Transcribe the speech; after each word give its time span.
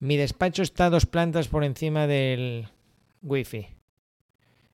Mi 0.00 0.16
despacho 0.16 0.62
está 0.62 0.86
a 0.86 0.90
dos 0.90 1.04
plantas 1.04 1.48
por 1.48 1.62
encima 1.62 2.06
del 2.06 2.68
wifi. 3.22 3.68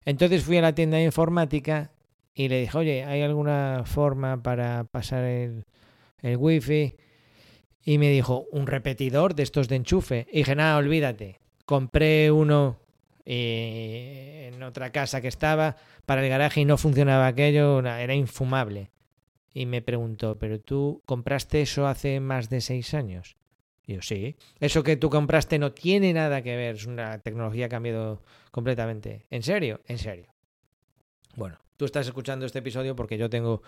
Entonces 0.05 0.45
fui 0.45 0.57
a 0.57 0.63
la 0.63 0.75
tienda 0.75 0.99
de 0.99 1.05
informática 1.05 1.91
y 2.33 2.49
le 2.49 2.61
dije, 2.61 2.79
oye, 2.79 3.05
¿hay 3.05 3.23
alguna 3.23 3.83
forma 3.85 4.41
para 4.41 4.85
pasar 4.85 5.25
el, 5.25 5.65
el 6.23 6.37
wifi? 6.37 6.95
Y 7.85 7.99
me 7.99 8.09
dijo, 8.09 8.47
un 8.53 8.69
repetidor 8.69 9.35
de 9.35 9.43
estos 9.43 9.69
de 9.69 9.77
enchufe. 9.77 10.29
Y 10.31 10.39
dije, 10.39 10.55
nada, 10.55 10.77
olvídate. 10.77 11.41
Compré 11.65 12.31
uno 12.31 12.79
eh, 13.25 14.53
en 14.55 14.63
otra 14.63 14.93
casa 14.93 15.21
que 15.21 15.29
estaba 15.29 15.77
para 16.05 16.23
el 16.23 16.29
garaje 16.29 16.61
y 16.61 16.65
no 16.65 16.79
funcionaba 16.79 17.27
aquello, 17.27 17.81
era 17.81 18.15
infumable. 18.15 18.91
Y 19.53 19.67
me 19.67 19.83
preguntó, 19.83 20.39
¿pero 20.39 20.61
tú 20.61 21.03
compraste 21.05 21.63
eso 21.63 21.89
hace 21.89 22.21
más 22.21 22.49
de 22.49 22.61
seis 22.61 22.95
años? 22.95 23.37
Y 23.87 23.95
yo, 23.95 24.03
sí. 24.03 24.37
Eso 24.59 24.83
que 24.83 24.97
tú 24.97 25.11
compraste 25.11 25.59
no 25.59 25.73
tiene 25.73 26.13
nada 26.13 26.43
que 26.43 26.57
ver, 26.57 26.75
es 26.75 26.87
una 26.87 27.19
tecnología 27.21 27.69
que 27.69 27.75
ha 27.75 27.77
cambiado 27.77 28.23
completamente. 28.51 29.27
¿En 29.31 29.43
serio? 29.43 29.81
En 29.87 29.99
serio. 29.99 30.35
Bueno, 31.37 31.59
tú 31.77 31.85
estás 31.85 32.07
escuchando 32.07 32.47
este 32.47 32.59
episodio 32.59 32.97
porque 32.97 33.19
yo 33.19 33.31
tengo 33.31 33.63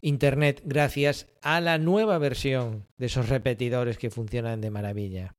internet 0.00 0.62
gracias 0.64 1.26
a 1.42 1.60
la 1.60 1.78
nueva 1.78 2.18
versión 2.18 2.86
de 2.98 3.06
esos 3.06 3.28
repetidores 3.28 3.98
que 3.98 4.10
funcionan 4.10 4.60
de 4.60 4.70
maravilla. 4.70 5.34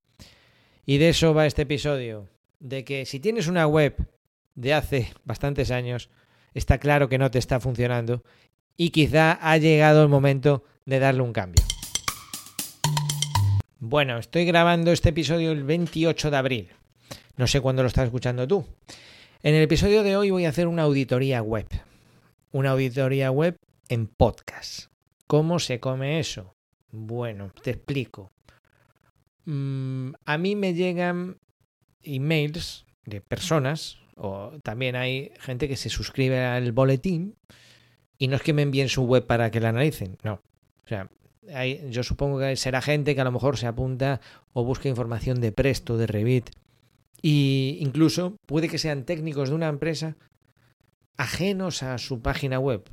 Y 0.86 0.98
de 0.98 1.10
eso 1.10 1.34
va 1.34 1.46
este 1.46 1.62
episodio 1.62 2.28
de 2.60 2.84
que 2.84 3.06
si 3.06 3.20
tienes 3.20 3.48
una 3.48 3.68
web 3.68 3.96
de 4.56 4.74
hace 4.74 5.14
bastantes 5.24 5.72
años, 5.72 6.10
está 6.54 6.80
claro 6.80 7.08
que 7.08 7.18
no 7.18 7.32
te 7.32 7.40
está 7.40 7.60
funcionando 7.60 8.24
y 8.76 8.90
quizá 8.90 9.38
ha 9.42 9.58
llegado 9.58 10.04
el 10.04 10.10
momento 10.10 10.64
de 10.86 11.00
darle 11.00 11.22
un 11.22 11.32
cambio. 11.32 11.64
Bueno, 13.82 14.18
estoy 14.18 14.44
grabando 14.44 14.92
este 14.92 15.08
episodio 15.08 15.54
el 15.54 15.64
28 15.64 16.32
de 16.32 16.38
abril. 16.38 16.70
No 17.38 17.48
sé 17.48 17.62
cuándo 17.62 17.82
lo 17.82 17.88
estás 17.88 18.04
escuchando 18.04 18.46
tú. 18.46 18.66
En 19.42 19.56
el 19.56 19.64
episodio 19.64 20.04
de 20.04 20.18
hoy 20.18 20.32
voy 20.32 20.44
a 20.44 20.50
hacer 20.50 20.68
una 20.68 20.82
auditoría 20.82 21.42
web. 21.42 21.66
Una 22.52 22.72
auditoría 22.72 23.32
web 23.32 23.56
en 23.88 24.08
podcast. 24.08 24.92
¿Cómo 25.28 25.60
se 25.60 25.80
come 25.80 26.20
eso? 26.20 26.56
Bueno, 26.92 27.54
te 27.64 27.72
explico. 27.72 28.34
Mm, 29.46 30.12
a 30.26 30.38
mí 30.38 30.58
me 30.58 30.74
llegan 30.74 31.38
emails 32.04 32.86
de 33.06 33.22
personas, 33.22 34.00
o 34.18 34.60
también 34.62 34.98
hay 34.98 35.32
gente 35.40 35.70
que 35.70 35.78
se 35.78 35.90
suscribe 35.90 36.44
al 36.44 36.74
boletín 36.74 37.38
y 38.18 38.28
no 38.28 38.36
es 38.36 38.42
que 38.42 38.52
me 38.52 38.64
envíen 38.64 38.90
su 38.90 39.04
web 39.04 39.26
para 39.26 39.52
que 39.52 39.62
la 39.62 39.70
analicen, 39.70 40.18
no. 40.22 40.42
O 40.84 40.88
sea, 40.90 41.10
yo 41.90 42.04
supongo 42.04 42.40
que 42.40 42.56
será 42.56 42.82
gente 42.82 43.16
que 43.16 43.22
a 43.22 43.26
lo 43.26 43.32
mejor 43.32 43.58
se 43.58 43.68
apunta 43.68 44.22
o 44.54 44.64
busca 44.64 44.90
información 44.90 45.42
de 45.42 45.52
Presto, 45.52 45.98
de 45.98 46.08
Revit, 46.08 46.50
y 47.22 47.78
incluso 47.82 48.38
puede 48.46 48.70
que 48.70 48.78
sean 48.78 49.04
técnicos 49.04 49.50
de 49.50 49.56
una 49.56 49.68
empresa 49.68 50.16
ajenos 51.18 51.84
a 51.84 51.98
su 51.98 52.22
página 52.22 52.60
web, 52.60 52.90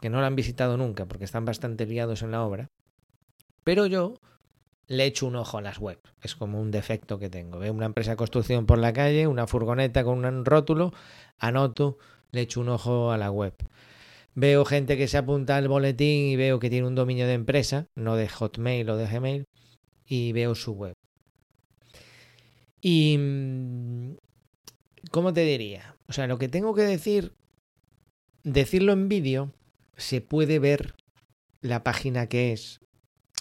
que 0.00 0.10
no 0.10 0.20
la 0.20 0.26
han 0.26 0.36
visitado 0.36 0.76
nunca 0.76 1.06
porque 1.06 1.24
están 1.24 1.44
bastante 1.44 1.86
liados 1.86 2.22
en 2.22 2.30
la 2.30 2.42
obra. 2.42 2.68
Pero 3.64 3.86
yo 3.86 4.14
le 4.86 5.04
echo 5.04 5.26
un 5.26 5.36
ojo 5.36 5.58
a 5.58 5.62
las 5.62 5.78
web. 5.78 5.98
Es 6.20 6.34
como 6.34 6.60
un 6.60 6.70
defecto 6.70 7.18
que 7.18 7.30
tengo. 7.30 7.58
Veo 7.58 7.72
una 7.72 7.86
empresa 7.86 8.10
de 8.10 8.16
construcción 8.16 8.66
por 8.66 8.78
la 8.78 8.92
calle, 8.92 9.26
una 9.26 9.46
furgoneta 9.46 10.04
con 10.04 10.24
un 10.24 10.44
rótulo, 10.44 10.92
anoto, 11.38 11.96
le 12.32 12.42
echo 12.42 12.60
un 12.60 12.68
ojo 12.68 13.12
a 13.12 13.16
la 13.16 13.30
web. 13.30 13.54
Veo 14.34 14.64
gente 14.64 14.96
que 14.96 15.08
se 15.08 15.18
apunta 15.18 15.56
al 15.56 15.68
boletín 15.68 16.26
y 16.26 16.36
veo 16.36 16.60
que 16.60 16.70
tiene 16.70 16.86
un 16.86 16.94
dominio 16.94 17.26
de 17.26 17.34
empresa, 17.34 17.88
no 17.94 18.16
de 18.16 18.28
Hotmail 18.28 18.88
o 18.90 18.96
de 18.96 19.06
Gmail, 19.06 19.44
y 20.06 20.32
veo 20.32 20.54
su 20.54 20.72
web. 20.72 20.94
Y... 22.80 23.16
Mm, 23.18 24.16
¿Cómo 25.10 25.32
te 25.32 25.44
diría? 25.44 25.96
O 26.08 26.12
sea, 26.12 26.26
lo 26.26 26.38
que 26.38 26.48
tengo 26.48 26.74
que 26.74 26.82
decir, 26.82 27.32
decirlo 28.44 28.92
en 28.92 29.08
vídeo, 29.08 29.52
se 29.96 30.20
puede 30.20 30.58
ver 30.58 30.94
la 31.62 31.82
página 31.82 32.28
que 32.28 32.52
es, 32.52 32.80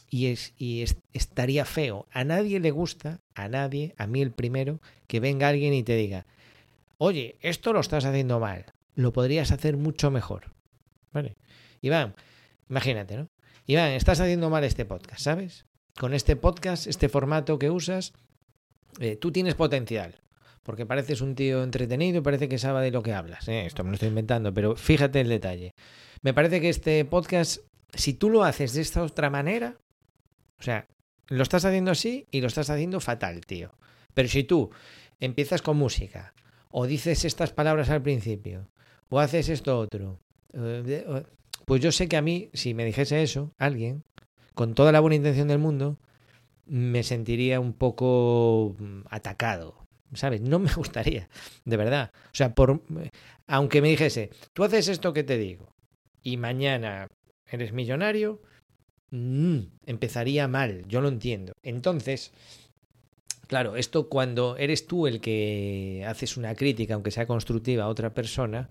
y, 0.09 0.27
es, 0.27 0.53
y 0.57 0.83
estaría 1.13 1.65
feo. 1.65 2.07
A 2.11 2.23
nadie 2.23 2.59
le 2.59 2.71
gusta, 2.71 3.19
a 3.35 3.49
nadie, 3.49 3.93
a 3.97 4.07
mí 4.07 4.21
el 4.21 4.31
primero, 4.31 4.81
que 5.07 5.19
venga 5.19 5.49
alguien 5.49 5.73
y 5.73 5.83
te 5.83 5.95
diga, 5.95 6.25
oye, 6.97 7.37
esto 7.41 7.73
lo 7.73 7.81
estás 7.81 8.05
haciendo 8.05 8.39
mal, 8.39 8.65
lo 8.95 9.13
podrías 9.13 9.51
hacer 9.51 9.77
mucho 9.77 10.11
mejor. 10.11 10.51
¿Vale? 11.11 11.35
Iván, 11.81 12.15
imagínate, 12.69 13.17
¿no? 13.17 13.29
Iván, 13.65 13.91
estás 13.91 14.19
haciendo 14.19 14.49
mal 14.49 14.63
este 14.63 14.85
podcast, 14.85 15.21
¿sabes? 15.21 15.65
Con 15.97 16.13
este 16.13 16.35
podcast, 16.35 16.87
este 16.87 17.09
formato 17.09 17.59
que 17.59 17.69
usas, 17.69 18.13
eh, 18.99 19.15
tú 19.15 19.31
tienes 19.31 19.55
potencial. 19.55 20.21
Porque 20.63 20.85
pareces 20.85 21.21
un 21.21 21.35
tío 21.35 21.63
entretenido 21.63 22.19
y 22.19 22.21
parece 22.21 22.49
que 22.49 22.57
sabe 22.57 22.83
de 22.83 22.91
lo 22.91 23.01
que 23.01 23.13
hablas. 23.13 23.47
¿eh? 23.47 23.65
Esto 23.65 23.83
me 23.83 23.89
lo 23.89 23.95
estoy 23.95 24.09
inventando, 24.09 24.53
pero 24.53 24.75
fíjate 24.75 25.21
el 25.21 25.29
detalle. 25.29 25.73
Me 26.21 26.33
parece 26.33 26.61
que 26.61 26.69
este 26.69 27.05
podcast, 27.05 27.61
si 27.93 28.13
tú 28.13 28.29
lo 28.29 28.43
haces 28.43 28.73
de 28.73 28.81
esta 28.81 29.01
otra 29.01 29.29
manera, 29.29 29.77
o 30.59 30.63
sea, 30.63 30.87
lo 31.27 31.43
estás 31.43 31.65
haciendo 31.65 31.91
así 31.91 32.27
y 32.29 32.41
lo 32.41 32.47
estás 32.47 32.69
haciendo 32.69 32.99
fatal, 32.99 33.45
tío. 33.45 33.71
Pero 34.13 34.27
si 34.27 34.43
tú 34.43 34.69
empiezas 35.19 35.61
con 35.61 35.77
música, 35.77 36.33
o 36.69 36.85
dices 36.85 37.25
estas 37.25 37.51
palabras 37.51 37.89
al 37.89 38.01
principio, 38.01 38.69
o 39.09 39.19
haces 39.19 39.49
esto 39.49 39.79
otro, 39.79 40.19
pues 41.65 41.81
yo 41.81 41.91
sé 41.91 42.07
que 42.07 42.17
a 42.17 42.21
mí, 42.21 42.49
si 42.53 42.73
me 42.73 42.85
dijese 42.85 43.21
eso, 43.21 43.53
alguien, 43.57 44.03
con 44.53 44.73
toda 44.73 44.91
la 44.91 44.99
buena 44.99 45.15
intención 45.15 45.47
del 45.47 45.59
mundo, 45.59 45.97
me 46.65 47.03
sentiría 47.03 47.59
un 47.59 47.73
poco 47.73 48.75
mm, 48.79 49.01
atacado. 49.09 49.75
¿Sabes? 50.13 50.41
No 50.41 50.57
me 50.57 50.73
gustaría, 50.75 51.29
de 51.65 51.77
verdad. 51.77 52.11
O 52.25 52.33
sea, 52.35 52.55
por, 52.55 52.81
aunque 53.47 53.81
me 53.81 53.89
dijese, 53.89 54.31
tú 54.53 54.63
haces 54.63 54.87
esto 54.87 55.13
que 55.13 55.23
te 55.23 55.37
digo, 55.37 55.73
y 56.23 56.37
mañana 56.37 57.07
eres 57.45 57.73
millonario, 57.73 58.41
Mm, 59.11 59.59
empezaría 59.85 60.47
mal, 60.47 60.85
yo 60.87 61.01
lo 61.01 61.07
entiendo. 61.07 61.53
Entonces, 61.63 62.31
claro, 63.47 63.75
esto 63.75 64.07
cuando 64.09 64.57
eres 64.57 64.85
tú 64.87 65.07
el 65.07 65.19
que 65.21 66.05
haces 66.07 66.37
una 66.37 66.55
crítica, 66.55 66.93
aunque 66.93 67.11
sea 67.11 67.25
constructiva, 67.25 67.85
a 67.85 67.87
otra 67.87 68.13
persona, 68.13 68.69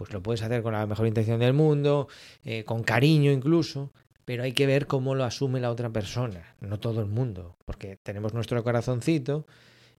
pues 0.00 0.14
lo 0.14 0.22
puedes 0.22 0.40
hacer 0.40 0.62
con 0.62 0.72
la 0.72 0.86
mejor 0.86 1.06
intención 1.06 1.40
del 1.40 1.52
mundo, 1.52 2.08
eh, 2.42 2.64
con 2.64 2.82
cariño 2.82 3.30
incluso, 3.32 3.92
pero 4.24 4.44
hay 4.44 4.52
que 4.52 4.64
ver 4.64 4.86
cómo 4.86 5.14
lo 5.14 5.24
asume 5.24 5.60
la 5.60 5.70
otra 5.70 5.90
persona, 5.90 6.56
no 6.62 6.80
todo 6.80 7.02
el 7.02 7.06
mundo, 7.06 7.58
porque 7.66 7.98
tenemos 8.02 8.32
nuestro 8.32 8.64
corazoncito 8.64 9.46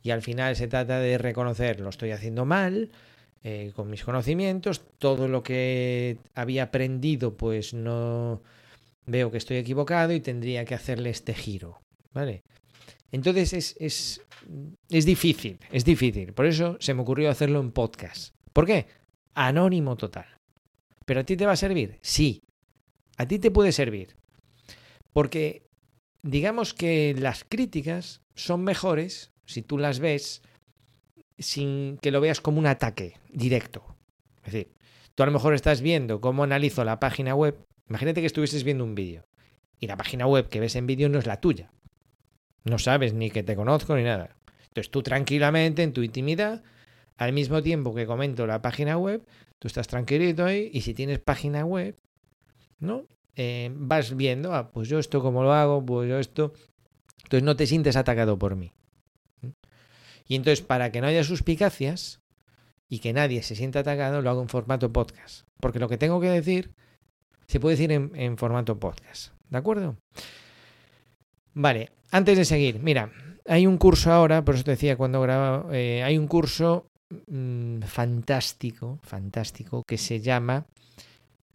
y 0.02 0.12
al 0.12 0.22
final 0.22 0.56
se 0.56 0.68
trata 0.68 1.00
de 1.00 1.18
reconocer, 1.18 1.80
lo 1.80 1.90
estoy 1.90 2.12
haciendo 2.12 2.46
mal, 2.46 2.92
eh, 3.42 3.72
con 3.76 3.90
mis 3.90 4.02
conocimientos, 4.02 4.80
todo 4.96 5.28
lo 5.28 5.42
que 5.42 6.16
había 6.34 6.62
aprendido 6.62 7.36
pues 7.36 7.74
no 7.74 8.40
veo 9.04 9.30
que 9.30 9.36
estoy 9.36 9.58
equivocado 9.58 10.14
y 10.14 10.20
tendría 10.20 10.64
que 10.64 10.74
hacerle 10.74 11.10
este 11.10 11.34
giro, 11.34 11.82
¿vale? 12.14 12.42
Entonces 13.12 13.52
es, 13.52 13.76
es, 13.78 14.22
es 14.88 15.04
difícil, 15.04 15.58
es 15.70 15.84
difícil. 15.84 16.32
Por 16.32 16.46
eso 16.46 16.78
se 16.80 16.94
me 16.94 17.02
ocurrió 17.02 17.28
hacerlo 17.28 17.60
en 17.60 17.70
podcast. 17.70 18.34
¿Por 18.54 18.64
qué? 18.64 18.86
Anónimo 19.34 19.96
total. 19.96 20.26
¿Pero 21.06 21.20
a 21.20 21.24
ti 21.24 21.36
te 21.36 21.46
va 21.46 21.52
a 21.52 21.56
servir? 21.56 21.98
Sí. 22.02 22.42
A 23.16 23.26
ti 23.26 23.38
te 23.38 23.50
puede 23.50 23.72
servir. 23.72 24.16
Porque 25.12 25.66
digamos 26.22 26.74
que 26.74 27.14
las 27.18 27.44
críticas 27.44 28.22
son 28.34 28.62
mejores 28.62 29.32
si 29.46 29.62
tú 29.62 29.78
las 29.78 29.98
ves 29.98 30.42
sin 31.38 31.98
que 31.98 32.10
lo 32.10 32.20
veas 32.20 32.40
como 32.40 32.58
un 32.58 32.66
ataque 32.66 33.14
directo. 33.30 33.96
Es 34.44 34.52
decir, 34.52 34.74
tú 35.14 35.22
a 35.22 35.26
lo 35.26 35.32
mejor 35.32 35.54
estás 35.54 35.80
viendo 35.80 36.20
cómo 36.20 36.44
analizo 36.44 36.84
la 36.84 37.00
página 37.00 37.34
web 37.34 37.66
Imagínate 37.90 38.20
que 38.20 38.28
estuvieses 38.28 38.62
viendo 38.62 38.84
un 38.84 38.94
vídeo 38.94 39.26
y 39.80 39.88
la 39.88 39.96
página 39.96 40.26
web 40.26 40.48
que 40.48 40.60
ves 40.60 40.76
en 40.76 40.86
vídeo 40.86 41.08
no 41.08 41.18
es 41.18 41.26
la 41.26 41.40
tuya. 41.40 41.72
No 42.62 42.78
sabes 42.78 43.14
ni 43.14 43.32
que 43.32 43.42
te 43.42 43.56
conozco 43.56 43.96
ni 43.96 44.04
nada. 44.04 44.36
Entonces 44.68 44.92
tú 44.92 45.02
tranquilamente, 45.02 45.82
en 45.82 45.92
tu 45.92 46.02
intimidad, 46.02 46.62
al 47.20 47.34
mismo 47.34 47.62
tiempo 47.62 47.94
que 47.94 48.06
comento 48.06 48.46
la 48.46 48.62
página 48.62 48.96
web, 48.96 49.22
tú 49.58 49.68
estás 49.68 49.86
tranquilito 49.86 50.42
ahí 50.46 50.70
y 50.72 50.80
si 50.80 50.94
tienes 50.94 51.18
página 51.18 51.66
web, 51.66 51.94
¿no? 52.78 53.04
Eh, 53.36 53.70
vas 53.74 54.16
viendo, 54.16 54.54
ah, 54.54 54.70
pues 54.72 54.88
yo 54.88 54.98
esto 54.98 55.20
como 55.20 55.42
lo 55.42 55.52
hago, 55.52 55.84
pues 55.84 56.08
yo 56.08 56.18
esto. 56.18 56.54
Entonces 57.24 57.42
no 57.44 57.56
te 57.56 57.66
sientes 57.66 57.96
atacado 57.96 58.38
por 58.38 58.56
mí. 58.56 58.72
Y 60.28 60.34
entonces, 60.34 60.62
para 60.62 60.90
que 60.90 61.02
no 61.02 61.08
haya 61.08 61.22
suspicacias 61.22 62.22
y 62.88 63.00
que 63.00 63.12
nadie 63.12 63.42
se 63.42 63.54
sienta 63.54 63.80
atacado, 63.80 64.22
lo 64.22 64.30
hago 64.30 64.40
en 64.40 64.48
formato 64.48 64.90
podcast. 64.90 65.46
Porque 65.60 65.78
lo 65.78 65.90
que 65.90 65.98
tengo 65.98 66.22
que 66.22 66.30
decir 66.30 66.72
se 67.46 67.60
puede 67.60 67.76
decir 67.76 67.92
en, 67.92 68.38
formato 68.38 68.80
podcast. 68.80 69.34
¿De 69.50 69.58
acuerdo? 69.58 69.98
Vale, 71.52 71.90
antes 72.12 72.38
de 72.38 72.46
seguir, 72.46 72.78
mira, 72.78 73.12
hay 73.46 73.66
un 73.66 73.76
curso 73.76 74.10
ahora, 74.10 74.42
por 74.42 74.54
eso 74.54 74.64
te 74.64 74.70
decía 74.70 74.96
cuando 74.96 75.20
grababa, 75.20 75.66
eh, 75.76 76.02
hay 76.02 76.16
un 76.16 76.26
curso 76.26 76.89
mm, 77.26 77.82
fantástico, 77.82 78.98
fantástico, 79.02 79.84
que 79.84 79.98
se 79.98 80.20
llama 80.20 80.66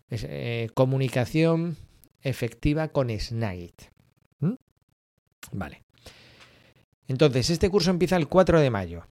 eh, 0.10 0.70
Comunicación 0.74 1.78
Efectiva 2.22 2.88
con 2.90 3.10
Snagit. 3.10 3.84
¿Mm? 4.40 4.54
Vale. 5.52 5.84
Entonces, 7.08 7.50
este 7.50 7.70
curso 7.70 7.92
empieza 7.92 8.18
el 8.18 8.28
4 8.28 8.60
de 8.60 8.70
mayo. 8.70 9.06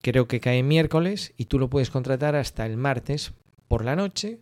Creo 0.00 0.26
que 0.26 0.40
cae 0.40 0.62
miércoles 0.62 1.32
y 1.36 1.44
tú 1.44 1.58
lo 1.58 1.70
puedes 1.70 1.90
contratar 1.90 2.34
hasta 2.34 2.66
el 2.66 2.76
martes 2.76 3.32
por 3.68 3.84
la 3.84 3.94
noche. 3.94 4.40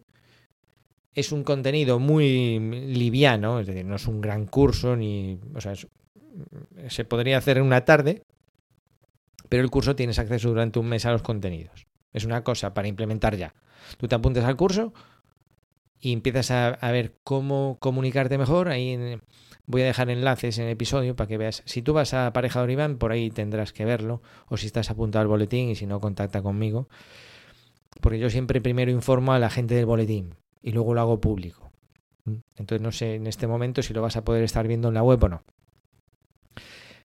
Es 1.15 1.33
un 1.33 1.45
contenido 1.45 1.99
muy 1.99 2.59
liviano, 2.59 3.61
es 3.61 3.67
decir, 3.67 3.85
no 3.85 3.97
es 3.97 4.07
un 4.07 4.21
gran 4.21 4.47
curso 4.47 4.97
ni, 4.97 5.39
o 5.55 5.61
sea, 5.61 5.75
se 6.89 7.05
podría 7.05 7.39
hacer 7.39 7.59
en 7.59 7.65
una 7.65 7.85
tarde, 7.85 8.23
pero 9.51 9.65
el 9.65 9.69
curso 9.69 9.97
tienes 9.97 10.19
acceso 10.19 10.49
durante 10.49 10.79
un 10.79 10.89
mes 10.89 11.05
a 11.05 11.11
los 11.13 11.23
contenidos. 11.23 11.87
Es 12.13 12.25
una 12.25 12.43
cosa 12.43 12.73
para 12.73 12.87
implementar 12.89 13.37
ya. 13.37 13.53
Tú 13.99 14.07
te 14.07 14.15
apuntes 14.15 14.45
al 14.45 14.57
curso 14.57 14.95
y 16.01 16.13
empiezas 16.13 16.53
a, 16.53 16.91
ver 16.93 17.17
cómo 17.25 17.77
comunicarte 17.81 18.39
mejor. 18.39 18.69
Ahí 18.69 19.19
voy 19.67 19.83
a 19.83 19.87
dejar 19.87 20.09
enlaces 20.09 20.57
en 20.59 20.67
el 20.67 20.71
episodio 20.71 21.17
para 21.17 21.27
que 21.27 21.37
veas. 21.37 21.65
Si 21.67 21.83
tú 21.83 21.93
vas 21.93 22.15
a 22.15 22.33
Pareja 22.33 22.65
de 22.65 22.73
Iván, 22.73 22.97
por 22.97 23.11
ahí 23.11 23.29
tendrás 23.31 23.73
que 23.73 23.85
verlo. 23.85 24.23
O 24.47 24.57
si 24.57 24.67
estás 24.67 24.89
apuntado 24.89 25.23
al 25.23 25.29
boletín 25.29 25.69
y 25.69 25.75
si 25.75 25.85
no, 25.85 26.01
contacta 26.01 26.43
conmigo. 26.43 26.89
Porque 28.01 28.21
yo 28.21 28.31
siempre 28.31 28.61
primero 28.61 28.93
informo 28.93 29.33
a 29.33 29.41
la 29.41 29.51
gente 29.51 29.75
del 29.75 29.87
boletín 29.87 30.37
y 30.63 30.71
luego 30.71 30.95
lo 30.95 31.01
hago 31.01 31.21
público. 31.21 31.73
Entonces 32.57 32.81
no 32.81 32.93
sé 32.93 33.17
en 33.17 33.27
este 33.27 33.49
momento 33.49 33.83
si 33.83 33.95
lo 33.95 34.01
vas 34.01 34.17
a 34.17 34.23
poder 34.23 34.45
estar 34.45 34.69
viendo 34.69 34.87
en 34.87 34.95
la 34.95 35.03
web 35.03 35.25
o 35.25 35.29
no. 35.29 35.43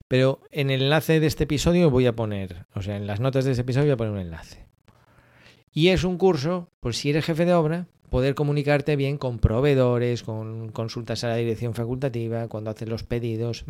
Pero 0.07 0.41
en 0.51 0.69
el 0.69 0.83
enlace 0.83 1.19
de 1.19 1.27
este 1.27 1.45
episodio 1.45 1.89
voy 1.89 2.05
a 2.05 2.15
poner, 2.15 2.65
o 2.73 2.81
sea, 2.81 2.95
en 2.95 3.07
las 3.07 3.19
notas 3.19 3.45
de 3.45 3.51
este 3.51 3.61
episodio 3.61 3.87
voy 3.87 3.93
a 3.93 3.97
poner 3.97 4.13
un 4.13 4.19
enlace. 4.19 4.65
Y 5.71 5.89
es 5.89 6.03
un 6.03 6.17
curso, 6.17 6.69
pues 6.79 6.97
si 6.97 7.09
eres 7.09 7.25
jefe 7.25 7.45
de 7.45 7.53
obra, 7.53 7.87
poder 8.09 8.35
comunicarte 8.35 8.95
bien 8.95 9.17
con 9.17 9.39
proveedores, 9.39 10.23
con 10.23 10.71
consultas 10.71 11.23
a 11.23 11.29
la 11.29 11.35
dirección 11.35 11.73
facultativa, 11.73 12.47
cuando 12.47 12.69
haces 12.69 12.87
los 12.87 13.03
pedidos. 13.03 13.65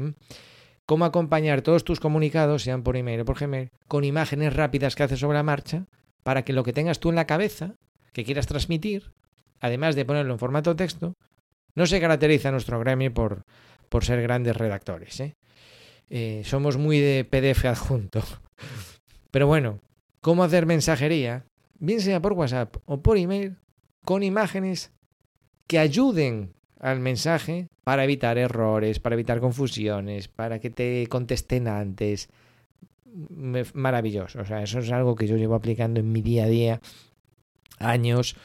Cómo 0.86 1.06
acompañar 1.06 1.62
todos 1.62 1.84
tus 1.84 2.00
comunicados, 2.00 2.62
sean 2.62 2.84
por 2.84 2.96
email 2.96 3.22
o 3.22 3.26
por 3.26 3.40
Gmail, 3.40 3.72
con 3.88 4.04
imágenes 4.04 4.54
rápidas 4.54 4.96
que 4.96 5.04
haces 5.04 5.20
sobre 5.20 5.38
la 5.38 5.44
marcha, 5.44 5.88
para 6.22 6.44
que 6.44 6.54
lo 6.54 6.64
que 6.64 6.74
tengas 6.74 7.00
tú 7.00 7.10
en 7.10 7.16
la 7.16 7.26
cabeza, 7.26 7.76
que 8.14 8.24
quieras 8.24 8.46
transmitir, 8.46 9.14
además 9.60 9.96
de 9.96 10.06
ponerlo 10.06 10.34
en 10.34 10.40
formato 10.40 10.76
texto, 10.76 11.16
no 11.74 11.88
se 11.88 12.00
caracteriza 12.00 12.52
nuestro 12.52 12.80
gremio 12.80 13.14
por, 13.14 13.46
por 13.90 14.06
ser 14.06 14.22
grandes 14.22 14.56
redactores. 14.56 15.20
¿eh? 15.22 15.36
Eh, 16.10 16.42
somos 16.46 16.78
muy 16.78 17.00
de 17.00 17.26
PDF 17.26 17.66
adjunto. 17.66 18.22
Pero 19.32 19.48
bueno, 19.48 19.80
¿cómo 20.22 20.44
hacer 20.44 20.66
mensajería? 20.66 21.46
Bien 21.80 22.00
sea 22.00 22.22
por 22.22 22.34
WhatsApp 22.34 22.78
o 22.86 23.02
por 23.02 23.18
email, 23.18 23.58
con 24.04 24.24
imágenes 24.24 24.92
que 25.68 25.80
ayuden 25.80 26.54
al 26.80 27.00
mensaje 27.00 27.68
para 27.84 28.04
evitar 28.04 28.38
errores, 28.38 29.00
para 29.00 29.16
evitar 29.16 29.40
confusiones, 29.40 30.28
para 30.28 30.60
que 30.60 30.70
te 30.70 31.08
contesten 31.08 31.68
antes. 31.68 32.30
Maravilloso. 33.74 34.42
O 34.42 34.46
sea, 34.46 34.62
eso 34.62 34.80
es 34.80 34.92
algo 34.92 35.16
que 35.16 35.28
yo 35.28 35.38
llevo 35.38 35.56
aplicando 35.56 36.00
en 36.00 36.12
mi 36.12 36.22
día 36.22 36.46
a 36.46 36.48
día 36.48 36.82
años 37.80 38.36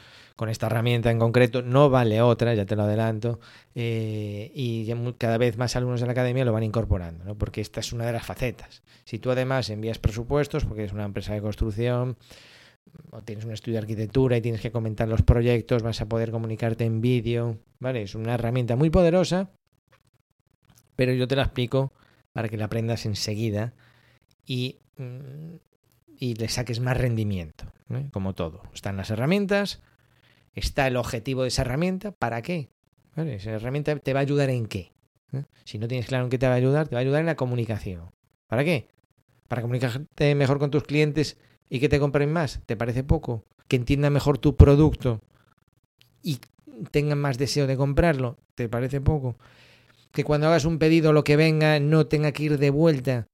con 0.41 0.49
esta 0.49 0.69
herramienta 0.69 1.11
en 1.11 1.19
concreto, 1.19 1.61
no 1.61 1.91
vale 1.91 2.23
otra, 2.23 2.55
ya 2.55 2.65
te 2.65 2.75
lo 2.75 2.85
adelanto, 2.85 3.41
eh, 3.75 4.51
y 4.55 4.91
cada 5.19 5.37
vez 5.37 5.59
más 5.59 5.77
alumnos 5.77 6.01
de 6.01 6.07
la 6.07 6.13
academia 6.13 6.47
lo 6.47 6.53
van 6.55 6.63
incorporando, 6.63 7.27
¿no? 7.27 7.37
porque 7.37 7.61
esta 7.61 7.81
es 7.81 7.93
una 7.93 8.07
de 8.07 8.13
las 8.15 8.25
facetas. 8.25 8.83
Si 9.05 9.19
tú 9.19 9.31
además 9.31 9.69
envías 9.69 9.99
presupuestos, 9.99 10.65
porque 10.65 10.85
es 10.85 10.95
una 10.95 11.05
empresa 11.05 11.35
de 11.35 11.43
construcción, 11.43 12.17
o 13.11 13.21
tienes 13.21 13.45
un 13.45 13.53
estudio 13.53 13.75
de 13.75 13.81
arquitectura 13.81 14.39
y 14.39 14.41
tienes 14.41 14.63
que 14.63 14.73
comentar 14.73 15.09
los 15.09 15.21
proyectos, 15.21 15.83
vas 15.83 16.01
a 16.01 16.09
poder 16.09 16.31
comunicarte 16.31 16.87
en 16.87 17.03
vídeo, 17.03 17.59
¿vale? 17.79 18.01
Es 18.01 18.15
una 18.15 18.33
herramienta 18.33 18.77
muy 18.77 18.89
poderosa, 18.89 19.51
pero 20.97 21.13
yo 21.13 21.29
te 21.29 21.37
la 21.37 21.43
explico 21.43 21.93
para 22.33 22.49
que 22.49 22.57
la 22.57 22.65
aprendas 22.65 23.05
enseguida 23.05 23.75
y, 24.47 24.79
mm, 24.97 25.57
y 26.17 26.33
le 26.33 26.49
saques 26.49 26.81
más 26.81 26.97
rendimiento, 26.97 27.67
como 28.11 28.35
todo. 28.35 28.63
Están 28.73 28.97
las 28.97 29.11
herramientas, 29.11 29.83
está 30.55 30.87
el 30.87 30.97
objetivo 30.97 31.43
de 31.43 31.49
esa 31.49 31.63
herramienta, 31.63 32.13
¿para 32.13 32.43
qué? 32.43 32.71
Esa 33.17 33.51
herramienta 33.53 33.97
te 33.97 34.13
va 34.13 34.21
a 34.21 34.23
ayudar 34.23 34.51
en 34.51 34.67
qué. 34.67 34.93
¿Eh? 35.33 35.45
Si 35.65 35.79
no 35.79 35.89
tienes 35.89 36.07
claro 36.07 36.25
en 36.25 36.31
qué 36.31 36.39
te 36.39 36.47
va 36.47 36.55
a 36.55 36.57
ayudar, 36.57 36.89
te 36.89 36.95
va 36.95 37.01
a 37.01 37.03
ayudar 37.03 37.21
en 37.21 37.27
la 37.27 37.37
comunicación. 37.37 38.11
¿Para 38.47 38.65
qué? 38.65 38.89
Para 39.49 39.63
comunicarte 39.63 40.35
mejor 40.35 40.59
con 40.59 40.71
tus 40.71 40.85
clientes 40.85 41.37
y 41.69 41.81
que 41.81 41.89
te 41.89 42.01
compren 42.01 42.33
más. 42.33 42.61
¿Te 42.67 42.77
parece 42.77 43.05
poco? 43.05 43.45
Que 43.69 43.77
entiendan 43.77 44.13
mejor 44.13 44.39
tu 44.39 44.57
producto 44.57 45.21
y 46.23 46.41
tengan 46.91 47.19
más 47.19 47.39
deseo 47.39 47.67
de 47.67 47.77
comprarlo. 47.77 48.39
¿Te 48.55 48.69
parece 48.69 49.01
poco? 49.01 49.37
Que 50.13 50.25
cuando 50.25 50.49
hagas 50.49 50.65
un 50.65 50.79
pedido 50.79 51.13
lo 51.13 51.25
que 51.25 51.37
venga 51.37 51.79
no 51.79 52.07
tenga 52.07 52.33
que 52.33 52.45
ir 52.45 52.59
de 52.59 52.71
vuelta 52.71 53.29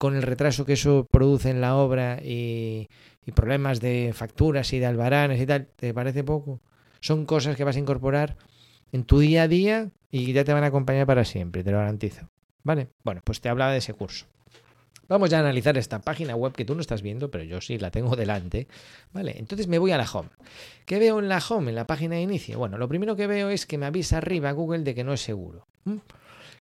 con 0.00 0.16
el 0.16 0.22
retraso 0.22 0.64
que 0.64 0.72
eso 0.72 1.06
produce 1.10 1.50
en 1.50 1.60
la 1.60 1.76
obra 1.76 2.20
y, 2.24 2.88
problemas 3.34 3.80
de 3.80 4.12
facturas 4.12 4.72
y 4.72 4.78
de 4.80 4.86
albaranes 4.86 5.40
y 5.40 5.46
tal, 5.46 5.66
¿te 5.76 5.94
parece 5.94 6.24
poco? 6.24 6.58
Son 7.00 7.26
cosas 7.26 7.54
que 7.54 7.62
vas 7.62 7.76
a 7.76 7.78
incorporar 7.78 8.36
en 8.92 9.04
tu 9.04 9.20
día 9.20 9.42
a 9.42 9.48
día 9.48 9.90
y 10.10 10.32
ya 10.32 10.42
te 10.42 10.54
van 10.54 10.64
a 10.64 10.68
acompañar 10.68 11.06
para 11.06 11.24
siempre, 11.24 11.62
te 11.62 11.70
lo 11.70 11.76
garantizo. 11.76 12.28
¿Vale? 12.64 12.88
Bueno, 13.04 13.20
pues 13.22 13.42
te 13.42 13.50
hablaba 13.50 13.72
de 13.72 13.78
ese 13.78 13.92
curso. 13.92 14.24
Vamos 15.06 15.28
ya 15.28 15.36
a 15.36 15.40
analizar 15.40 15.76
esta 15.76 16.00
página 16.00 16.34
web 16.34 16.54
que 16.54 16.64
tú 16.64 16.74
no 16.74 16.80
estás 16.80 17.02
viendo, 17.02 17.30
pero 17.30 17.44
yo 17.44 17.60
sí 17.60 17.78
la 17.78 17.90
tengo 17.90 18.16
delante. 18.16 18.68
¿Vale? 19.12 19.34
Entonces 19.38 19.68
me 19.68 19.78
voy 19.78 19.92
a 19.92 19.98
la 19.98 20.10
home. 20.10 20.30
¿Qué 20.86 20.98
veo 20.98 21.18
en 21.18 21.28
la 21.28 21.42
home, 21.46 21.68
en 21.68 21.76
la 21.76 21.86
página 21.86 22.16
de 22.16 22.22
inicio? 22.22 22.58
Bueno, 22.58 22.78
lo 22.78 22.88
primero 22.88 23.16
que 23.16 23.26
veo 23.26 23.50
es 23.50 23.66
que 23.66 23.76
me 23.76 23.84
avisa 23.84 24.16
arriba 24.16 24.50
Google 24.52 24.82
de 24.82 24.94
que 24.94 25.04
no 25.04 25.12
es 25.12 25.20
seguro. 25.20 25.66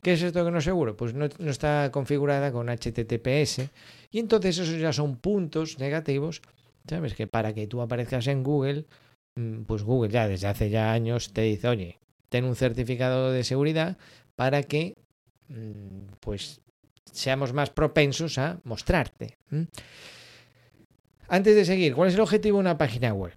¿Qué 0.01 0.13
es 0.13 0.21
esto 0.21 0.45
que 0.45 0.51
no 0.51 0.59
es 0.59 0.63
seguro? 0.63 0.95
Pues 0.95 1.13
no, 1.13 1.27
no 1.39 1.51
está 1.51 1.89
configurada 1.91 2.51
con 2.51 2.67
HTTPS. 2.69 3.69
Y 4.11 4.19
entonces 4.19 4.57
esos 4.57 4.79
ya 4.79 4.93
son 4.93 5.17
puntos 5.17 5.77
negativos 5.77 6.41
¿Sabes? 6.89 7.13
Que 7.13 7.27
para 7.27 7.53
que 7.53 7.67
tú 7.67 7.81
aparezcas 7.81 8.25
en 8.27 8.43
Google, 8.43 8.85
mm, 9.35 9.63
pues 9.63 9.83
Google 9.83 10.09
ya 10.09 10.27
desde 10.27 10.47
hace 10.47 10.69
ya 10.71 10.91
años 10.91 11.33
te 11.33 11.41
dice, 11.41 11.67
oye, 11.67 11.99
ten 12.29 12.45
un 12.45 12.55
certificado 12.55 13.31
de 13.31 13.43
seguridad 13.43 13.97
para 14.35 14.63
que 14.63 14.95
mm, 15.49 16.15
pues 16.19 16.61
seamos 17.11 17.53
más 17.53 17.69
propensos 17.69 18.39
a 18.39 18.59
mostrarte. 18.63 19.37
Antes 21.27 21.55
de 21.55 21.65
seguir, 21.65 21.93
¿cuál 21.93 22.09
es 22.09 22.15
el 22.15 22.21
objetivo 22.21 22.57
de 22.57 22.61
una 22.61 22.77
página 22.77 23.13
web? 23.13 23.33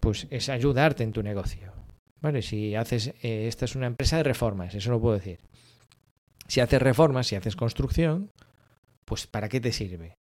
Pues 0.00 0.26
es 0.30 0.50
ayudarte 0.50 1.04
en 1.04 1.12
tu 1.12 1.22
negocio. 1.22 1.77
Vale, 2.20 2.42
si 2.42 2.74
haces, 2.74 3.14
eh, 3.22 3.46
esta 3.48 3.64
es 3.64 3.76
una 3.76 3.86
empresa 3.86 4.16
de 4.16 4.24
reformas, 4.24 4.74
eso 4.74 4.90
lo 4.90 5.00
puedo 5.00 5.14
decir. 5.14 5.38
Si 6.46 6.60
haces 6.60 6.80
reformas, 6.80 7.26
si 7.26 7.36
haces 7.36 7.56
construcción, 7.56 8.32
pues 9.04 9.26
¿para 9.26 9.48
qué 9.48 9.60
te 9.60 9.72
sirve? 9.72 10.16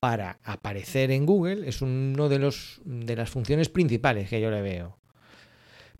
para 0.00 0.38
aparecer 0.44 1.10
en 1.10 1.26
Google 1.26 1.68
es 1.68 1.82
uno 1.82 2.28
de, 2.30 2.38
los, 2.38 2.80
de 2.84 3.14
las 3.14 3.28
funciones 3.28 3.68
principales 3.68 4.28
que 4.28 4.40
yo 4.40 4.50
le 4.50 4.62
veo. 4.62 4.98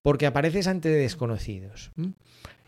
Porque 0.03 0.27
apareces 0.27 0.67
ante 0.67 0.89
desconocidos. 0.89 1.93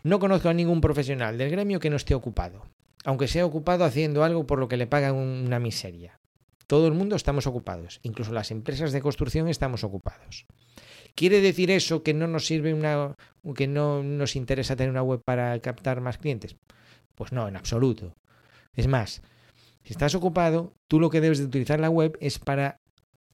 No 0.03 0.19
conozco 0.19 0.49
a 0.49 0.53
ningún 0.53 0.79
profesional 0.79 1.39
del 1.39 1.49
gremio 1.49 1.79
que 1.79 1.89
no 1.89 1.95
esté 1.95 2.13
ocupado, 2.13 2.67
aunque 3.03 3.27
sea 3.27 3.47
ocupado 3.47 3.83
haciendo 3.83 4.23
algo 4.23 4.45
por 4.45 4.59
lo 4.59 4.67
que 4.67 4.77
le 4.77 4.85
pagan 4.85 5.15
una 5.15 5.59
miseria. 5.59 6.19
Todo 6.67 6.87
el 6.87 6.93
mundo 6.93 7.15
estamos 7.15 7.47
ocupados, 7.47 7.99
incluso 8.03 8.31
las 8.31 8.51
empresas 8.51 8.91
de 8.91 9.01
construcción 9.01 9.47
estamos 9.47 9.83
ocupados. 9.83 10.45
¿Quiere 11.15 11.41
decir 11.41 11.69
eso 11.69 12.01
que 12.01 12.13
no 12.13 12.27
nos 12.27 12.45
sirve 12.45 12.73
una 12.73 13.15
que 13.55 13.67
no 13.67 14.03
nos 14.03 14.35
interesa 14.35 14.75
tener 14.75 14.89
una 14.89 15.03
web 15.03 15.21
para 15.23 15.59
captar 15.59 16.01
más 16.01 16.17
clientes? 16.17 16.55
Pues 17.15 17.31
no, 17.31 17.47
en 17.47 17.55
absoluto. 17.55 18.15
Es 18.73 18.87
más, 18.87 19.21
si 19.83 19.93
estás 19.93 20.15
ocupado, 20.15 20.73
tú 20.87 20.99
lo 20.99 21.09
que 21.09 21.21
debes 21.21 21.39
de 21.39 21.45
utilizar 21.45 21.79
la 21.79 21.89
web 21.89 22.17
es 22.19 22.39
para 22.39 22.79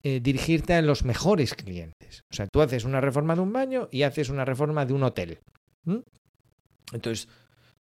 eh, 0.04 0.20
dirigirte 0.20 0.74
a 0.74 0.82
los 0.82 1.06
mejores 1.06 1.54
clientes. 1.54 2.24
O 2.32 2.36
sea, 2.36 2.48
tú 2.48 2.62
haces 2.62 2.84
una 2.84 3.02
reforma 3.02 3.36
de 3.36 3.42
un 3.42 3.54
baño 3.54 3.88
y 3.92 4.04
haces 4.04 4.30
una 4.30 4.46
reforma 4.46 4.86
de 4.86 4.94
un 4.94 5.04
hotel. 5.04 5.40
Entonces, 6.92 7.28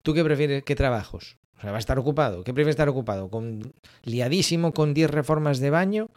¿tú 0.02 0.14
qué 0.14 0.24
prefieres? 0.24 0.64
¿Qué 0.64 0.76
trabajos? 0.76 1.38
O 1.58 1.62
sea, 1.62 1.72
va 1.72 1.78
a 1.78 1.80
estar 1.80 1.98
ocupado. 1.98 2.44
¿Qué 2.44 2.54
prefieres 2.54 2.74
estar 2.74 2.90
ocupado? 2.90 3.30
¿Con, 3.30 3.74
liadísimo 4.04 4.74
con 4.74 4.94
10 4.94 5.10
reformas 5.10 5.60
de 5.60 5.70
baño 5.70 6.10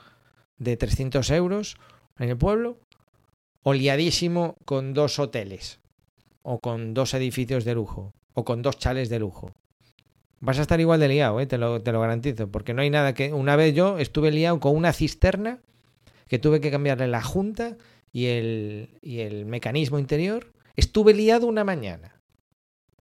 de 0.59 0.77
300 0.77 1.31
euros 1.31 1.77
en 2.19 2.29
el 2.31 2.37
pueblo? 2.37 2.79
¿O 3.63 3.75
liadísimo 3.75 4.57
con 4.65 4.95
dos 4.95 5.19
hoteles? 5.19 5.81
¿O 6.43 6.61
con 6.61 6.95
dos 6.95 7.15
edificios 7.15 7.65
de 7.65 7.75
lujo? 7.75 8.15
¿O 8.35 8.45
con 8.45 8.63
dos 8.63 8.79
chales 8.79 9.09
de 9.09 9.19
lujo? 9.19 9.53
vas 10.41 10.59
a 10.59 10.63
estar 10.63 10.81
igual 10.81 11.01
de 11.01 11.09
liado, 11.09 11.39
¿eh? 11.41 11.47
te, 11.47 11.59
lo, 11.59 11.83
te 11.83 11.93
lo 11.93 12.01
garantizo, 12.01 12.51
porque 12.51 12.75
no 12.75 12.83
hay 12.83 12.91
nada 12.91 13.15
que... 13.15 13.33
Una 13.33 13.57
vez 13.57 13.75
yo 13.75 13.99
estuve 13.99 14.31
liado 14.31 14.59
con 14.59 14.75
una 14.75 14.93
cisterna 14.93 15.61
que 16.29 16.39
tuve 16.39 16.61
que 16.61 16.71
cambiarle 16.71 17.07
la 17.09 17.23
junta 17.23 17.77
y 18.13 18.27
el, 18.27 18.99
y 19.03 19.21
el 19.21 19.47
mecanismo 19.47 19.99
interior. 19.99 20.53
Estuve 20.77 21.13
liado 21.13 21.47
una 21.47 21.65
mañana. 21.65 22.21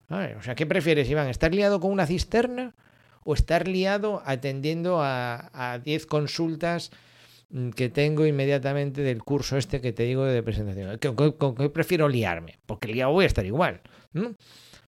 o 0.10 0.42
sea, 0.44 0.56
¿qué 0.56 0.66
prefieres, 0.66 1.10
Iván? 1.10 1.28
¿Estar 1.28 1.54
liado 1.54 1.80
con 1.80 1.92
una 1.92 2.06
cisterna 2.06 2.76
o 3.24 3.34
estar 3.34 3.68
liado 3.68 4.22
atendiendo 4.26 5.00
a 5.02 5.80
10 5.84 6.06
consultas 6.08 6.92
que 7.76 7.90
tengo 7.90 8.26
inmediatamente 8.26 9.02
del 9.02 9.24
curso 9.24 9.58
este 9.58 9.82
que 9.82 9.94
te 9.94 10.04
digo 10.04 10.26
de 10.26 10.44
presentación? 10.44 10.98
¿Con 11.38 11.56
qué, 11.56 11.70
prefiero 11.70 12.08
liarme? 12.08 12.60
Porque 12.66 12.88
liado 12.88 13.12
voy 13.12 13.24
a 13.24 13.28
estar 13.28 13.46
igual 13.46 13.82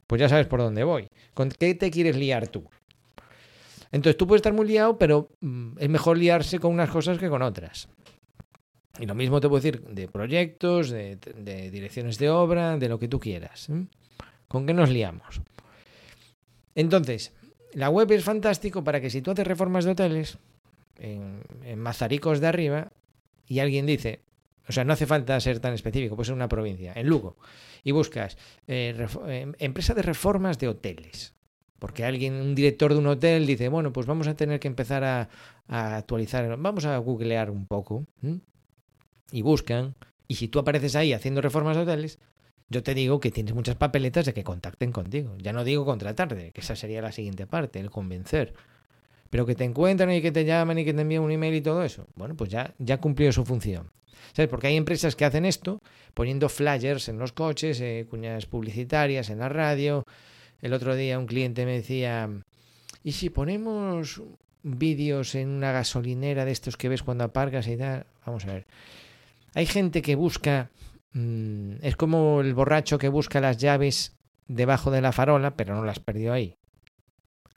pues 0.09 0.19
ya 0.19 0.27
sabes 0.27 0.47
por 0.47 0.59
dónde 0.59 0.83
voy. 0.83 1.07
¿Con 1.35 1.49
qué 1.49 1.75
te 1.75 1.91
quieres 1.91 2.15
liar 2.15 2.47
tú? 2.47 2.67
Entonces 3.91 4.17
tú 4.17 4.25
puedes 4.25 4.39
estar 4.39 4.53
muy 4.53 4.67
liado, 4.67 4.97
pero 4.97 5.29
mm, 5.39 5.73
es 5.77 5.87
mejor 5.87 6.17
liarse 6.17 6.57
con 6.57 6.73
unas 6.73 6.89
cosas 6.89 7.19
que 7.19 7.29
con 7.29 7.43
otras. 7.43 7.89
Y 8.99 9.05
lo 9.05 9.13
mismo 9.13 9.39
te 9.39 9.47
puedo 9.47 9.61
decir 9.61 9.81
de 9.81 10.07
proyectos, 10.07 10.89
de, 10.89 11.19
direcciones 11.71 12.17
de 12.17 12.31
obra, 12.31 12.77
de 12.77 12.89
lo 12.89 12.97
que 12.97 13.07
tú 13.07 13.19
quieras. 13.19 13.67
¿Con 14.47 14.65
qué 14.65 14.73
nos 14.73 14.89
liamos? 14.89 15.41
Entonces, 16.73 17.31
la 17.73 17.91
web 17.91 18.11
es 18.11 18.23
fantástico 18.23 18.83
para 18.83 18.99
que 19.01 19.11
si 19.11 19.21
tú 19.21 19.29
haces 19.29 19.45
reformas 19.45 19.85
de 19.85 19.91
hoteles 19.91 20.39
en, 20.99 21.79
Mazaricos 21.79 22.39
de 22.39 22.47
arriba 22.47 22.91
y 23.47 23.59
alguien 23.59 23.85
dice, 23.85 24.21
o 24.67 24.71
sea, 24.71 24.83
no 24.83 24.93
hace 24.93 25.05
falta 25.05 25.39
ser 25.39 25.59
tan 25.59 25.73
específico, 25.73 26.15
puede 26.15 26.27
ser 26.27 26.35
una 26.35 26.49
provincia, 26.49 26.93
en 26.95 27.07
Lugo, 27.07 27.37
y 27.83 27.91
buscas 27.91 28.37
eh, 28.67 29.07
eh, 29.27 29.51
empresa 29.59 29.93
de 29.93 30.01
reformas 30.01 30.59
de 30.59 30.67
hoteles. 30.67 31.33
Porque 31.79 32.03
alguien, 32.03 32.33
un 32.33 32.55
director 32.55 32.91
de 32.91 32.99
un 32.99 33.07
hotel 33.07 33.47
dice, 33.47 33.69
bueno, 33.69 33.93
pues 33.93 34.05
vamos 34.05 34.27
a 34.27 34.35
tener 34.35 34.59
que 34.59 34.67
empezar 34.67 35.03
a, 35.03 35.29
actualizar, 35.67 36.57
vamos 36.57 36.85
a 36.85 36.97
googlear 36.97 37.49
un 37.49 37.65
poco. 37.65 38.05
Y 39.31 39.41
buscan. 39.41 39.95
Y 40.27 40.35
si 40.35 40.49
tú 40.49 40.59
apareces 40.59 40.95
ahí 40.95 41.13
haciendo 41.13 41.41
reformas 41.41 41.77
de 41.77 41.83
hoteles, 41.83 42.19
yo 42.69 42.83
te 42.83 42.93
digo 42.93 43.19
que 43.19 43.31
tienes 43.31 43.55
muchas 43.55 43.75
papeletas 43.75 44.25
de 44.25 44.33
que 44.33 44.43
contacten 44.43 44.91
contigo. 44.91 45.35
Ya 45.37 45.53
no 45.53 45.63
digo 45.63 45.85
contratarte, 45.85 46.51
que 46.51 46.61
esa 46.61 46.75
sería 46.75 47.01
la 47.01 47.11
siguiente 47.11 47.47
parte, 47.47 47.79
el 47.79 47.89
convencer. 47.89 48.53
Pero 49.29 49.45
que 49.45 49.55
te 49.55 49.63
encuentran 49.63 50.11
y 50.11 50.21
que 50.21 50.31
te 50.31 50.45
llaman 50.45 50.79
y 50.79 50.85
que 50.85 50.93
te 50.93 51.01
envíen 51.01 51.21
un 51.21 51.31
email 51.31 51.55
y 51.55 51.61
todo 51.61 51.83
eso. 51.83 52.07
Bueno, 52.15 52.35
pues 52.35 52.49
ya, 52.49 52.73
ya 52.79 52.97
cumplió 52.97 53.31
su 53.31 53.45
función. 53.45 53.91
¿Sabes? 54.33 54.49
Porque 54.49 54.67
hay 54.67 54.75
empresas 54.75 55.15
que 55.15 55.25
hacen 55.25 55.45
esto 55.45 55.81
poniendo 56.13 56.49
flyers 56.49 57.09
en 57.09 57.19
los 57.19 57.31
coches, 57.31 57.79
eh, 57.81 58.05
cuñas 58.09 58.45
publicitarias 58.45 59.29
en 59.29 59.39
la 59.39 59.49
radio, 59.49 60.05
el 60.61 60.73
otro 60.73 60.95
día 60.95 61.19
un 61.19 61.25
cliente 61.25 61.65
me 61.65 61.73
decía, 61.73 62.29
¿y 63.03 63.13
si 63.13 63.29
ponemos 63.29 64.21
vídeos 64.61 65.35
en 65.35 65.49
una 65.49 65.71
gasolinera 65.71 66.45
de 66.45 66.51
estos 66.51 66.77
que 66.77 66.89
ves 66.89 67.03
cuando 67.03 67.23
aparcas 67.23 67.67
y 67.67 67.77
tal? 67.77 68.05
Vamos 68.25 68.45
a 68.45 68.53
ver. 68.53 68.67
Hay 69.55 69.65
gente 69.65 70.01
que 70.01 70.15
busca, 70.15 70.69
mm, 71.13 71.75
es 71.81 71.95
como 71.95 72.41
el 72.41 72.53
borracho 72.53 72.97
que 72.97 73.07
busca 73.07 73.39
las 73.39 73.57
llaves 73.57 74.17
debajo 74.47 74.91
de 74.91 75.01
la 75.01 75.11
farola, 75.11 75.55
pero 75.55 75.75
no 75.75 75.85
las 75.85 75.99
perdió 75.99 76.33
ahí. 76.33 76.58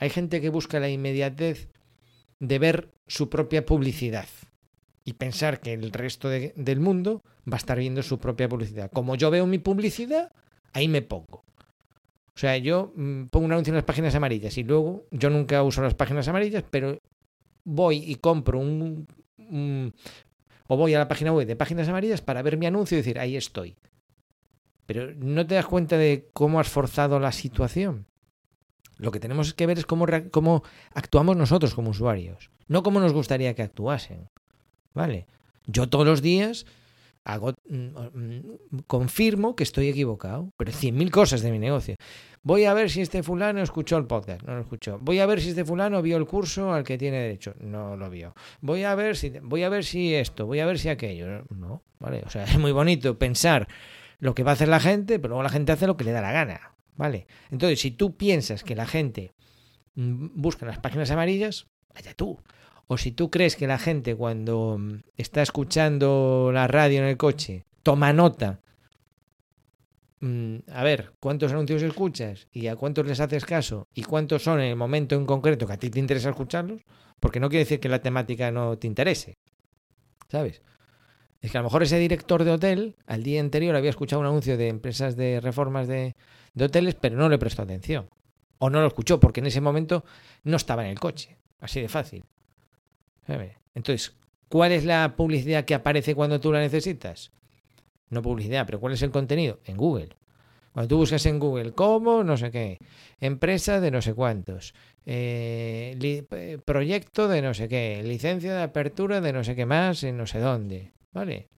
Hay 0.02 0.10
gente 0.10 0.40
que 0.40 0.48
busca 0.48 0.80
la 0.80 0.88
inmediatez 0.88 1.68
de 2.40 2.58
ver 2.58 2.90
su 3.06 3.30
propia 3.30 3.64
publicidad 3.64 4.26
y 5.04 5.12
pensar 5.12 5.60
que 5.60 5.74
el 5.74 5.92
resto 5.92 6.28
del 6.28 6.80
mundo 6.80 7.22
va 7.46 7.54
a 7.54 7.58
estar 7.58 7.78
viendo 7.78 8.02
su 8.02 8.18
propia 8.18 8.48
publicidad. 8.48 8.90
Como 8.90 9.14
yo 9.14 9.30
veo 9.30 9.46
mi 9.46 9.58
publicidad, 9.58 10.32
ahí 10.72 10.88
me 10.88 11.02
pongo. 11.02 11.44
O 12.34 12.34
sea, 12.34 12.56
yo 12.56 12.92
mm, 12.96 13.26
pongo 13.26 13.46
un 13.46 13.52
anuncio 13.52 13.70
en 13.70 13.76
las 13.76 13.84
páginas 13.84 14.12
amarillas 14.16 14.58
y 14.58 14.64
luego 14.64 15.06
yo 15.12 15.30
nunca 15.30 15.62
uso 15.62 15.82
las 15.82 15.94
páginas 15.94 16.26
amarillas, 16.26 16.64
pero 16.68 16.98
voy 17.62 17.98
y 17.98 18.16
compro 18.16 18.58
un, 18.58 19.06
o 20.66 20.76
voy 20.76 20.94
a 20.94 20.98
la 20.98 21.06
página 21.06 21.32
web 21.32 21.46
de 21.46 21.54
páginas 21.54 21.86
amarillas 21.86 22.22
para 22.22 22.42
ver 22.42 22.56
mi 22.56 22.66
anuncio 22.66 22.96
y 22.96 23.02
decir, 23.02 23.20
ahí 23.20 23.36
estoy. 23.36 23.76
Pero 24.84 25.14
no 25.14 25.46
te 25.46 25.54
das 25.54 25.66
cuenta 25.66 25.96
de 25.96 26.28
cómo 26.32 26.58
has 26.58 26.68
forzado 26.68 27.20
la 27.20 27.30
situación. 27.30 28.08
Lo 29.02 29.10
que 29.10 29.18
tenemos 29.18 29.52
que 29.52 29.66
ver 29.66 29.78
es 29.78 29.84
cómo, 29.84 30.62
actuamos 30.94 31.36
nosotros 31.36 31.74
como 31.74 31.90
usuarios, 31.90 32.50
no 32.68 32.84
cómo 32.84 33.00
nos 33.00 33.12
gustaría 33.12 33.52
que 33.54 33.62
actuasen. 33.62 34.28
¿Vale? 34.94 35.26
Yo 35.66 35.88
todos 35.88 36.06
los 36.06 36.22
días 36.22 36.66
hago, 37.24 37.52
mm, 37.68 37.76
mm, 37.76 38.78
confirmo 38.86 39.56
que 39.56 39.64
estoy 39.64 39.88
equivocado, 39.88 40.52
pero 40.56 40.70
cien 40.70 40.94
mil 40.94 41.10
cosas 41.10 41.42
de 41.42 41.50
mi 41.50 41.58
negocio. 41.58 41.96
Voy 42.44 42.64
a 42.64 42.74
ver 42.74 42.90
si 42.90 43.00
este 43.00 43.24
fulano 43.24 43.60
escuchó 43.60 43.96
el 43.96 44.06
podcast, 44.06 44.44
no 44.44 44.54
lo 44.54 44.60
escuchó. 44.60 45.00
Voy 45.00 45.18
a 45.18 45.26
ver 45.26 45.40
si 45.40 45.48
este 45.48 45.64
fulano 45.64 46.00
vio 46.00 46.16
el 46.16 46.26
curso 46.26 46.72
al 46.72 46.84
que 46.84 46.96
tiene 46.96 47.18
derecho, 47.18 47.54
no 47.58 47.96
lo 47.96 48.08
vio. 48.08 48.36
Voy 48.60 48.84
a 48.84 48.94
ver 48.94 49.16
si, 49.16 49.30
voy 49.30 49.64
a 49.64 49.68
ver 49.68 49.84
si 49.84 50.14
esto, 50.14 50.46
voy 50.46 50.60
a 50.60 50.66
ver 50.66 50.78
si 50.78 50.90
aquello, 50.90 51.44
no, 51.50 51.82
vale. 51.98 52.22
O 52.24 52.30
sea, 52.30 52.44
es 52.44 52.56
muy 52.56 52.70
bonito 52.70 53.18
pensar 53.18 53.66
lo 54.20 54.36
que 54.36 54.44
va 54.44 54.52
a 54.52 54.54
hacer 54.54 54.68
la 54.68 54.78
gente, 54.78 55.18
pero 55.18 55.30
luego 55.30 55.42
la 55.42 55.48
gente 55.48 55.72
hace 55.72 55.88
lo 55.88 55.96
que 55.96 56.04
le 56.04 56.12
da 56.12 56.20
la 56.20 56.30
gana, 56.30 56.72
vale. 57.02 57.26
Entonces, 57.50 57.80
si 57.80 57.90
tú 57.90 58.16
piensas 58.16 58.62
que 58.62 58.76
la 58.76 58.86
gente 58.86 59.32
mm, 59.96 60.40
busca 60.40 60.64
las 60.64 60.78
páginas 60.78 61.10
amarillas, 61.10 61.66
vaya 61.92 62.14
tú. 62.14 62.38
O 62.86 62.96
si 62.96 63.10
tú 63.10 63.28
crees 63.28 63.56
que 63.56 63.66
la 63.66 63.78
gente 63.78 64.14
cuando 64.14 64.76
mm, 64.78 65.00
está 65.16 65.42
escuchando 65.42 66.50
la 66.54 66.68
radio 66.68 67.00
en 67.00 67.06
el 67.06 67.16
coche 67.16 67.64
toma 67.82 68.12
nota, 68.12 68.60
mm, 70.20 70.58
a 70.70 70.84
ver, 70.84 71.12
¿cuántos 71.18 71.50
anuncios 71.50 71.82
escuchas? 71.82 72.46
¿Y 72.52 72.68
a 72.68 72.76
cuántos 72.76 73.04
les 73.04 73.18
haces 73.18 73.44
caso? 73.44 73.88
¿Y 73.94 74.04
cuántos 74.04 74.44
son 74.44 74.60
en 74.60 74.68
el 74.68 74.76
momento 74.76 75.16
en 75.16 75.26
concreto 75.26 75.66
que 75.66 75.72
a 75.72 75.78
ti 75.78 75.90
te 75.90 75.98
interesa 75.98 76.30
escucharlos? 76.30 76.82
Porque 77.18 77.40
no 77.40 77.48
quiere 77.48 77.64
decir 77.64 77.80
que 77.80 77.88
la 77.88 78.00
temática 78.00 78.52
no 78.52 78.78
te 78.78 78.86
interese. 78.86 79.38
¿Sabes? 80.28 80.62
Es 81.40 81.50
que 81.50 81.58
a 81.58 81.62
lo 81.62 81.66
mejor 81.66 81.82
ese 81.82 81.98
director 81.98 82.44
de 82.44 82.52
hotel 82.52 82.94
al 83.06 83.24
día 83.24 83.40
anterior 83.40 83.74
había 83.74 83.90
escuchado 83.90 84.20
un 84.20 84.26
anuncio 84.26 84.56
de 84.56 84.68
empresas 84.68 85.16
de 85.16 85.40
reformas 85.40 85.88
de, 85.88 86.14
de 86.54 86.64
hoteles, 86.64 86.94
pero 86.94 87.16
no 87.16 87.28
le 87.28 87.38
prestó 87.38 87.62
atención. 87.62 88.08
O 88.58 88.70
no 88.70 88.80
lo 88.80 88.86
escuchó 88.86 89.18
porque 89.18 89.40
en 89.40 89.46
ese 89.46 89.60
momento 89.60 90.04
no 90.44 90.56
estaba 90.56 90.84
en 90.84 90.90
el 90.90 91.00
coche. 91.00 91.36
Así 91.60 91.80
de 91.80 91.88
fácil. 91.88 92.24
Entonces, 93.74 94.14
¿cuál 94.48 94.72
es 94.72 94.84
la 94.84 95.14
publicidad 95.16 95.64
que 95.64 95.74
aparece 95.74 96.14
cuando 96.14 96.40
tú 96.40 96.52
la 96.52 96.60
necesitas? 96.60 97.32
No 98.10 98.22
publicidad, 98.22 98.66
pero 98.66 98.80
¿cuál 98.80 98.92
es 98.92 99.02
el 99.02 99.10
contenido? 99.10 99.60
En 99.64 99.76
Google. 99.76 100.10
Cuando 100.72 100.88
tú 100.88 100.96
buscas 100.96 101.24
en 101.26 101.38
Google, 101.38 101.72
¿cómo? 101.72 102.24
No 102.24 102.36
sé 102.36 102.50
qué. 102.50 102.78
Empresa 103.20 103.80
de 103.80 103.90
no 103.90 104.00
sé 104.00 104.14
cuántos. 104.14 104.74
Eh, 105.04 105.98
eh, 106.00 106.58
proyecto 106.64 107.28
de 107.28 107.42
no 107.42 107.54
sé 107.54 107.68
qué. 107.68 108.02
Licencia 108.04 108.54
de 108.54 108.62
apertura 108.62 109.20
de 109.20 109.32
no 109.32 109.44
sé 109.44 109.54
qué 109.54 109.66
más 109.66 110.02
en 110.02 110.16
no 110.16 110.26
sé 110.26 110.38
dónde. 110.38 110.92
¿Vale? 111.12 111.48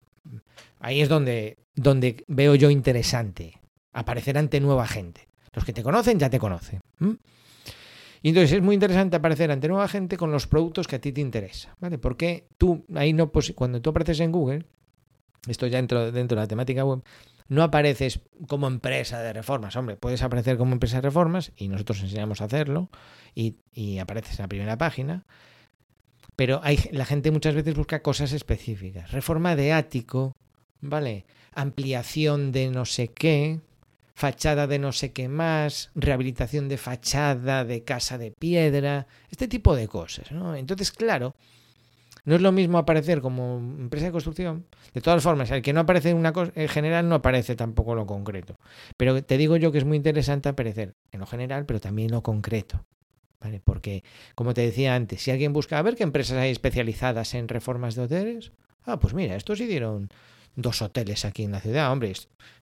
Ahí 0.81 1.01
es 1.01 1.09
donde, 1.09 1.59
donde 1.77 2.25
veo 2.27 2.55
yo 2.55 2.71
interesante. 2.71 3.61
Aparecer 3.95 4.37
ante 4.37 4.61
nueva 4.61 4.87
gente. 4.87 5.29
Los 5.55 5.65
que 5.65 5.73
te 5.73 5.83
conocen 5.83 6.19
ya 6.19 6.29
te 6.29 6.39
conocen. 6.39 6.81
Y 8.23 8.31
entonces 8.31 8.53
es 8.53 8.63
muy 8.63 8.75
interesante 8.75 9.17
aparecer 9.17 9.51
ante 9.51 9.69
nueva 9.69 9.87
gente 9.89 10.17
con 10.17 10.33
los 10.33 10.47
productos 10.47 10.89
que 10.89 10.97
a 10.97 11.01
ti 11.01 11.13
te 11.13 11.21
interesa, 11.21 11.77
¿vale? 11.79 11.99
Porque 11.99 12.49
tú, 12.59 12.85
ahí 12.95 13.13
no, 13.13 13.31
cuando 13.55 13.81
tú 13.81 13.91
apareces 13.91 14.21
en 14.21 14.33
Google, 14.33 14.65
esto 15.47 15.67
ya 15.67 15.77
dentro, 15.77 16.11
dentro 16.11 16.37
de 16.37 16.43
la 16.43 16.49
temática 16.49 16.85
web, 16.85 17.03
no 17.49 17.63
apareces 17.63 18.21
como 18.49 18.67
empresa 18.67 19.21
de 19.21 19.33
reformas. 19.33 19.77
Hombre, 19.77 19.97
puedes 19.97 20.23
aparecer 20.23 20.57
como 20.57 20.73
empresa 20.73 20.97
de 20.97 21.03
reformas 21.03 21.53
y 21.57 21.69
nosotros 21.69 22.01
enseñamos 22.01 22.41
a 22.41 22.45
hacerlo 22.45 22.89
y, 23.35 23.57
y 23.73 23.99
apareces 23.99 24.39
en 24.39 24.45
la 24.45 24.49
primera 24.49 24.79
página. 24.79 25.27
Pero 26.37 26.61
hay, 26.65 26.79
la 26.91 27.05
gente 27.05 27.31
muchas 27.31 27.55
veces 27.55 27.75
busca 27.75 28.03
cosas 28.03 28.33
específicas. 28.33 29.13
Reforma 29.13 29.55
de 29.55 29.73
ático, 29.73 30.35
¿vale? 30.81 31.27
Ampliación 31.53 32.51
de 32.51 32.71
no 32.71 32.87
sé 32.87 33.09
qué, 33.09 33.61
fachada 34.15 34.67
de 34.67 34.79
no 34.79 34.93
sé 34.93 35.13
qué 35.13 35.29
más, 35.29 35.91
rehabilitación 35.95 36.69
de 36.69 36.79
fachada 36.79 37.65
de 37.65 37.83
casa 37.83 38.17
de 38.17 38.31
piedra, 38.31 39.07
este 39.31 39.49
tipo 39.49 39.75
de 39.75 39.89
cosas. 39.89 40.31
¿no? 40.31 40.55
Entonces, 40.55 40.93
claro, 40.93 41.35
no 42.25 42.37
es 42.37 42.41
lo 42.41 42.53
mismo 42.53 42.79
aparecer 42.79 43.21
como 43.21 43.59
empresa 43.59 44.07
de 44.07 44.13
construcción. 44.13 44.67
De 44.95 45.01
todas 45.01 45.23
formas, 45.23 45.51
el 45.51 45.63
que 45.63 45.73
no 45.73 45.81
aparece 45.81 46.11
en 46.11 46.17
una 46.17 46.33
cosa 46.33 46.53
en 46.55 46.69
general 46.69 47.09
no 47.09 47.17
aparece 47.17 47.57
tampoco 47.57 47.95
lo 47.95 48.07
concreto. 48.07 48.57
Pero 48.97 49.23
te 49.23 49.37
digo 49.37 49.57
yo 49.57 49.73
que 49.73 49.79
es 49.79 49.85
muy 49.85 49.97
interesante 49.97 50.49
aparecer 50.49 50.95
en 51.11 51.21
lo 51.21 51.27
general, 51.27 51.67
pero 51.67 51.81
también 51.81 52.11
lo 52.11 52.23
concreto. 52.23 52.87
¿Vale? 53.41 53.61
Porque, 53.63 54.05
como 54.35 54.55
te 54.55 54.63
decía 54.63 54.95
antes, 54.95 55.21
si 55.21 55.31
alguien 55.31 55.53
busca 55.53 55.79
a 55.79 55.83
ver 55.83 55.97
qué 55.97 56.03
empresas 56.03 56.39
hay 56.39 56.51
especializadas 56.51 57.35
en 57.35 57.47
reformas 57.47 57.95
de 57.95 58.03
hoteles, 58.03 58.53
ah, 58.85 58.99
pues 58.99 59.13
mira, 59.13 59.37
estos 59.37 59.59
sí 59.59 59.67
dieron 59.67 60.09
dos 60.57 60.83
hoteles 60.83 61.25
aquí 61.25 61.45
en 61.45 61.53
la 61.53 61.61
ciudad, 61.61 61.91
hombre. 61.93 62.13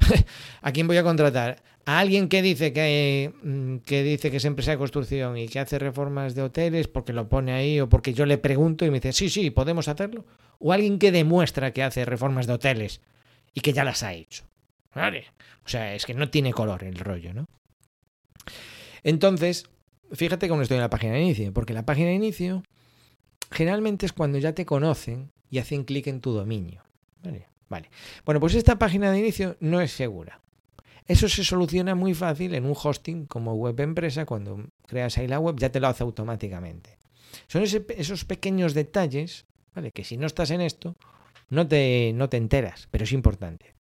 ¿A 0.63 0.73
quién 0.73 0.87
voy 0.87 0.97
a 0.97 1.03
contratar? 1.03 1.63
¿A 1.85 1.99
alguien 1.99 2.29
que 2.29 2.43
dice 2.43 2.73
que, 2.73 3.33
mm, 3.43 3.79
que 3.79 4.03
dice 4.03 4.31
que 4.31 4.37
es 4.37 4.45
empresa 4.45 4.71
de 4.71 4.79
construcción 4.79 5.37
y 5.37 5.49
que 5.49 5.59
hace 5.59 5.79
reformas 5.79 6.35
de 6.35 6.43
hoteles 6.43 6.89
porque 6.89 7.13
lo 7.13 7.29
pone 7.29 7.53
ahí 7.53 7.81
o 7.81 7.89
porque 7.89 8.15
yo 8.15 8.25
le 8.25 8.39
pregunto 8.39 8.85
y 8.85 8.91
me 8.91 9.01
dice, 9.01 9.13
sí, 9.13 9.29
sí, 9.29 9.51
podemos 9.51 9.89
hacerlo? 9.89 10.25
¿O 10.59 10.73
alguien 10.73 10.99
que 10.99 11.11
demuestra 11.11 11.73
que 11.73 11.83
hace 11.83 12.05
reformas 12.05 12.47
de 12.47 12.55
hoteles 12.55 13.01
y 13.53 13.61
que 13.61 13.73
ya 13.73 13.85
las 13.85 14.03
ha 14.03 14.13
hecho? 14.15 14.45
¿Vale? 14.95 15.27
O 15.65 15.69
sea, 15.69 15.95
es 15.95 16.07
que 16.07 16.15
no 16.15 16.31
tiene 16.31 16.53
color 16.53 16.85
el 16.85 16.97
rollo, 16.97 17.35
¿no? 17.35 17.47
Entonces, 19.03 19.69
fíjate 20.13 20.49
cómo 20.49 20.63
estoy 20.63 20.77
en 20.77 20.83
la 20.83 20.91
página 20.91 21.15
de 21.15 21.23
inicio, 21.23 21.53
porque 21.53 21.73
la 21.73 21.85
página 21.85 22.09
de 22.09 22.15
inicio 22.15 22.63
generalmente 23.51 24.07
es 24.07 24.13
cuando 24.13 24.39
ya 24.39 24.55
te 24.55 24.65
conocen 24.65 25.33
y 25.51 25.59
hacen 25.59 25.85
clic 25.85 26.07
en 26.07 26.21
tu 26.21 26.33
dominio. 26.33 26.83
¿vale? 27.23 27.47
Vale. 27.73 27.89
Bueno, 28.27 28.39
pues 28.39 28.55
esta 28.55 28.79
página 28.79 29.11
de 29.11 29.19
inicio 29.19 29.57
no 29.61 29.81
es 29.81 29.93
segura. 29.93 30.43
Eso 31.09 31.27
se 31.27 31.43
soluciona 31.43 31.95
muy 31.95 32.13
fácil 32.13 32.55
en 32.55 32.67
un 32.67 32.77
hosting 32.77 33.25
como 33.25 33.55
web 33.55 33.81
empresa. 33.81 34.27
Cuando 34.27 34.67
creas 34.87 35.17
ahí 35.17 35.27
la 35.27 35.41
web 35.41 35.57
ya 35.59 35.73
te 35.73 35.81
lo 35.81 35.89
hace 35.89 36.03
automáticamente. 36.03 36.99
Son 37.47 37.63
esos 37.63 38.25
pequeños 38.27 38.75
detalles, 38.75 39.47
¿vale? 39.75 39.91
Que 39.91 40.05
si 40.05 40.19
no 40.19 40.27
estás 40.27 40.51
en 40.51 40.61
esto, 40.61 40.97
no 41.49 41.67
te, 41.67 42.13
no 42.15 42.29
te 42.29 42.37
enteras, 42.37 42.89
pero 42.91 43.05
es 43.05 43.13
importante. 43.13 43.75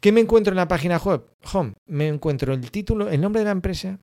¿Qué 0.00 0.10
me 0.10 0.22
encuentro 0.22 0.52
en 0.52 0.56
la 0.56 0.66
página 0.66 0.96
web? 0.96 1.22
Home. 1.52 1.74
Me 1.84 2.08
encuentro 2.08 2.54
el 2.54 2.70
título, 2.70 3.10
el 3.10 3.20
nombre 3.20 3.40
de 3.40 3.44
la 3.44 3.50
empresa 3.50 4.00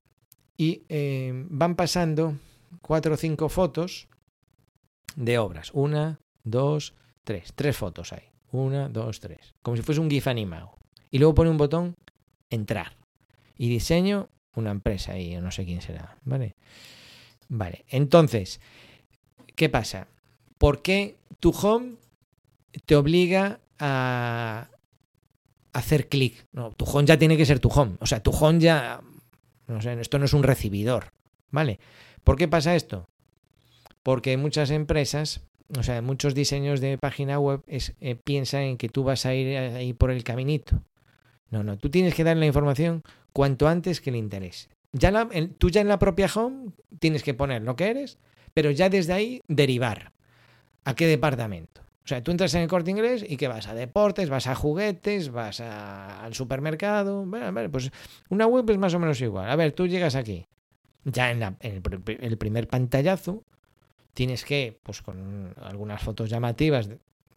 y 0.55 0.83
eh, 0.87 1.31
van 1.49 1.75
pasando 1.75 2.37
cuatro 2.83 3.15
o 3.15 3.17
cinco 3.17 3.49
fotos 3.49 4.07
de 5.15 5.39
obras. 5.39 5.71
Una, 5.73 6.19
dos, 6.43 6.93
tres. 7.23 7.53
Tres 7.55 7.75
fotos 7.75 8.13
hay. 8.13 8.30
Una, 8.51 8.89
dos, 8.89 9.19
tres. 9.19 9.53
Como 9.61 9.77
si 9.77 9.83
fuese 9.83 10.01
un 10.01 10.09
GIF 10.09 10.27
animado. 10.27 10.77
Y 11.09 11.19
luego 11.19 11.35
pone 11.35 11.49
un 11.49 11.57
botón 11.57 11.95
entrar. 12.49 12.97
Y 13.57 13.69
diseño 13.69 14.29
una 14.55 14.71
empresa 14.71 15.17
y 15.17 15.35
no 15.37 15.51
sé 15.51 15.65
quién 15.65 15.81
será. 15.81 16.17
¿Vale? 16.23 16.55
Vale. 17.49 17.85
Entonces, 17.89 18.59
¿qué 19.55 19.69
pasa? 19.69 20.07
¿Por 20.57 20.81
qué 20.81 21.17
tu 21.39 21.51
home 21.51 21.95
te 22.85 22.95
obliga 22.95 23.59
a 23.79 24.69
hacer 25.73 26.07
clic? 26.07 26.47
No, 26.51 26.71
tu 26.71 26.85
home 26.85 27.05
ya 27.05 27.17
tiene 27.17 27.37
que 27.37 27.45
ser 27.45 27.59
tu 27.59 27.69
home. 27.69 27.95
O 27.99 28.05
sea, 28.05 28.21
tu 28.21 28.31
home 28.31 28.59
ya. 28.59 29.01
No 29.67 29.81
sé, 29.81 29.99
esto 29.99 30.19
no 30.19 30.25
es 30.25 30.33
un 30.33 30.43
recibidor. 30.43 31.13
¿Vale? 31.49 31.79
¿Por 32.23 32.37
qué 32.37 32.47
pasa 32.47 32.75
esto? 32.75 33.07
Porque 34.03 34.37
muchas 34.37 34.71
empresas, 34.71 35.41
o 35.77 35.83
sea, 35.83 36.01
muchos 36.01 36.35
diseños 36.35 36.81
de 36.81 36.97
página 36.97 37.39
web 37.39 37.61
es, 37.67 37.93
eh, 38.01 38.15
piensan 38.15 38.61
en 38.61 38.77
que 38.77 38.89
tú 38.89 39.03
vas 39.03 39.25
a 39.25 39.33
ir 39.33 39.57
ahí 39.57 39.93
por 39.93 40.11
el 40.11 40.23
caminito. 40.23 40.83
No, 41.49 41.63
no, 41.63 41.77
tú 41.77 41.89
tienes 41.89 42.15
que 42.15 42.23
dar 42.23 42.37
la 42.37 42.45
información 42.45 43.03
cuanto 43.33 43.67
antes 43.67 44.01
que 44.01 44.11
le 44.11 44.17
interese. 44.17 44.69
Ya 44.93 45.11
la, 45.11 45.29
tú 45.57 45.69
ya 45.69 45.81
en 45.81 45.87
la 45.87 45.99
propia 45.99 46.27
home 46.33 46.71
tienes 46.99 47.23
que 47.23 47.33
poner 47.33 47.61
lo 47.61 47.75
que 47.75 47.89
eres, 47.89 48.17
pero 48.53 48.71
ya 48.71 48.89
desde 48.89 49.13
ahí 49.13 49.41
derivar. 49.47 50.11
¿A 50.83 50.95
qué 50.95 51.07
departamento? 51.07 51.81
O 52.03 52.07
sea, 52.07 52.23
tú 52.23 52.31
entras 52.31 52.53
en 52.55 52.61
el 52.61 52.67
corte 52.67 52.91
inglés 52.91 53.23
y 53.27 53.37
que 53.37 53.47
vas 53.47 53.67
a 53.67 53.75
deportes, 53.75 54.29
vas 54.29 54.47
a 54.47 54.55
juguetes, 54.55 55.29
vas 55.29 55.61
al 55.61 56.33
supermercado. 56.33 57.25
Pues 57.71 57.91
una 58.29 58.47
web 58.47 58.69
es 58.69 58.77
más 58.77 58.93
o 58.95 58.99
menos 58.99 59.21
igual. 59.21 59.49
A 59.49 59.55
ver, 59.55 59.71
tú 59.73 59.87
llegas 59.87 60.15
aquí. 60.15 60.47
Ya 61.03 61.31
en, 61.31 61.57
el, 61.61 62.37
primer 62.37 62.67
pantallazo 62.67 63.43
tienes 64.13 64.45
que, 64.45 64.79
pues 64.83 65.01
con 65.01 65.53
algunas 65.61 66.01
fotos 66.01 66.29
llamativas, 66.29 66.89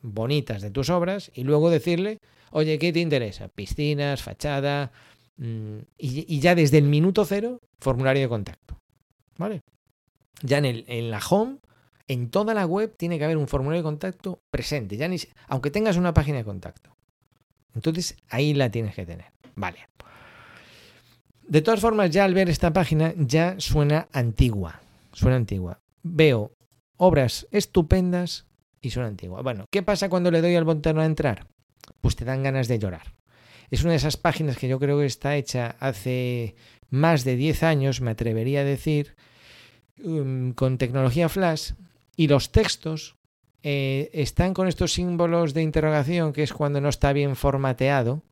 bonitas 0.02 0.62
de 0.62 0.70
tus 0.70 0.90
obras, 0.90 1.30
y 1.34 1.44
luego 1.44 1.70
decirle, 1.70 2.18
oye, 2.50 2.78
¿qué 2.78 2.92
te 2.92 3.00
interesa? 3.00 3.48
Piscinas, 3.48 4.22
fachada, 4.22 4.92
mm, 5.36 5.78
y, 5.98 6.40
ya 6.40 6.54
desde 6.54 6.78
el 6.78 6.84
minuto 6.84 7.24
cero, 7.24 7.60
formulario 7.80 8.22
de 8.22 8.28
contacto. 8.28 8.78
¿Vale? 9.38 9.62
Ya 10.42 10.58
en, 10.58 10.64
el, 10.64 10.84
en 10.88 11.10
la 11.10 11.18
home, 11.18 11.58
en 12.06 12.30
toda 12.30 12.54
la 12.54 12.66
web, 12.66 12.94
tiene 12.96 13.18
que 13.18 13.24
haber 13.24 13.36
un 13.36 13.48
formulario 13.48 13.82
de 13.82 13.88
contacto 13.88 14.42
presente, 14.50 14.96
ya 14.96 15.08
ni, 15.08 15.16
aunque 15.48 15.70
tengas 15.70 15.96
una 15.96 16.12
página 16.12 16.38
de 16.38 16.44
contacto. 16.44 16.94
Entonces 17.74 18.16
ahí 18.28 18.54
la 18.54 18.70
tienes 18.70 18.94
que 18.94 19.06
tener. 19.06 19.26
Vale. 19.56 19.88
De 21.46 21.60
todas 21.60 21.80
formas, 21.80 22.10
ya 22.10 22.24
al 22.24 22.34
ver 22.34 22.48
esta 22.48 22.72
página 22.72 23.12
ya 23.16 23.56
suena 23.58 24.08
antigua. 24.12 24.80
Suena 25.12 25.36
antigua. 25.36 25.80
Veo 26.02 26.52
obras 27.04 27.46
estupendas 27.50 28.46
y 28.80 28.90
suena 28.90 29.08
antigua. 29.08 29.42
Bueno, 29.42 29.66
¿qué 29.70 29.82
pasa 29.82 30.08
cuando 30.08 30.30
le 30.30 30.40
doy 30.40 30.54
al 30.56 30.64
botón 30.64 30.98
a 30.98 31.06
entrar? 31.06 31.46
Pues 32.00 32.16
te 32.16 32.24
dan 32.24 32.42
ganas 32.42 32.68
de 32.68 32.78
llorar. 32.78 33.14
Es 33.70 33.82
una 33.82 33.92
de 33.92 33.96
esas 33.96 34.16
páginas 34.16 34.58
que 34.58 34.68
yo 34.68 34.78
creo 34.78 34.98
que 34.98 35.06
está 35.06 35.36
hecha 35.36 35.76
hace 35.80 36.54
más 36.90 37.24
de 37.24 37.36
10 37.36 37.62
años, 37.62 38.00
me 38.00 38.10
atrevería 38.10 38.60
a 38.60 38.64
decir, 38.64 39.16
um, 40.02 40.52
con 40.52 40.78
tecnología 40.78 41.28
flash 41.28 41.72
y 42.16 42.28
los 42.28 42.52
textos 42.52 43.16
eh, 43.62 44.10
están 44.12 44.54
con 44.54 44.68
estos 44.68 44.92
símbolos 44.92 45.54
de 45.54 45.62
interrogación 45.62 46.32
que 46.32 46.42
es 46.42 46.52
cuando 46.52 46.80
no 46.80 46.88
está 46.88 47.12
bien 47.12 47.34
formateado 47.34 48.22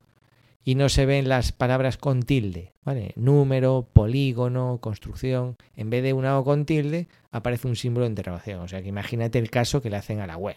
y 0.65 0.77
no 0.77 0.89
se 0.89 1.07
ven 1.07 1.29
las 1.29 1.53
palabras 1.53 1.97
con 1.97 2.23
tilde, 2.23 2.73
¿vale? 2.85 3.13
Número, 3.17 3.89
polígono, 3.93 4.79
construcción. 4.81 5.57
En 5.75 5.91
vez 5.91 6.03
de 6.03 6.13
una 6.13 6.39
O 6.39 6.45
con 6.45 6.65
tilde, 6.65 7.09
aparece 7.31 7.67
un 7.67 7.77
símbolo 7.77 8.05
de 8.05 8.11
interrogación. 8.11 8.61
O 8.61 8.69
sea 8.69 8.83
que 8.83 8.89
imagínate 8.89 9.39
el 9.39 9.51
caso 9.51 9.83
que 9.83 9.91
le 9.91 9.97
hacen 9.97 10.21
a 10.21 10.27
la 10.27 10.37
web, 10.37 10.57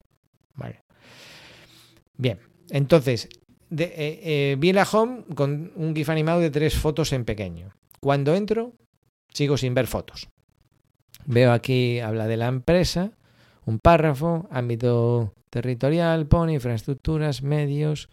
¿vale? 0.53 0.83
Bien, 2.17 2.39
entonces, 2.69 3.29
eh, 3.71 4.19
eh, 4.23 4.55
vi 4.59 4.73
la 4.73 4.83
home 4.83 5.23
con 5.35 5.71
un 5.75 5.95
GIF 5.95 6.09
animado 6.09 6.39
de 6.39 6.51
tres 6.51 6.75
fotos 6.75 7.11
en 7.11 7.25
pequeño. 7.25 7.73
Cuando 7.99 8.35
entro, 8.35 8.73
sigo 9.33 9.57
sin 9.57 9.73
ver 9.73 9.87
fotos. 9.87 10.29
Veo 11.25 11.51
aquí, 11.51 11.99
habla 11.99 12.27
de 12.27 12.37
la 12.37 12.47
empresa, 12.47 13.11
un 13.65 13.79
párrafo, 13.79 14.47
ámbito 14.51 15.33
territorial, 15.49 16.27
pone 16.27 16.53
infraestructuras, 16.53 17.41
medios. 17.41 18.09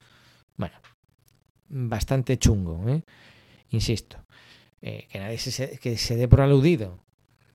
Bueno, 0.56 0.76
bastante 1.72 2.38
chungo, 2.38 2.88
¿eh? 2.88 3.02
insisto. 3.70 4.18
Eh, 4.82 5.06
que 5.10 5.18
nadie 5.18 5.38
se, 5.38 5.78
que 5.78 5.96
se 5.96 6.16
dé 6.16 6.28
por 6.28 6.40
aludido. 6.40 6.98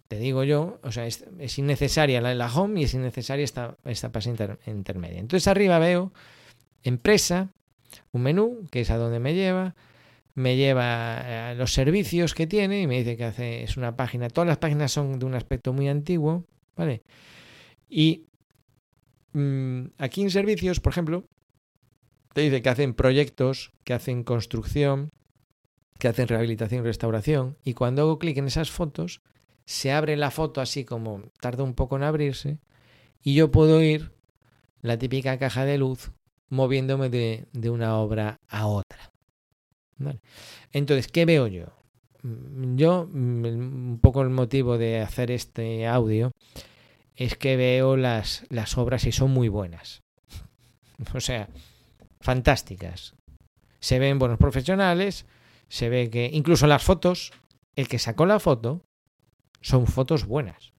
Te 0.08 0.18
digo 0.18 0.44
yo, 0.44 0.80
o 0.84 0.92
sea, 0.92 1.06
es, 1.06 1.26
innecesaria 1.58 2.22
la, 2.22 2.34
la, 2.34 2.54
home 2.54 2.82
y 2.82 2.84
es 2.86 2.94
innecesaria 2.94 3.44
esta, 3.44 3.78
esta 3.86 4.12
página 4.12 4.58
intermedia. 4.66 5.20
Entonces 5.20 5.48
arriba 5.48 5.80
veo 5.80 6.14
empresa, 6.84 7.50
un 8.14 8.22
menú, 8.22 8.68
que 8.72 8.82
es 8.82 8.90
a 8.90 8.98
donde 8.98 9.20
me 9.20 9.34
lleva, 9.34 9.76
me 10.34 10.56
lleva 10.56 11.50
a 11.50 11.54
los 11.56 11.74
servicios 11.74 12.34
que 12.34 12.48
tiene 12.48 12.82
y 12.82 12.88
me 12.88 13.00
dice 13.00 13.18
que 13.18 13.26
hace, 13.26 13.64
es 13.64 13.76
una 13.76 13.98
página, 13.98 14.30
todas 14.30 14.48
las 14.48 14.58
páginas 14.58 14.94
son 14.94 15.20
de 15.20 15.26
un 15.26 15.36
aspecto 15.36 15.74
muy 15.74 15.90
antiguo, 15.90 16.46
¿vale? 16.78 17.04
Y 17.90 18.24
mm, 19.34 19.88
aquí 19.98 20.22
en 20.22 20.32
servicios, 20.32 20.80
por 20.80 20.94
ejemplo, 20.94 21.26
te 22.38 22.44
dice 22.44 22.62
que 22.62 22.70
hacen 22.70 22.94
proyectos, 22.94 23.72
que 23.84 23.96
hacen 23.96 24.24
construcción, 24.24 25.10
que 25.98 26.08
hacen 26.08 26.28
rehabilitación 26.28 26.82
y 26.82 26.84
restauración. 26.84 27.58
Y 27.64 27.74
cuando 27.74 28.04
hago 28.04 28.20
clic 28.20 28.38
en 28.38 28.46
esas 28.46 28.70
fotos, 28.70 29.22
se 29.66 29.92
abre 29.92 30.16
la 30.18 30.30
foto 30.30 30.62
así 30.62 30.86
como 30.86 31.32
tarda 31.42 31.64
un 31.64 31.74
poco 31.74 31.96
en 31.96 32.04
abrirse. 32.04 32.60
Y 33.24 33.34
yo 33.34 33.50
puedo 33.50 33.82
ir 33.82 34.12
la 34.84 35.00
típica 35.00 35.40
caja 35.40 35.66
de 35.66 35.80
luz 35.80 36.12
moviéndome 36.50 37.10
de, 37.10 37.48
una 37.72 37.98
obra 37.98 38.40
a 38.48 38.68
otra. 38.68 39.12
Entonces, 40.72 41.08
¿qué 41.08 41.26
veo 41.26 41.48
yo? 41.48 41.74
Yo, 42.22 43.10
un 43.12 43.98
poco 44.00 44.22
el 44.22 44.30
motivo 44.30 44.78
de 44.78 45.00
hacer 45.02 45.32
este 45.32 45.88
audio 45.88 46.30
es 47.16 47.36
que 47.36 47.58
veo 47.58 47.98
las, 47.98 48.46
las 48.50 48.78
obras 48.78 49.08
y 49.08 49.12
son 49.12 49.32
muy 49.32 49.48
buenas. 49.50 50.04
O 51.14 51.20
sea, 51.20 51.48
fantásticas. 52.20 53.16
Se 53.80 54.00
ven 54.00 54.20
buenos 54.20 54.38
profesionales, 54.38 55.26
se 55.70 55.90
ve 55.90 56.10
que 56.10 56.30
incluso 56.34 56.68
las 56.68 56.84
fotos, 56.84 57.32
el 57.76 57.88
que 57.88 58.00
sacó 58.00 58.26
la 58.26 58.40
foto, 58.40 58.86
son 59.62 59.88
fotos 59.88 60.26
buenas. 60.26 60.74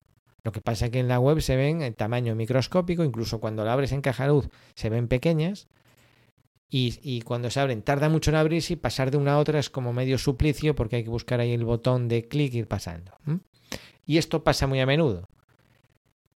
Lo 0.45 0.53
que 0.53 0.61
pasa 0.61 0.87
es 0.87 0.93
que 0.93 1.01
en 1.01 1.09
la 1.09 1.21
web 1.21 1.41
se 1.41 1.57
ven 1.57 1.83
en 1.83 1.95
tamaño 1.95 2.35
microscópico, 2.35 3.05
incluso 3.05 3.41
cuando 3.41 3.65
la 3.65 3.73
abres 3.73 3.93
en 3.93 4.01
caja 4.01 4.27
luz 4.27 4.49
se 4.75 4.89
ven 4.89 5.09
pequeñas. 5.09 5.69
Y, 6.71 7.23
cuando 7.23 7.51
se 7.51 7.61
abren 7.61 7.81
tarda 7.81 8.11
mucho 8.11 8.31
en 8.31 8.37
abrirse 8.37 8.75
y 8.75 8.77
pasar 8.77 9.11
de 9.11 9.17
una 9.17 9.35
a 9.35 9.39
otra 9.39 9.59
es 9.59 9.71
como 9.71 9.95
medio 9.95 10.19
suplicio 10.19 10.75
porque 10.75 10.97
hay 10.97 11.05
que 11.05 11.09
buscar 11.09 11.41
ahí 11.41 11.53
el 11.53 11.65
botón 11.65 12.09
de 12.09 12.29
clic 12.29 12.53
y 12.53 12.59
ir 12.59 12.69
pasando. 12.69 13.13
Y 14.05 14.19
esto 14.19 14.45
pasa 14.45 14.67
muy 14.67 14.79
a 14.81 14.87
menudo. 14.87 15.29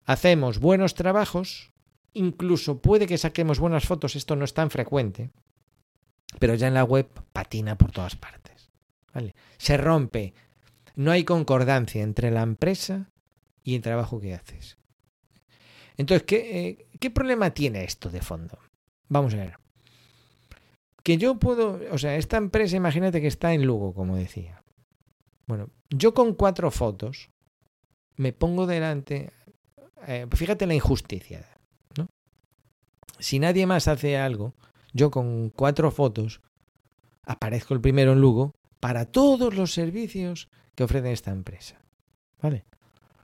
Hacemos 0.05 0.59
buenos 0.59 0.93
trabajos 0.93 1.71
Incluso 2.19 2.81
puede 2.81 3.07
que 3.07 3.17
saquemos 3.17 3.59
buenas 3.59 3.85
fotos, 3.85 4.17
esto 4.17 4.35
no 4.35 4.43
es 4.43 4.53
tan 4.53 4.69
frecuente, 4.69 5.29
pero 6.37 6.53
ya 6.53 6.67
en 6.67 6.73
la 6.73 6.83
web 6.83 7.07
patina 7.31 7.77
por 7.77 7.93
todas 7.93 8.17
partes. 8.17 8.69
¿vale? 9.13 9.35
Se 9.57 9.77
rompe, 9.77 10.33
no 10.97 11.11
hay 11.11 11.23
concordancia 11.23 12.03
entre 12.03 12.29
la 12.29 12.41
empresa 12.41 13.09
y 13.63 13.75
el 13.75 13.81
trabajo 13.81 14.19
que 14.19 14.33
haces. 14.33 14.77
Entonces, 15.95 16.23
¿qué, 16.27 16.67
eh, 16.67 16.87
¿qué 16.99 17.09
problema 17.09 17.51
tiene 17.51 17.85
esto 17.85 18.09
de 18.09 18.19
fondo? 18.19 18.59
Vamos 19.07 19.33
a 19.35 19.37
ver. 19.37 19.57
Que 21.03 21.17
yo 21.17 21.39
puedo, 21.39 21.79
o 21.89 21.97
sea, 21.97 22.17
esta 22.17 22.35
empresa, 22.35 22.75
imagínate 22.75 23.21
que 23.21 23.27
está 23.27 23.53
en 23.53 23.65
Lugo, 23.65 23.93
como 23.93 24.17
decía. 24.17 24.61
Bueno, 25.47 25.69
yo 25.89 26.13
con 26.13 26.33
cuatro 26.33 26.69
fotos 26.69 27.29
me 28.17 28.33
pongo 28.33 28.67
delante, 28.67 29.31
eh, 30.05 30.27
fíjate 30.33 30.67
la 30.67 30.75
injusticia 30.75 31.47
si 33.19 33.39
nadie 33.39 33.65
más 33.65 33.87
hace 33.87 34.17
algo, 34.17 34.53
yo 34.93 35.11
con 35.11 35.49
cuatro 35.49 35.91
fotos 35.91 36.41
aparezco 37.23 37.73
el 37.73 37.81
primero 37.81 38.13
en 38.13 38.21
Lugo 38.21 38.55
para 38.79 39.05
todos 39.05 39.53
los 39.53 39.73
servicios 39.73 40.49
que 40.75 40.83
ofrece 40.83 41.11
esta 41.11 41.31
empresa. 41.31 41.81
¿Vale? 42.41 42.65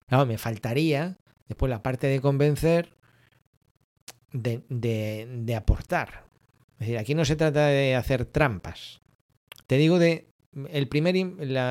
Claro, 0.08 0.26
me 0.26 0.38
faltaría 0.38 1.18
después 1.48 1.70
la 1.70 1.82
parte 1.82 2.08
de 2.08 2.22
convencer 2.22 2.96
de, 4.32 4.64
de, 4.70 5.56
aportar. 5.56 6.26
Es 6.74 6.80
decir, 6.80 6.98
aquí 6.98 7.16
no 7.16 7.24
se 7.24 7.38
trata 7.38 7.68
de 7.68 7.96
hacer 7.96 8.26
trampas. 8.26 9.02
Te 9.66 9.78
digo 9.78 9.98
de 9.98 10.28
el 10.70 10.88
primer, 10.88 11.16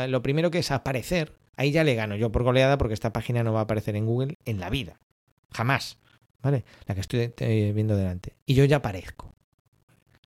lo 0.09 0.23
primero 0.23 0.51
que 0.51 0.59
es 0.59 0.71
aparecer, 0.71 1.37
ahí 1.57 1.71
ya 1.71 1.85
le 1.85 1.95
gano 1.95 2.17
yo 2.17 2.33
por 2.33 2.43
goleada 2.43 2.79
porque 2.79 2.95
esta 2.95 3.13
página 3.13 3.43
no 3.43 3.53
va 3.53 3.61
a 3.61 3.65
aparecer 3.65 3.97
en 3.97 4.07
Google 4.07 4.39
en 4.45 4.61
la 4.61 4.71
vida. 4.71 4.99
Jamás. 5.53 5.99
¿Vale? 6.45 6.65
La 6.87 6.95
que 6.95 7.01
estoy 7.01 7.33
eh, 7.39 7.73
viendo 7.75 7.97
delante. 7.97 8.35
Y 8.45 8.55
yo 8.55 8.65
ya 8.67 8.77
aparezco. 8.77 9.33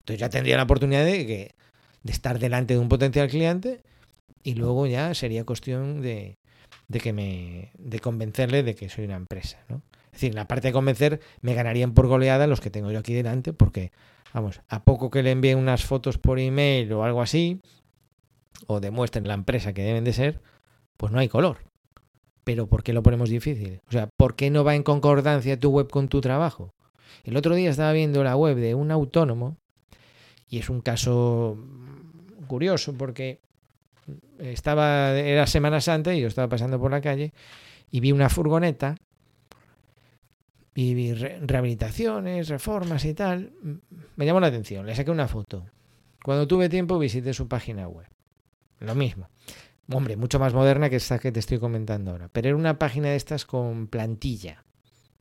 Entonces 0.00 0.20
ya 0.20 0.28
tendría 0.28 0.56
la 0.56 0.64
oportunidad 0.64 1.04
de, 1.04 1.26
que, 1.26 1.54
de 2.02 2.12
estar 2.12 2.38
delante 2.38 2.74
de 2.74 2.80
un 2.80 2.88
potencial 2.88 3.28
cliente 3.28 3.82
y 4.42 4.54
luego 4.54 4.86
ya 4.86 5.14
sería 5.14 5.44
cuestión 5.44 6.02
de, 6.02 6.38
de 6.88 7.00
que 7.00 7.12
me 7.12 7.70
de 7.78 8.00
convencerle 8.00 8.62
de 8.62 8.74
que 8.74 8.88
soy 8.88 9.04
una 9.04 9.16
empresa, 9.16 9.58
¿no? 9.68 9.82
Es 10.06 10.22
decir, 10.22 10.34
la 10.34 10.48
parte 10.48 10.68
de 10.68 10.72
convencer 10.72 11.20
me 11.42 11.54
ganarían 11.54 11.94
por 11.94 12.08
goleada 12.08 12.48
los 12.48 12.60
que 12.60 12.70
tengo 12.70 12.90
yo 12.90 12.98
aquí 12.98 13.14
delante, 13.14 13.52
porque, 13.52 13.92
vamos, 14.34 14.62
a 14.68 14.82
poco 14.82 15.10
que 15.10 15.22
le 15.22 15.30
envíen 15.30 15.58
unas 15.58 15.84
fotos 15.84 16.18
por 16.18 16.40
email 16.40 16.92
o 16.92 17.04
algo 17.04 17.22
así, 17.22 17.60
o 18.66 18.80
demuestren 18.80 19.28
la 19.28 19.34
empresa 19.34 19.72
que 19.72 19.82
deben 19.82 20.02
de 20.02 20.12
ser, 20.12 20.40
pues 20.96 21.12
no 21.12 21.20
hay 21.20 21.28
color. 21.28 21.67
Pero 22.48 22.66
¿por 22.66 22.82
qué 22.82 22.94
lo 22.94 23.02
ponemos 23.02 23.28
difícil? 23.28 23.82
O 23.88 23.92
sea, 23.92 24.06
¿por 24.06 24.34
qué 24.34 24.48
no 24.48 24.64
va 24.64 24.74
en 24.74 24.82
concordancia 24.82 25.60
tu 25.60 25.68
web 25.68 25.90
con 25.90 26.08
tu 26.08 26.22
trabajo? 26.22 26.72
El 27.24 27.36
otro 27.36 27.54
día 27.54 27.68
estaba 27.68 27.92
viendo 27.92 28.24
la 28.24 28.36
web 28.36 28.56
de 28.56 28.74
un 28.74 28.90
autónomo 28.90 29.58
y 30.48 30.58
es 30.58 30.70
un 30.70 30.80
caso 30.80 31.58
curioso 32.46 32.94
porque 32.94 33.40
estaba 34.38 35.10
era 35.10 35.46
Semana 35.46 35.82
Santa 35.82 36.14
y 36.14 36.22
yo 36.22 36.26
estaba 36.26 36.48
pasando 36.48 36.80
por 36.80 36.90
la 36.90 37.02
calle 37.02 37.34
y 37.90 38.00
vi 38.00 38.12
una 38.12 38.30
furgoneta 38.30 38.96
y 40.74 40.94
vi 40.94 41.12
rehabilitaciones, 41.12 42.48
reformas 42.48 43.04
y 43.04 43.12
tal. 43.12 43.52
Me 44.16 44.24
llamó 44.24 44.40
la 44.40 44.46
atención, 44.46 44.86
le 44.86 44.94
saqué 44.94 45.10
una 45.10 45.28
foto. 45.28 45.66
Cuando 46.24 46.48
tuve 46.48 46.70
tiempo 46.70 46.98
visité 46.98 47.34
su 47.34 47.46
página 47.46 47.88
web. 47.88 48.06
Lo 48.80 48.94
mismo. 48.94 49.28
Hombre, 49.90 50.16
mucho 50.16 50.38
más 50.38 50.52
moderna 50.52 50.90
que 50.90 50.96
esta 50.96 51.18
que 51.18 51.32
te 51.32 51.40
estoy 51.40 51.58
comentando 51.58 52.10
ahora. 52.10 52.28
Pero 52.30 52.48
era 52.48 52.56
una 52.56 52.78
página 52.78 53.08
de 53.08 53.16
estas 53.16 53.46
con 53.46 53.86
plantilla, 53.86 54.64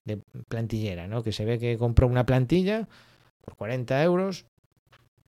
de 0.03 0.17
plantillera, 0.47 1.07
¿no? 1.07 1.23
Que 1.23 1.31
se 1.31 1.45
ve 1.45 1.57
que 1.57 1.77
compró 1.77 2.07
una 2.07 2.25
plantilla 2.25 2.87
por 3.45 3.55
40 3.55 4.03
euros, 4.03 4.45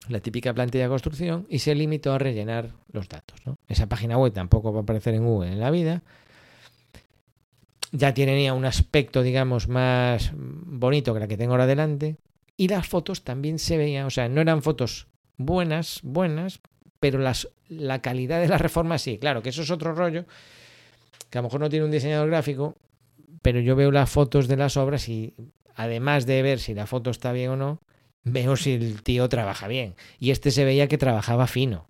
la 0.09 0.20
típica 0.20 0.55
plantilla 0.55 0.85
de 0.85 0.90
construcción, 0.90 1.46
y 1.51 1.59
se 1.59 1.75
limitó 1.75 2.14
a 2.14 2.18
rellenar 2.18 2.72
los 2.90 3.09
datos. 3.09 3.38
Esa 3.68 3.88
página 3.88 4.16
web 4.16 4.33
tampoco 4.33 4.72
va 4.72 4.81
a 4.81 4.83
aparecer 4.83 5.14
en 5.14 5.27
Google 5.27 5.53
en 5.53 5.61
la 5.61 5.70
vida. 5.70 6.03
Ya 7.92 8.14
tenía 8.14 8.55
un 8.55 8.64
aspecto, 8.64 9.22
digamos, 9.22 9.68
más 9.68 10.33
bonito 10.35 11.12
que 11.12 11.20
la 11.20 11.29
que 11.29 11.37
tengo 11.37 11.53
ahora 11.53 11.66
delante. 11.66 12.16
Y 12.57 12.68
las 12.68 12.88
fotos 12.88 13.22
también 13.22 13.59
se 13.59 13.77
veían, 13.77 14.07
o 14.07 14.11
sea, 14.11 14.31
no 14.31 14.40
eran 14.40 14.62
fotos 14.62 15.09
buenas, 15.37 16.01
buenas, 16.03 16.61
pero 17.10 17.32
la 17.68 18.02
calidad 18.02 18.40
de 18.40 18.48
la 18.48 18.58
reforma 18.58 18.98
sí, 18.98 19.18
claro, 19.18 19.42
que 19.42 19.50
eso 19.50 19.62
es 19.62 19.70
otro 19.70 19.94
rollo, 19.94 20.24
que 21.30 21.38
a 21.38 21.42
lo 21.42 21.48
mejor 21.48 21.60
no 21.60 21.68
tiene 21.68 21.84
un 21.84 21.90
diseñador 21.90 22.28
gráfico, 22.28 22.76
pero 23.42 23.60
yo 23.60 23.76
veo 23.76 23.90
las 23.90 24.10
fotos 24.10 24.48
de 24.48 24.56
las 24.56 24.76
obras 24.76 25.08
y 25.08 25.34
además 25.74 26.26
de 26.26 26.42
ver 26.42 26.58
si 26.58 26.74
la 26.74 26.86
foto 26.86 27.10
está 27.10 27.32
bien 27.32 27.50
o 27.50 27.56
no, 27.56 27.80
veo 28.24 28.56
si 28.56 28.72
el 28.72 29.02
tío 29.02 29.28
trabaja 29.28 29.68
bien. 29.68 29.94
Y 30.18 30.30
este 30.30 30.50
se 30.50 30.64
veía 30.64 30.88
que 30.88 30.98
trabajaba 30.98 31.46
fino. 31.46 31.86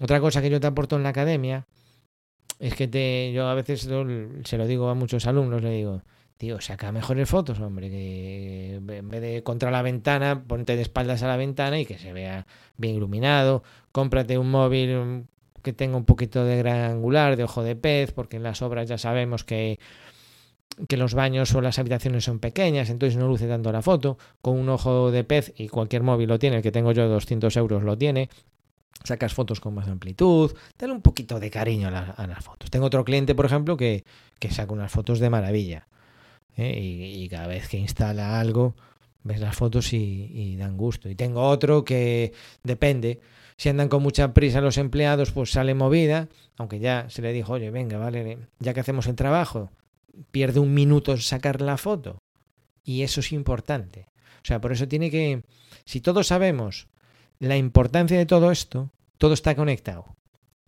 Otra 0.00 0.20
cosa 0.20 0.42
que 0.42 0.50
yo 0.50 0.60
te 0.60 0.66
aporto 0.66 0.96
en 0.96 1.02
la 1.02 1.10
academia 1.10 1.66
es 2.58 2.74
que 2.74 2.88
te, 2.88 3.32
yo 3.32 3.48
a 3.48 3.54
veces 3.54 3.80
se 3.82 4.58
lo 4.58 4.66
digo 4.66 4.88
a 4.88 4.94
muchos 4.94 5.26
alumnos, 5.26 5.62
le 5.62 5.70
digo, 5.70 6.02
Tío, 6.38 6.60
saca 6.60 6.92
mejores 6.92 7.30
fotos, 7.30 7.60
hombre, 7.60 7.88
que 7.88 8.74
en 8.74 9.08
vez 9.08 9.22
de 9.22 9.42
contra 9.42 9.70
la 9.70 9.80
ventana, 9.80 10.44
ponte 10.46 10.76
de 10.76 10.82
espaldas 10.82 11.22
a 11.22 11.28
la 11.28 11.38
ventana 11.38 11.80
y 11.80 11.86
que 11.86 11.98
se 11.98 12.12
vea 12.12 12.46
bien 12.76 12.96
iluminado. 12.96 13.62
Cómprate 13.90 14.36
un 14.36 14.50
móvil 14.50 15.24
que 15.62 15.72
tenga 15.72 15.96
un 15.96 16.04
poquito 16.04 16.44
de 16.44 16.58
gran 16.58 16.90
angular, 16.90 17.36
de 17.36 17.44
ojo 17.44 17.62
de 17.62 17.74
pez, 17.74 18.12
porque 18.12 18.36
en 18.36 18.42
las 18.42 18.60
obras 18.60 18.86
ya 18.86 18.98
sabemos 18.98 19.44
que, 19.44 19.78
que 20.88 20.98
los 20.98 21.14
baños 21.14 21.54
o 21.54 21.62
las 21.62 21.78
habitaciones 21.78 22.24
son 22.24 22.38
pequeñas, 22.38 22.90
entonces 22.90 23.16
no 23.16 23.28
luce 23.28 23.48
tanto 23.48 23.72
la 23.72 23.80
foto. 23.80 24.18
Con 24.42 24.58
un 24.58 24.68
ojo 24.68 25.10
de 25.10 25.24
pez, 25.24 25.54
y 25.56 25.68
cualquier 25.68 26.02
móvil 26.02 26.28
lo 26.28 26.38
tiene, 26.38 26.56
el 26.56 26.62
que 26.62 26.70
tengo 26.70 26.92
yo 26.92 27.08
200 27.08 27.56
euros 27.56 27.82
lo 27.82 27.96
tiene, 27.96 28.28
sacas 29.04 29.32
fotos 29.32 29.60
con 29.60 29.74
más 29.74 29.88
amplitud, 29.88 30.52
dale 30.78 30.92
un 30.92 31.00
poquito 31.00 31.40
de 31.40 31.50
cariño 31.50 31.88
a, 31.88 32.26
las 32.26 32.44
fotos. 32.44 32.70
Tengo 32.70 32.86
otro 32.86 33.04
cliente, 33.04 33.34
por 33.34 33.46
ejemplo, 33.46 33.78
que, 33.78 34.04
que 34.38 34.50
saca 34.50 34.74
unas 34.74 34.92
fotos 34.92 35.18
de 35.18 35.30
maravilla. 35.30 35.88
¿Eh? 36.56 36.78
y, 36.78 37.28
cada 37.28 37.46
vez 37.46 37.68
que 37.68 37.78
instala 37.78 38.40
algo, 38.40 38.74
ves 39.22 39.40
las 39.40 39.56
fotos 39.56 39.92
y, 39.92 40.56
dan 40.56 40.76
gusto. 40.76 41.08
Y 41.08 41.14
tengo 41.14 41.42
otro 41.42 41.84
que 41.84 42.32
depende. 42.62 43.20
Si 43.56 43.68
andan 43.68 43.88
con 43.88 44.02
mucha 44.02 44.32
prisa 44.34 44.60
los 44.60 44.78
empleados, 44.78 45.32
pues 45.32 45.50
sale 45.50 45.74
movida, 45.74 46.28
aunque 46.56 46.78
ya 46.78 47.08
se 47.08 47.22
le 47.22 47.32
dijo, 47.32 47.54
oye, 47.54 47.70
venga, 47.70 47.98
vale, 47.98 48.38
ya 48.58 48.74
que 48.74 48.80
hacemos 48.80 49.06
el 49.06 49.16
trabajo, 49.16 49.70
pierde 50.30 50.60
un 50.60 50.74
minuto 50.74 51.12
en 51.12 51.18
sacar 51.18 51.60
la 51.60 51.76
foto. 51.76 52.18
Y 52.84 53.02
eso 53.02 53.20
es 53.20 53.32
importante. 53.32 54.06
O 54.42 54.46
sea, 54.46 54.60
por 54.60 54.72
eso 54.72 54.86
tiene 54.86 55.10
que, 55.10 55.42
si 55.84 56.00
todos 56.00 56.28
sabemos 56.28 56.86
la 57.38 57.56
importancia 57.56 58.16
de 58.16 58.26
todo 58.26 58.50
esto, 58.50 58.90
todo 59.18 59.34
está 59.34 59.54
conectado. 59.54 60.14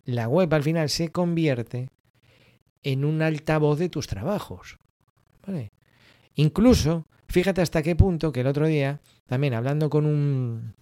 La 0.03 0.27
web 0.27 0.53
al 0.53 0.63
final 0.63 0.89
se 0.89 1.09
convierte 1.09 1.89
en 2.83 3.05
un 3.05 3.21
altavoz 3.21 3.77
de 3.79 3.89
tus 3.89 4.07
trabajos. 4.07 4.77
¿Vale? 5.45 5.71
Incluso, 6.39 7.05
fíjate 7.27 7.61
hasta 7.61 7.83
qué 7.83 7.97
punto 7.97 8.31
que 8.31 8.39
el 8.39 8.47
otro 8.47 8.65
día, 8.65 9.01
también 9.27 9.53
hablando 9.53 9.89
con 9.89 10.05
un, 10.05 10.73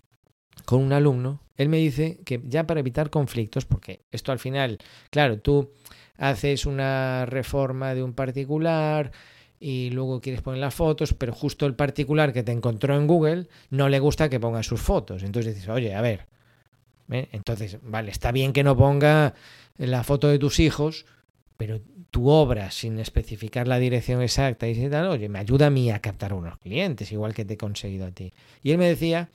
con 0.66 0.82
un 0.82 0.94
alumno, 0.94 1.42
él 1.56 1.68
me 1.68 1.78
dice 1.78 2.20
que 2.26 2.40
ya 2.46 2.68
para 2.68 2.82
evitar 2.82 3.10
conflictos, 3.10 3.66
porque 3.66 4.02
esto 4.12 4.32
al 4.32 4.38
final, 4.38 4.78
claro, 5.10 5.40
tú 5.40 5.72
haces 6.20 6.68
una 6.68 7.26
reforma 7.26 7.96
de 7.96 8.04
un 8.04 8.14
particular 8.14 9.12
y 9.60 9.90
luego 9.90 10.22
quieres 10.22 10.44
poner 10.44 10.60
las 10.60 10.76
fotos, 10.76 11.16
pero 11.16 11.34
justo 11.34 11.66
el 11.66 11.74
particular 11.74 12.34
que 12.34 12.44
te 12.44 12.52
encontró 12.52 12.96
en 12.96 13.08
Google 13.08 13.48
no 13.72 13.90
le 13.90 13.98
gusta 13.98 14.30
que 14.30 14.40
ponga 14.40 14.62
sus 14.62 14.80
fotos. 14.80 15.24
Entonces 15.24 15.56
dices, 15.56 15.70
oye, 15.70 15.96
a 15.96 16.02
ver, 16.02 16.28
¿eh? 17.10 17.30
entonces, 17.32 17.80
vale, 17.82 18.12
está 18.12 18.32
bien 18.32 18.54
que 18.54 18.64
no 18.64 18.78
ponga 18.78 19.34
la 19.78 20.04
foto 20.04 20.28
de 20.28 20.38
tus 20.38 20.60
hijos, 20.60 21.08
pero 21.58 21.82
tu 22.12 22.30
obra 22.30 22.72
sin 22.72 23.00
especificar 23.00 23.68
la 23.68 23.80
dirección 23.80 24.22
exacta 24.22 24.68
y 24.68 24.90
tal, 24.90 25.08
oye, 25.08 25.28
me 25.28 25.40
ayuda 25.40 25.68
a 25.68 25.70
mí 25.70 25.92
a 25.92 26.00
captar 26.00 26.34
unos 26.34 26.58
clientes, 26.60 27.12
igual 27.12 27.34
que 27.34 27.46
te 27.46 27.56
he 27.56 27.58
conseguido 27.58 28.06
a 28.06 28.12
ti. 28.12 28.32
Y 28.64 28.72
él 28.72 28.78
me 28.78 28.88
decía, 28.88 29.30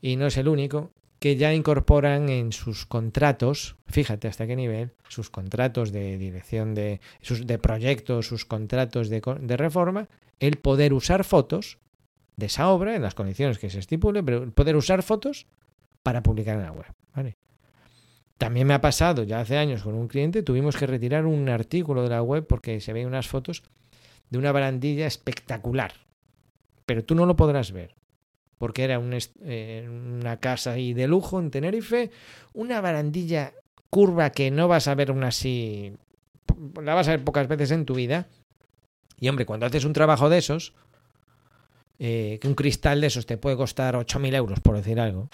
y 0.00 0.16
no 0.16 0.26
es 0.26 0.36
el 0.36 0.48
único, 0.48 0.92
que 1.18 1.36
ya 1.36 1.52
incorporan 1.52 2.30
en 2.30 2.52
sus 2.52 2.86
contratos, 2.86 3.76
fíjate 3.86 4.26
hasta 4.26 4.46
qué 4.46 4.56
nivel, 4.56 4.92
sus 5.08 5.28
contratos 5.28 5.92
de 5.92 6.16
dirección 6.16 6.74
de, 6.74 7.00
sus, 7.20 7.46
de 7.46 7.58
proyectos, 7.58 8.26
sus 8.26 8.46
contratos 8.46 9.10
de, 9.10 9.20
de 9.40 9.56
reforma, 9.56 10.08
el 10.38 10.56
poder 10.56 10.94
usar 10.94 11.24
fotos 11.24 11.78
de 12.36 12.46
esa 12.46 12.70
obra 12.70 12.96
en 12.96 13.02
las 13.02 13.14
condiciones 13.14 13.58
que 13.58 13.68
se 13.68 13.78
estipule, 13.78 14.22
pero 14.22 14.50
poder 14.50 14.76
usar 14.76 15.02
fotos 15.02 15.46
para 16.02 16.22
publicar 16.22 16.56
en 16.56 16.62
la 16.62 16.72
web. 16.72 16.86
¿vale? 17.14 17.36
También 18.40 18.66
me 18.66 18.72
ha 18.72 18.80
pasado 18.80 19.22
ya 19.22 19.40
hace 19.40 19.58
años 19.58 19.82
con 19.82 19.94
un 19.94 20.08
cliente, 20.08 20.42
tuvimos 20.42 20.74
que 20.74 20.86
retirar 20.86 21.26
un 21.26 21.50
artículo 21.50 22.02
de 22.02 22.08
la 22.08 22.22
web 22.22 22.46
porque 22.46 22.80
se 22.80 22.94
ven 22.94 23.06
unas 23.06 23.28
fotos 23.28 23.62
de 24.30 24.38
una 24.38 24.50
barandilla 24.50 25.06
espectacular. 25.06 25.92
Pero 26.86 27.04
tú 27.04 27.14
no 27.14 27.26
lo 27.26 27.36
podrás 27.36 27.70
ver, 27.72 27.94
porque 28.56 28.84
era 28.84 28.98
eh, 29.42 29.86
una 29.86 30.38
casa 30.38 30.72
ahí 30.72 30.94
de 30.94 31.06
lujo 31.06 31.38
en 31.38 31.50
Tenerife, 31.50 32.12
una 32.54 32.80
barandilla 32.80 33.52
curva 33.90 34.30
que 34.30 34.50
no 34.50 34.68
vas 34.68 34.88
a 34.88 34.94
ver 34.94 35.10
una 35.10 35.28
así, 35.28 35.92
la 36.82 36.94
vas 36.94 37.08
a 37.08 37.10
ver 37.10 37.24
pocas 37.24 37.46
veces 37.46 37.70
en 37.72 37.84
tu 37.84 37.92
vida. 37.92 38.26
Y 39.18 39.28
hombre, 39.28 39.44
cuando 39.44 39.66
haces 39.66 39.84
un 39.84 39.92
trabajo 39.92 40.30
de 40.30 40.38
esos, 40.38 40.72
eh, 41.98 42.38
que 42.40 42.48
un 42.48 42.54
cristal 42.54 43.02
de 43.02 43.08
esos 43.08 43.26
te 43.26 43.36
puede 43.36 43.58
costar 43.58 43.96
8.000 43.96 44.34
euros, 44.34 44.60
por 44.60 44.76
decir 44.76 44.98
algo, 44.98 45.28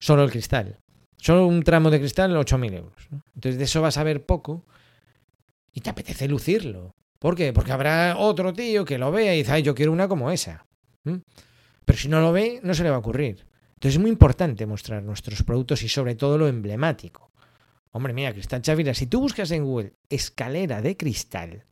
solo 0.00 0.24
el 0.24 0.32
cristal. 0.32 0.80
Solo 1.20 1.46
un 1.46 1.62
tramo 1.62 1.90
de 1.90 1.98
cristal, 1.98 2.34
8.000 2.34 2.74
euros. 2.74 3.08
Entonces 3.34 3.58
de 3.58 3.64
eso 3.64 3.82
vas 3.82 3.98
a 3.98 4.04
ver 4.04 4.24
poco 4.24 4.64
y 5.74 5.80
te 5.82 5.90
apetece 5.90 6.26
lucirlo. 6.26 6.94
¿Por 7.18 7.36
qué? 7.36 7.52
Porque 7.52 7.72
habrá 7.72 8.16
otro 8.16 8.54
tío 8.54 8.86
que 8.86 8.96
lo 8.96 9.12
vea 9.12 9.34
y 9.34 9.38
dice, 9.38 9.52
ay, 9.52 9.62
yo 9.62 9.74
quiero 9.74 9.92
una 9.92 10.08
como 10.08 10.30
esa. 10.30 10.66
Pero 11.04 11.98
si 11.98 12.08
no 12.08 12.20
lo 12.20 12.32
ve, 12.32 12.60
no 12.62 12.72
se 12.72 12.82
le 12.82 12.90
va 12.90 12.96
a 12.96 13.00
ocurrir. 13.00 13.46
Entonces 13.74 13.96
es 13.96 13.98
muy 14.00 14.10
importante 14.10 14.64
mostrar 14.64 15.02
nuestros 15.02 15.42
productos 15.42 15.82
y 15.82 15.88
sobre 15.88 16.14
todo 16.14 16.38
lo 16.38 16.48
emblemático. 16.48 17.30
Hombre, 17.92 18.14
mira, 18.14 18.32
Cristal 18.32 18.62
Chavira, 18.62 18.94
si 18.94 19.06
tú 19.06 19.20
buscas 19.20 19.50
en 19.50 19.64
Google 19.64 19.92
escalera 20.08 20.80
de 20.80 20.96
cristal, 20.96 21.64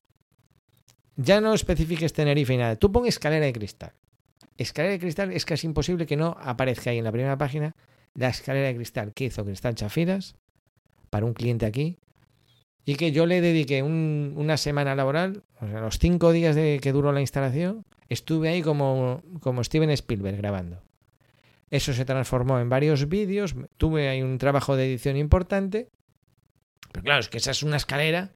ya 1.16 1.40
no 1.40 1.54
especifiques 1.54 2.12
Tenerife 2.12 2.52
y 2.52 2.56
nada, 2.58 2.76
tú 2.76 2.92
pon 2.92 3.06
escalera 3.06 3.46
de 3.46 3.52
cristal. 3.52 3.92
Escalera 4.58 4.92
de 4.92 4.98
cristal 4.98 5.32
es 5.32 5.44
casi 5.44 5.66
imposible 5.66 6.06
que 6.06 6.16
no 6.16 6.36
aparezca 6.40 6.90
ahí 6.90 6.98
en 6.98 7.04
la 7.04 7.12
primera 7.12 7.38
página 7.38 7.74
la 8.18 8.28
escalera 8.28 8.66
de 8.66 8.74
cristal 8.74 9.12
que 9.14 9.26
hizo 9.26 9.44
Cristal 9.44 9.76
Chafiras 9.76 10.34
para 11.08 11.24
un 11.24 11.34
cliente 11.34 11.66
aquí 11.66 11.98
y 12.84 12.96
que 12.96 13.12
yo 13.12 13.26
le 13.26 13.40
dediqué 13.40 13.82
una 13.82 14.56
semana 14.56 14.94
laboral, 14.94 15.44
o 15.60 15.68
sea, 15.68 15.80
los 15.80 15.98
cinco 15.98 16.32
días 16.32 16.56
de 16.56 16.80
que 16.82 16.92
duró 16.92 17.12
la 17.12 17.20
instalación, 17.20 17.84
estuve 18.08 18.48
ahí 18.48 18.62
como, 18.62 19.22
como 19.40 19.62
Steven 19.62 19.90
Spielberg 19.90 20.36
grabando. 20.38 20.82
Eso 21.70 21.92
se 21.92 22.04
transformó 22.04 22.58
en 22.58 22.68
varios 22.68 23.08
vídeos, 23.08 23.54
tuve 23.76 24.08
ahí 24.08 24.22
un 24.22 24.38
trabajo 24.38 24.74
de 24.74 24.86
edición 24.86 25.16
importante, 25.16 25.88
pero 26.90 27.04
claro, 27.04 27.20
es 27.20 27.28
que 27.28 27.38
esa 27.38 27.50
es 27.52 27.62
una 27.62 27.76
escalera 27.76 28.32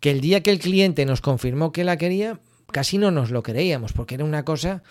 que 0.00 0.10
el 0.10 0.20
día 0.20 0.42
que 0.42 0.50
el 0.50 0.58
cliente 0.58 1.04
nos 1.04 1.20
confirmó 1.20 1.70
que 1.70 1.84
la 1.84 1.98
quería, 1.98 2.40
casi 2.72 2.98
no 2.98 3.10
nos 3.10 3.30
lo 3.30 3.42
creíamos, 3.42 3.92
porque 3.92 4.16
era 4.16 4.24
una 4.24 4.44
cosa 4.44 4.82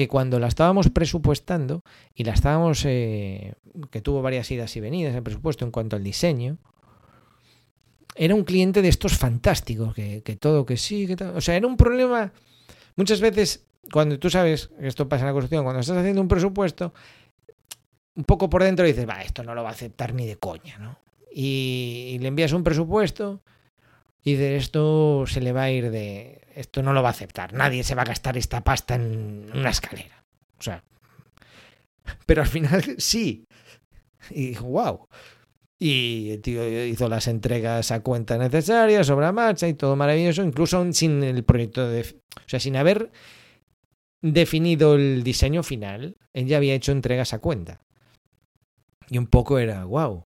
que 0.00 0.08
cuando 0.08 0.38
la 0.38 0.48
estábamos 0.48 0.88
presupuestando 0.88 1.84
y 2.14 2.24
la 2.24 2.32
estábamos, 2.32 2.86
eh, 2.86 3.52
que 3.90 4.00
tuvo 4.00 4.22
varias 4.22 4.50
idas 4.50 4.74
y 4.76 4.80
venidas 4.80 5.14
el 5.14 5.22
presupuesto 5.22 5.66
en 5.66 5.70
cuanto 5.70 5.94
al 5.94 6.02
diseño, 6.02 6.56
era 8.14 8.34
un 8.34 8.44
cliente 8.44 8.80
de 8.80 8.88
estos 8.88 9.18
fantásticos, 9.18 9.94
que, 9.94 10.22
todo, 10.40 10.64
que 10.64 10.78
sí, 10.78 11.06
que 11.06 11.16
tal. 11.16 11.36
O 11.36 11.42
sea, 11.42 11.54
era 11.54 11.66
un 11.66 11.76
problema. 11.76 12.32
Muchas 12.96 13.20
veces, 13.20 13.66
cuando 13.92 14.18
tú 14.18 14.30
sabes, 14.30 14.70
esto 14.80 15.06
pasa 15.06 15.24
en 15.24 15.26
la 15.26 15.32
construcción, 15.34 15.64
cuando 15.64 15.80
estás 15.80 15.98
haciendo 15.98 16.22
un 16.22 16.28
presupuesto, 16.28 16.94
un 18.14 18.24
poco 18.24 18.48
por 18.48 18.62
dentro 18.62 18.86
dices, 18.86 19.06
va, 19.06 19.20
esto 19.20 19.42
no 19.42 19.54
lo 19.54 19.62
va 19.62 19.68
a 19.68 19.72
aceptar 19.72 20.14
ni 20.14 20.26
de 20.26 20.36
coña, 20.36 20.78
¿no? 20.78 20.96
Y, 21.30 22.16
le 22.22 22.28
envías 22.28 22.52
un 22.52 22.64
presupuesto 22.64 23.42
y 24.24 24.36
de 24.36 24.56
esto 24.56 25.26
se 25.26 25.42
le 25.42 25.52
va 25.52 25.64
a 25.64 25.70
ir 25.70 25.90
de. 25.90 26.39
Esto 26.60 26.82
no 26.82 26.92
lo 26.92 27.02
va 27.02 27.08
a 27.08 27.12
aceptar. 27.12 27.54
Nadie 27.54 27.82
se 27.82 27.94
va 27.94 28.02
a 28.02 28.04
gastar 28.04 28.36
esta 28.36 28.62
pasta 28.62 28.94
en 28.94 29.50
una 29.54 29.70
escalera. 29.70 30.22
O 30.58 30.62
sea. 30.62 30.84
Pero 32.26 32.42
al 32.42 32.48
final 32.48 32.84
sí. 32.98 33.46
Y 34.28 34.48
dijo, 34.48 34.66
wow. 34.66 35.08
Y 35.78 36.32
el 36.32 36.42
tío 36.42 36.84
hizo 36.84 37.08
las 37.08 37.28
entregas 37.28 37.90
a 37.90 38.02
cuenta 38.02 38.36
necesarias, 38.36 39.06
sobre 39.06 39.24
la 39.24 39.32
marcha 39.32 39.68
y 39.68 39.72
todo 39.72 39.96
maravilloso, 39.96 40.42
incluso 40.42 40.92
sin 40.92 41.22
el 41.22 41.44
proyecto 41.44 41.88
de. 41.88 42.02
O 42.02 42.48
sea, 42.48 42.60
sin 42.60 42.76
haber 42.76 43.10
definido 44.20 44.96
el 44.96 45.22
diseño 45.22 45.62
final, 45.62 46.18
él 46.34 46.46
ya 46.46 46.58
había 46.58 46.74
hecho 46.74 46.92
entregas 46.92 47.32
a 47.32 47.38
cuenta. 47.38 47.80
Y 49.08 49.16
un 49.16 49.28
poco 49.28 49.58
era, 49.58 49.86
wow. 49.86 50.26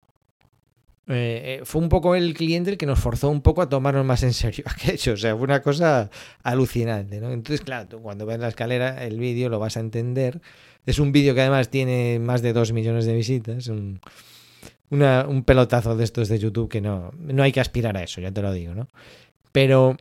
Eh, 1.08 1.58
eh, 1.60 1.64
fue 1.64 1.82
un 1.82 1.88
poco 1.88 2.14
el 2.14 2.32
cliente 2.32 2.70
el 2.70 2.78
que 2.78 2.86
nos 2.86 3.00
forzó 3.00 3.28
un 3.28 3.42
poco 3.42 3.60
a 3.60 3.68
tomarnos 3.68 4.06
más 4.06 4.22
en 4.22 4.32
serio 4.32 4.64
aquello. 4.68 5.14
O 5.14 5.16
sea, 5.16 5.34
fue 5.34 5.44
una 5.44 5.62
cosa 5.62 6.10
alucinante, 6.42 7.20
¿no? 7.20 7.30
Entonces, 7.32 7.60
claro, 7.60 8.00
cuando 8.00 8.26
ves 8.26 8.38
la 8.38 8.48
escalera, 8.48 9.04
el 9.04 9.18
vídeo 9.18 9.48
lo 9.48 9.58
vas 9.58 9.76
a 9.76 9.80
entender. 9.80 10.40
Es 10.86 10.98
un 10.98 11.12
vídeo 11.12 11.34
que 11.34 11.40
además 11.40 11.68
tiene 11.68 12.18
más 12.18 12.42
de 12.42 12.52
dos 12.52 12.72
millones 12.72 13.04
de 13.04 13.14
visitas. 13.14 13.68
Un, 13.68 14.00
un 14.90 15.44
pelotazo 15.44 15.96
de 15.96 16.04
estos 16.04 16.28
de 16.28 16.38
YouTube 16.38 16.68
que 16.68 16.80
no, 16.80 17.12
no 17.18 17.42
hay 17.42 17.52
que 17.52 17.60
aspirar 17.60 17.96
a 17.96 18.02
eso, 18.02 18.20
ya 18.20 18.30
te 18.30 18.42
lo 18.42 18.52
digo, 18.52 18.74
¿no? 18.74 18.88
Pero, 19.52 19.96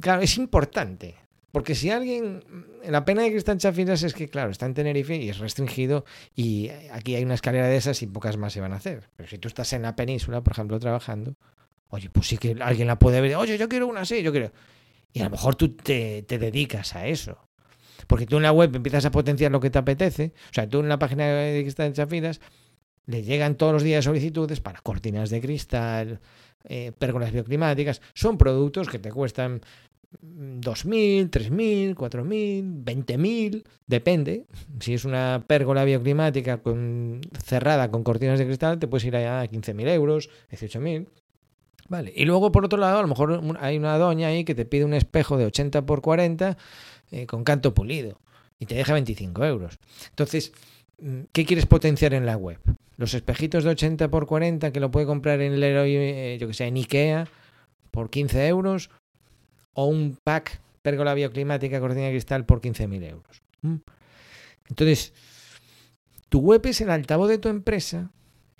claro, 0.00 0.22
es 0.22 0.36
importante. 0.38 1.16
Porque 1.52 1.74
si 1.74 1.90
alguien. 1.90 2.44
La 2.84 3.04
pena 3.04 3.22
de 3.22 3.28
en 3.28 3.58
Chafiras 3.58 4.02
es 4.02 4.14
que, 4.14 4.28
claro, 4.28 4.50
está 4.50 4.66
en 4.66 4.74
Tenerife 4.74 5.16
y 5.16 5.28
es 5.28 5.38
restringido. 5.38 6.04
Y 6.34 6.70
aquí 6.92 7.14
hay 7.14 7.24
una 7.24 7.34
escalera 7.34 7.66
de 7.66 7.76
esas 7.76 8.02
y 8.02 8.06
pocas 8.06 8.36
más 8.36 8.52
se 8.52 8.60
van 8.60 8.72
a 8.72 8.76
hacer. 8.76 9.08
Pero 9.16 9.28
si 9.28 9.38
tú 9.38 9.48
estás 9.48 9.72
en 9.72 9.82
la 9.82 9.96
península, 9.96 10.42
por 10.42 10.52
ejemplo, 10.52 10.78
trabajando, 10.78 11.34
oye, 11.88 12.08
pues 12.10 12.28
sí 12.28 12.38
que 12.38 12.56
alguien 12.60 12.86
la 12.86 12.98
puede 12.98 13.20
ver. 13.20 13.36
Oye, 13.36 13.58
yo 13.58 13.68
quiero 13.68 13.86
una 13.86 14.02
así, 14.02 14.22
yo 14.22 14.32
quiero. 14.32 14.52
Y 15.12 15.20
a 15.20 15.24
lo 15.24 15.30
mejor 15.30 15.56
tú 15.56 15.74
te, 15.74 16.22
te 16.22 16.38
dedicas 16.38 16.94
a 16.94 17.06
eso. 17.06 17.38
Porque 18.06 18.26
tú 18.26 18.36
en 18.36 18.44
la 18.44 18.52
web 18.52 18.74
empiezas 18.74 19.04
a 19.04 19.10
potenciar 19.10 19.50
lo 19.50 19.60
que 19.60 19.70
te 19.70 19.78
apetece. 19.78 20.32
O 20.50 20.54
sea, 20.54 20.68
tú 20.68 20.80
en 20.80 20.88
la 20.88 20.98
página 20.98 21.46
está 21.48 21.84
en 21.84 21.92
Chafiras 21.92 22.40
le 23.10 23.22
llegan 23.22 23.56
todos 23.56 23.72
los 23.72 23.82
días 23.82 24.04
solicitudes 24.04 24.60
para 24.60 24.80
cortinas 24.80 25.30
de 25.30 25.40
cristal, 25.40 26.20
eh, 26.64 26.92
pérgolas 26.96 27.32
bioclimáticas. 27.32 28.00
Son 28.14 28.38
productos 28.38 28.88
que 28.88 28.98
te 28.98 29.10
cuestan 29.10 29.60
2.000, 30.22 31.30
3.000, 31.30 31.94
4.000, 31.94 32.84
20.000, 32.84 33.64
depende. 33.86 34.46
Si 34.80 34.94
es 34.94 35.04
una 35.04 35.44
pérgola 35.46 35.84
bioclimática 35.84 36.58
con, 36.58 37.20
cerrada 37.44 37.90
con 37.90 38.02
cortinas 38.02 38.38
de 38.38 38.46
cristal, 38.46 38.78
te 38.78 38.88
puedes 38.88 39.04
ir 39.04 39.16
a 39.16 39.44
15.000 39.44 39.88
euros, 39.88 40.30
18.000. 40.50 41.06
Vale. 41.88 42.12
Y 42.14 42.24
luego, 42.24 42.52
por 42.52 42.64
otro 42.64 42.78
lado, 42.78 42.98
a 42.98 43.02
lo 43.02 43.08
mejor 43.08 43.56
hay 43.60 43.76
una 43.76 43.98
doña 43.98 44.28
ahí 44.28 44.44
que 44.44 44.54
te 44.54 44.64
pide 44.64 44.84
un 44.84 44.94
espejo 44.94 45.36
de 45.36 45.46
80 45.46 45.86
por 45.86 46.02
40 46.02 46.56
eh, 47.10 47.26
con 47.26 47.42
canto 47.42 47.74
pulido 47.74 48.20
y 48.58 48.66
te 48.66 48.76
deja 48.76 48.92
25 48.92 49.44
euros. 49.44 49.78
Entonces, 50.10 50.52
mm, 51.00 51.22
¿qué 51.32 51.44
quieres 51.44 51.66
potenciar 51.66 52.14
en 52.14 52.26
la 52.26 52.36
web? 52.36 52.60
Los 52.96 53.14
espejitos 53.14 53.64
de 53.64 53.70
80 53.70 54.08
por 54.08 54.26
40 54.26 54.72
que 54.72 54.78
lo 54.80 54.90
puede 54.90 55.06
comprar 55.06 55.40
en 55.40 55.58
Leroy, 55.58 55.96
eh, 55.96 56.38
yo 56.40 56.46
que 56.46 56.54
sé, 56.54 56.66
en 56.66 56.76
Ikea 56.76 57.26
por 57.90 58.10
15 58.10 58.46
euros 58.46 58.90
o 59.72 59.86
un 59.86 60.18
pack 60.22 60.60
pérgola 60.82 61.14
bioclimática 61.14 61.80
cortina 61.80 62.06
de 62.06 62.12
cristal 62.12 62.46
por 62.46 62.60
15.000 62.60 63.08
euros. 63.08 63.42
¿Mm? 63.62 63.76
Entonces, 64.68 65.12
tu 66.28 66.40
web 66.40 66.64
es 66.66 66.80
el 66.80 66.90
altavoz 66.90 67.28
de 67.28 67.38
tu 67.38 67.48
empresa 67.48 68.10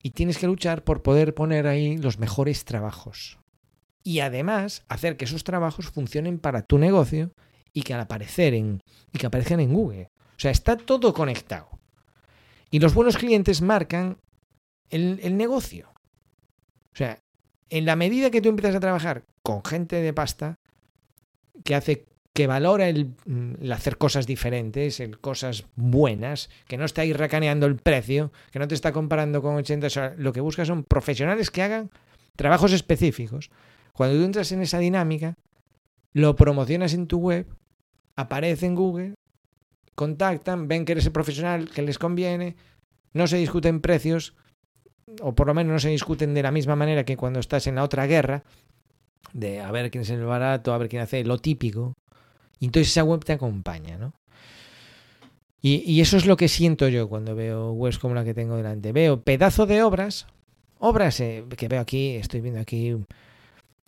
y 0.02 0.10
tienes 0.10 0.38
que 0.38 0.46
luchar 0.46 0.82
por 0.84 1.02
poder 1.02 1.34
poner 1.34 1.66
ahí 1.66 1.96
los 1.96 2.18
mejores 2.18 2.64
trabajos. 2.64 3.38
Y 4.02 4.20
además 4.20 4.84
hacer 4.88 5.16
que 5.16 5.26
esos 5.26 5.44
trabajos 5.44 5.90
funcionen 5.90 6.38
para 6.38 6.62
tu 6.62 6.78
negocio 6.78 7.32
y 7.72 7.82
que 7.82 7.94
al 7.94 8.00
aparecer 8.00 8.54
en, 8.54 8.82
y 9.12 9.18
que 9.18 9.26
aparezcan 9.26 9.60
en 9.60 9.72
Google. 9.72 10.10
O 10.36 10.40
sea, 10.40 10.50
está 10.50 10.76
todo 10.76 11.12
conectado. 11.12 11.68
Y 12.70 12.80
los 12.80 12.94
buenos 12.94 13.16
clientes 13.16 13.60
marcan 13.62 14.18
el, 14.88 15.20
el 15.22 15.36
negocio. 15.36 15.90
O 16.92 16.96
sea, 16.96 17.22
en 17.68 17.84
la 17.84 17.96
medida 17.96 18.30
que 18.30 18.40
tú 18.40 18.48
empiezas 18.48 18.76
a 18.76 18.80
trabajar 18.80 19.24
con 19.42 19.64
gente 19.64 19.96
de 19.96 20.12
pasta, 20.12 20.58
que 21.64 21.74
hace 21.74 22.06
que 22.32 22.46
valora 22.46 22.88
el, 22.88 23.14
hacer 23.72 23.98
cosas 23.98 24.26
diferentes, 24.26 25.00
el 25.00 25.18
cosas 25.18 25.64
buenas, 25.74 26.48
que 26.68 26.76
no 26.76 26.84
está 26.84 27.02
ahí 27.02 27.12
racaneando 27.12 27.66
el 27.66 27.76
precio, 27.76 28.32
que 28.52 28.58
no 28.58 28.68
te 28.68 28.74
está 28.74 28.92
comparando 28.92 29.42
con 29.42 29.56
80, 29.56 30.14
lo 30.16 30.32
que 30.32 30.40
busca 30.40 30.64
son 30.64 30.84
profesionales 30.84 31.50
que 31.50 31.62
hagan 31.62 31.90
trabajos 32.36 32.72
específicos. 32.72 33.50
Cuando 33.92 34.16
tú 34.16 34.24
entras 34.24 34.52
en 34.52 34.62
esa 34.62 34.78
dinámica, 34.78 35.36
lo 36.12 36.36
promocionas 36.36 36.94
en 36.94 37.08
tu 37.08 37.18
web, 37.18 37.46
aparece 38.16 38.66
en 38.66 38.74
Google, 38.76 39.14
contactan, 39.94 40.68
ven 40.68 40.84
que 40.84 40.92
eres 40.92 41.06
el 41.06 41.12
profesional 41.12 41.68
que 41.68 41.82
les 41.82 41.98
conviene, 41.98 42.56
no 43.12 43.26
se 43.26 43.36
discuten 43.38 43.80
precios, 43.80 44.34
o 45.20 45.34
por 45.34 45.48
lo 45.48 45.54
menos 45.54 45.72
no 45.72 45.78
se 45.80 45.88
discuten 45.88 46.32
de 46.32 46.42
la 46.42 46.52
misma 46.52 46.76
manera 46.76 47.04
que 47.04 47.16
cuando 47.16 47.40
estás 47.40 47.66
en 47.66 47.74
la 47.74 47.82
otra 47.82 48.06
guerra, 48.06 48.44
de 49.32 49.60
a 49.60 49.70
ver 49.70 49.90
quién 49.90 50.02
es 50.02 50.10
el 50.10 50.24
barato, 50.24 50.72
a 50.72 50.78
ver 50.78 50.88
quién 50.88 51.02
hace 51.02 51.24
lo 51.24 51.38
típico. 51.38 51.96
Y 52.58 52.66
entonces 52.66 52.90
esa 52.90 53.04
web 53.04 53.24
te 53.24 53.32
acompaña, 53.32 53.96
¿no? 53.96 54.12
Y, 55.62 56.00
eso 56.00 56.16
es 56.16 56.24
lo 56.24 56.38
que 56.38 56.48
siento 56.48 56.88
yo 56.88 57.08
cuando 57.08 57.34
veo 57.34 57.72
webs 57.72 57.98
como 57.98 58.14
la 58.14 58.24
que 58.24 58.32
tengo 58.32 58.56
delante. 58.56 58.92
Veo 58.92 59.22
pedazo 59.22 59.66
de 59.66 59.82
obras, 59.82 60.26
obras 60.78 61.20
eh, 61.20 61.44
que 61.56 61.68
veo 61.68 61.80
aquí, 61.80 62.16
estoy 62.16 62.40
viendo 62.40 62.60
aquí 62.60 62.96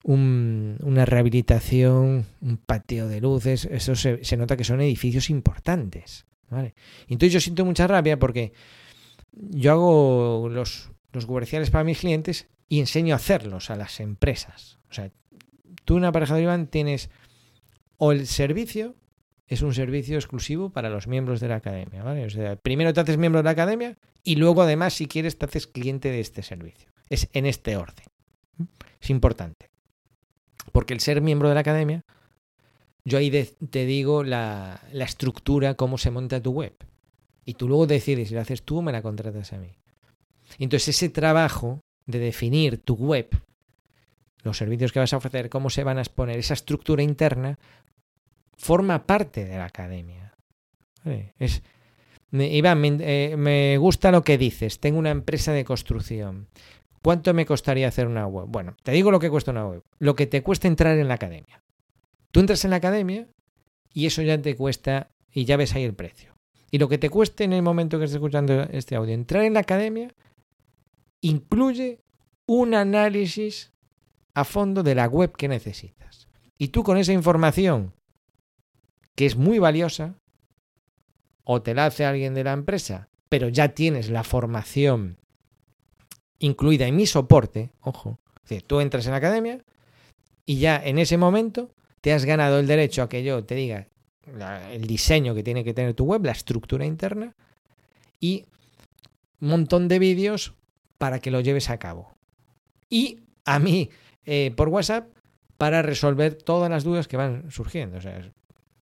una 0.05 1.05
rehabilitación, 1.07 2.27
un 2.41 2.57
patio 2.59 3.09
de 3.09 3.21
luces, 3.21 3.65
eso 3.67 3.95
se, 3.95 4.23
se, 4.25 4.37
nota 4.37 4.57
que 4.57 4.65
son 4.65 4.81
edificios 4.81 5.31
importantes. 5.31 6.27
¿vale? 6.51 6.75
entonces 7.09 7.33
yo 7.33 7.41
siento 7.41 7.65
mucha 7.65 7.87
rabia 7.87 8.19
porque 8.19 8.53
yo 9.33 9.73
hago 9.73 10.49
los, 10.51 10.91
los 11.13 11.27
para 11.71 11.85
mis 11.85 12.01
clientes 12.01 12.49
y 12.69 12.81
enseño 12.81 13.15
a 13.15 13.17
hacerlos 13.17 13.71
a 13.71 13.77
las 13.77 14.01
empresas. 14.01 14.79
O 14.91 14.95
sea, 14.95 15.11
tú 15.85 15.99
en 15.99 16.05
aparejador 16.05 16.43
Iván 16.43 16.67
tienes 16.67 17.11
o 17.99 18.13
el 18.13 18.27
servicio 18.27 18.95
es 19.47 19.63
un 19.63 19.75
servicio 19.75 20.17
exclusivo 20.17 20.71
para 20.71 20.89
los 20.89 21.07
miembros 21.07 21.41
de 21.41 21.49
la 21.49 21.57
academia, 21.57 22.03
¿vale? 22.03 22.25
O 22.25 22.31
sea, 22.31 22.57
primero 22.57 22.93
te 22.93 23.01
haces 23.01 23.19
miembro 23.19 23.41
de 23.41 23.45
la 23.45 23.51
academia 23.51 23.99
y 24.25 24.37
luego 24.37 24.63
además 24.63 24.95
si 24.95 25.07
quieres 25.07 25.37
te 25.37 25.45
haces 25.45 25.67
cliente 25.67 26.11
de 26.11 26.21
este 26.21 26.43
servicio. 26.43 26.89
Es 27.11 27.29
en 27.33 27.47
este 27.47 27.77
orden. 27.77 28.07
Es 29.01 29.11
importante. 29.11 29.69
Porque 30.73 30.95
el 30.95 31.01
ser 31.01 31.21
miembro 31.21 31.49
de 31.49 31.55
la 31.55 31.61
academia, 31.61 32.05
yo 33.05 33.19
ahí 33.19 33.31
te 33.31 33.85
digo 33.85 34.25
la, 34.25 34.81
la, 34.93 35.05
estructura, 35.05 35.75
cómo 35.75 35.99
se 35.99 36.11
monta 36.11 36.41
tu 36.41 36.53
web. 36.53 36.75
Y 37.45 37.55
tú 37.55 37.69
luego 37.69 37.87
decides 37.87 38.29
si 38.29 38.35
lo 38.35 38.41
haces 38.41 38.63
tú 38.63 38.79
o 38.79 38.83
me 38.83 38.93
la 38.93 39.03
contratas 39.03 39.53
a 39.53 39.59
mí. 39.59 39.77
Entonces 40.59 40.97
ese 40.97 41.09
trabajo 41.09 41.81
de 42.07 42.21
definir 42.21 42.79
tu 42.79 42.95
web 42.95 43.29
los 44.43 44.57
servicios 44.57 44.93
que 44.93 44.99
vas 44.99 45.13
a 45.13 45.17
ofrecer, 45.17 45.49
cómo 45.49 45.71
se 45.71 45.85
van 45.85 45.99
a 45.99 46.03
exponer, 46.03 46.39
esa 46.39 46.55
estructura 46.55 47.03
interna, 47.03 47.59
forma 48.57 49.07
parte 49.07 49.45
de 49.45 49.57
la 49.57 49.67
academia. 49.67 50.35
Es, 51.39 51.63
Iván, 52.33 52.83
eh, 53.01 53.35
me, 53.37 53.77
gusta 53.79 54.11
lo 54.11 54.23
que 54.23 54.39
dices, 54.39 54.81
tengo 54.81 54.99
una 54.99 55.11
empresa 55.11 55.53
de 55.53 55.65
construcción. 55.65 56.49
¿Cuánto 57.03 57.35
me 57.35 57.45
costaría 57.45 57.89
hacer 57.89 58.07
una 58.07 58.27
web? 58.27 58.47
Bueno, 58.49 58.77
te 58.83 58.93
digo 58.93 59.11
lo 59.11 59.19
que 59.19 59.29
cuesta 59.29 59.51
una 59.51 59.67
web. 59.67 59.83
Lo 59.99 60.15
que 60.15 60.27
te 60.27 60.43
cuesta 60.43 60.69
entrar 60.69 60.97
en 60.97 61.09
la 61.09 61.15
academia. 61.15 61.63
Tú 62.31 62.41
entras 62.41 62.65
en 62.65 62.71
la 62.71 62.77
academia 62.77 63.27
y 63.93 64.07
eso 64.07 64.23
ya 64.23 64.41
te 64.41 64.57
cuesta 64.57 65.11
y 65.33 65.45
ya 65.45 65.57
ves 65.57 65.75
ahí 65.75 65.85
el 65.85 65.95
precio. 65.95 66.33
Y 66.71 66.79
lo 66.79 66.89
que 66.89 66.99
te 66.99 67.11
cueste 67.11 67.45
en 67.45 67.53
el 67.53 67.63
momento 67.63 67.99
que 67.99 68.05
estés 68.05 68.17
escuchando 68.17 68.63
este 68.71 68.95
audio, 68.95 69.13
entrar 69.13 69.43
en 69.45 69.55
la 69.55 69.61
academia 69.61 70.15
incluye 71.21 72.01
un 72.47 72.75
análisis 72.75 73.72
a 74.35 74.45
fondo 74.45 74.83
de 74.83 74.95
la 74.95 75.07
web 75.07 75.33
que 75.37 75.49
necesitas. 75.49 76.29
Y 76.59 76.69
tú 76.69 76.83
con 76.83 76.97
esa 76.97 77.13
información, 77.13 77.95
que 79.15 79.27
es 79.27 79.37
muy 79.37 79.59
valiosa, 79.59 80.15
o 81.45 81.63
te 81.63 81.75
la 81.75 81.87
hace 81.87 82.05
alguien 82.05 82.35
de 82.35 82.45
la 82.45 82.53
empresa, 82.53 83.09
pero 83.29 83.49
ya 83.49 83.69
tienes 83.69 84.11
la 84.11 84.25
formación 84.25 85.19
incluida 86.39 86.87
en 86.87 86.97
mi 86.97 87.07
soporte, 87.07 87.73
ojo, 87.81 88.19
tú 88.67 88.81
entras 88.81 89.07
en 89.07 89.13
la 89.13 89.19
academia 89.19 89.65
y 90.45 90.59
ya 90.59 90.81
en 90.85 90.99
ese 90.99 91.17
momento 91.17 91.71
te 92.01 92.13
has 92.13 92.25
ganado 92.25 92.59
el 92.59 92.67
derecho 92.67 93.03
a 93.03 93.09
que 93.09 93.23
yo 93.23 93.45
te 93.45 93.55
diga 93.55 93.89
el 94.71 94.87
diseño 94.87 95.35
que 95.35 95.43
tiene 95.43 95.65
que 95.65 95.75
tener 95.75 95.95
tu 95.95 96.05
web, 96.05 96.25
la 96.25 96.33
estructura 96.33 96.85
interna 96.85 97.35
y 98.21 98.45
un 99.41 99.49
montón 99.49 99.89
de 99.89 99.99
vídeos 99.99 100.55
para 100.99 101.21
que 101.21 101.31
lo 101.31 101.41
lleves 101.41 101.71
a 101.71 101.79
cabo. 101.79 102.13
Y 102.89 103.21
a 103.45 103.59
mí 103.59 103.91
eh, 104.27 104.53
por 104.57 104.69
WhatsApp 104.69 105.09
para 105.59 105.83
resolver 105.83 106.35
todas 106.35 106.71
las 106.71 106.85
dudas 106.85 107.09
que 107.09 107.17
van 107.17 107.51
surgiendo. 107.51 107.99
O 107.99 108.01
sea, 108.01 108.19
es 108.19 108.31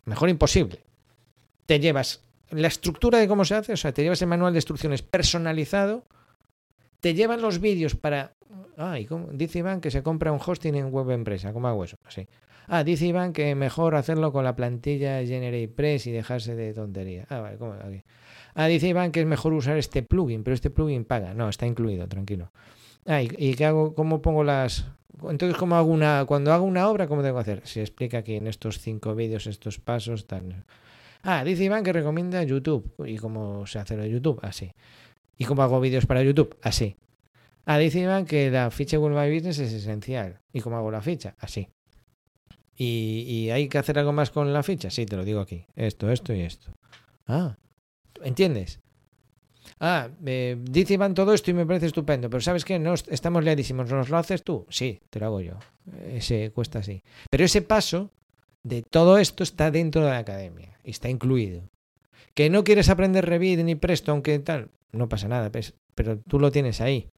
mejor 0.05 0.29
imposible. 0.29 0.83
Te 1.67 1.79
llevas 1.79 2.23
la 2.51 2.69
estructura 2.69 3.19
de 3.19 3.29
cómo 3.29 3.45
se 3.45 3.55
hace, 3.55 3.73
o 3.73 3.77
sea, 3.77 3.93
te 3.93 4.03
llevas 4.03 4.21
el 4.23 4.29
manual 4.29 4.53
de 4.53 4.59
instrucciones 4.59 5.03
personalizado, 5.03 6.05
te 7.01 7.15
llevan 7.15 7.41
los 7.41 7.61
vídeos 7.61 7.95
para... 7.95 8.35
Ay, 8.77 9.09
dice 9.33 9.61
Iván 9.61 9.81
que 9.81 9.91
se 9.91 10.03
compra 10.03 10.33
un 10.33 10.41
hosting 10.45 10.75
en 10.75 10.91
web 10.91 11.11
empresa, 11.11 11.53
¿cómo 11.53 11.69
hago 11.69 11.85
eso? 11.85 11.97
Ah, 12.67 12.85
dice 12.85 13.07
Iván 13.07 13.33
que 13.33 13.55
mejor 13.55 13.95
hacerlo 13.95 14.33
con 14.33 14.45
la 14.45 14.57
plantilla 14.57 15.25
GeneratePress 15.25 16.07
y 16.07 16.13
dejarse 16.13 16.55
de 16.55 16.73
tontería. 16.73 17.27
Ah, 17.29 17.41
vale, 17.41 17.59
¿cómo? 17.59 17.75
Ah, 18.55 18.67
dice 18.67 18.89
Iván 18.89 19.13
que 19.13 19.21
es 19.21 19.27
mejor 19.27 19.53
usar 19.53 19.77
este 19.77 20.03
plugin, 20.03 20.45
pero 20.45 20.55
este 20.55 20.71
plugin 20.71 21.05
paga. 21.05 21.35
No, 21.35 21.49
está 21.49 21.67
incluido, 21.67 22.09
tranquilo. 22.09 22.53
Ah, 23.07 23.23
¿y, 23.23 23.55
qué 23.55 23.65
hago? 23.65 23.95
¿Cómo 23.95 24.23
pongo 24.23 24.45
las...? 24.45 24.87
Entonces, 25.29 25.57
¿cómo 25.57 25.77
hago 25.77 25.91
una... 25.91 26.25
Cuando 26.25 26.53
hago 26.53 26.65
una 26.65 26.89
obra, 26.89 27.07
¿cómo 27.07 27.23
tengo 27.23 27.37
que 27.37 27.41
hacer? 27.43 27.67
Se 27.67 27.81
explica 27.81 28.19
aquí 28.19 28.37
en 28.37 28.47
estos 28.47 28.79
cinco 28.79 29.15
vídeos, 29.15 29.47
estos 29.47 29.79
pasos, 29.79 30.27
tal... 30.27 30.65
Ah, 31.23 31.45
dice 31.45 31.65
Iván 31.65 31.85
que 31.85 31.93
recomienda 31.93 32.43
YouTube. 32.43 32.95
¿Y 33.07 33.17
cómo 33.17 33.67
se 33.67 33.79
hace 33.79 33.97
lo 33.97 34.07
YouTube? 34.07 34.41
Así. 34.43 34.73
¿Y 35.37 35.45
cómo 35.45 35.63
hago 35.63 35.81
vídeos 35.81 36.07
para 36.07 36.23
YouTube? 36.23 36.57
Así. 36.63 36.97
Ah, 37.67 37.79
dice 37.79 38.01
Iván 38.01 38.25
que 38.25 38.51
la 38.51 38.71
ficha 38.71 38.97
Google 38.97 39.21
My 39.21 39.35
Business 39.35 39.59
es 39.59 39.73
esencial. 39.73 40.41
¿Y 40.53 40.61
cómo 40.61 40.77
hago 40.77 40.91
la 40.91 41.03
ficha? 41.03 41.35
Así. 41.39 41.69
¿Y, 42.75 43.27
¿Y, 43.29 43.51
hay 43.51 43.69
que 43.69 43.77
hacer 43.77 43.99
algo 43.99 44.13
más 44.13 44.31
con 44.31 44.53
la 44.53 44.63
ficha? 44.63 44.91
Sí, 44.91 45.05
te 45.05 45.17
lo 45.17 45.25
digo 45.25 45.41
aquí. 45.41 45.67
Esto, 45.77 46.11
esto 46.11 46.33
y 46.33 46.41
esto. 46.41 46.73
Ah, 47.27 47.59
¿entiendes? 48.23 48.81
Ah, 49.83 50.11
eh, 50.27 50.59
dice 50.61 50.95
Iván 50.95 51.15
todo 51.15 51.33
esto 51.33 51.51
y 51.51 51.55
me 51.55 51.65
parece 51.65 51.87
estupendo, 51.87 52.29
pero 52.29 52.43
¿sabes 52.43 52.67
qué? 52.67 52.79
No, 52.79 52.93
estamos 52.93 53.43
liadísimos. 53.43 53.91
¿Nos 53.91 54.11
lo 54.11 54.19
haces 54.19 54.45
tú? 54.45 54.67
Sí, 54.69 55.01
te 55.09 55.19
lo 55.19 55.27
hago 55.27 55.41
yo. 55.41 55.55
Ese 56.07 56.51
cuesta 56.51 56.81
así. 56.81 57.03
Pero 57.31 57.45
ese 57.45 57.63
paso 57.63 58.11
de 58.63 58.83
todo 58.83 59.17
esto 59.17 59.43
está 59.43 59.71
dentro 59.71 60.05
de 60.05 60.11
la 60.11 60.19
academia 60.19 60.79
y 60.85 60.91
está 60.91 61.09
incluido. 61.09 61.63
Que 62.35 62.51
no 62.51 62.63
quieres 62.63 62.91
aprender 62.91 63.25
Revit 63.25 63.61
ni 63.61 63.75
Presto, 63.75 64.13
aunque 64.13 64.39
tal, 64.39 64.69
no 64.93 65.09
pasa 65.09 65.29
nada, 65.29 65.51
pues, 65.51 65.75
pero 65.95 66.19
tú 66.19 66.39
lo 66.39 66.53
tienes 66.53 66.83
ahí. 66.83 67.09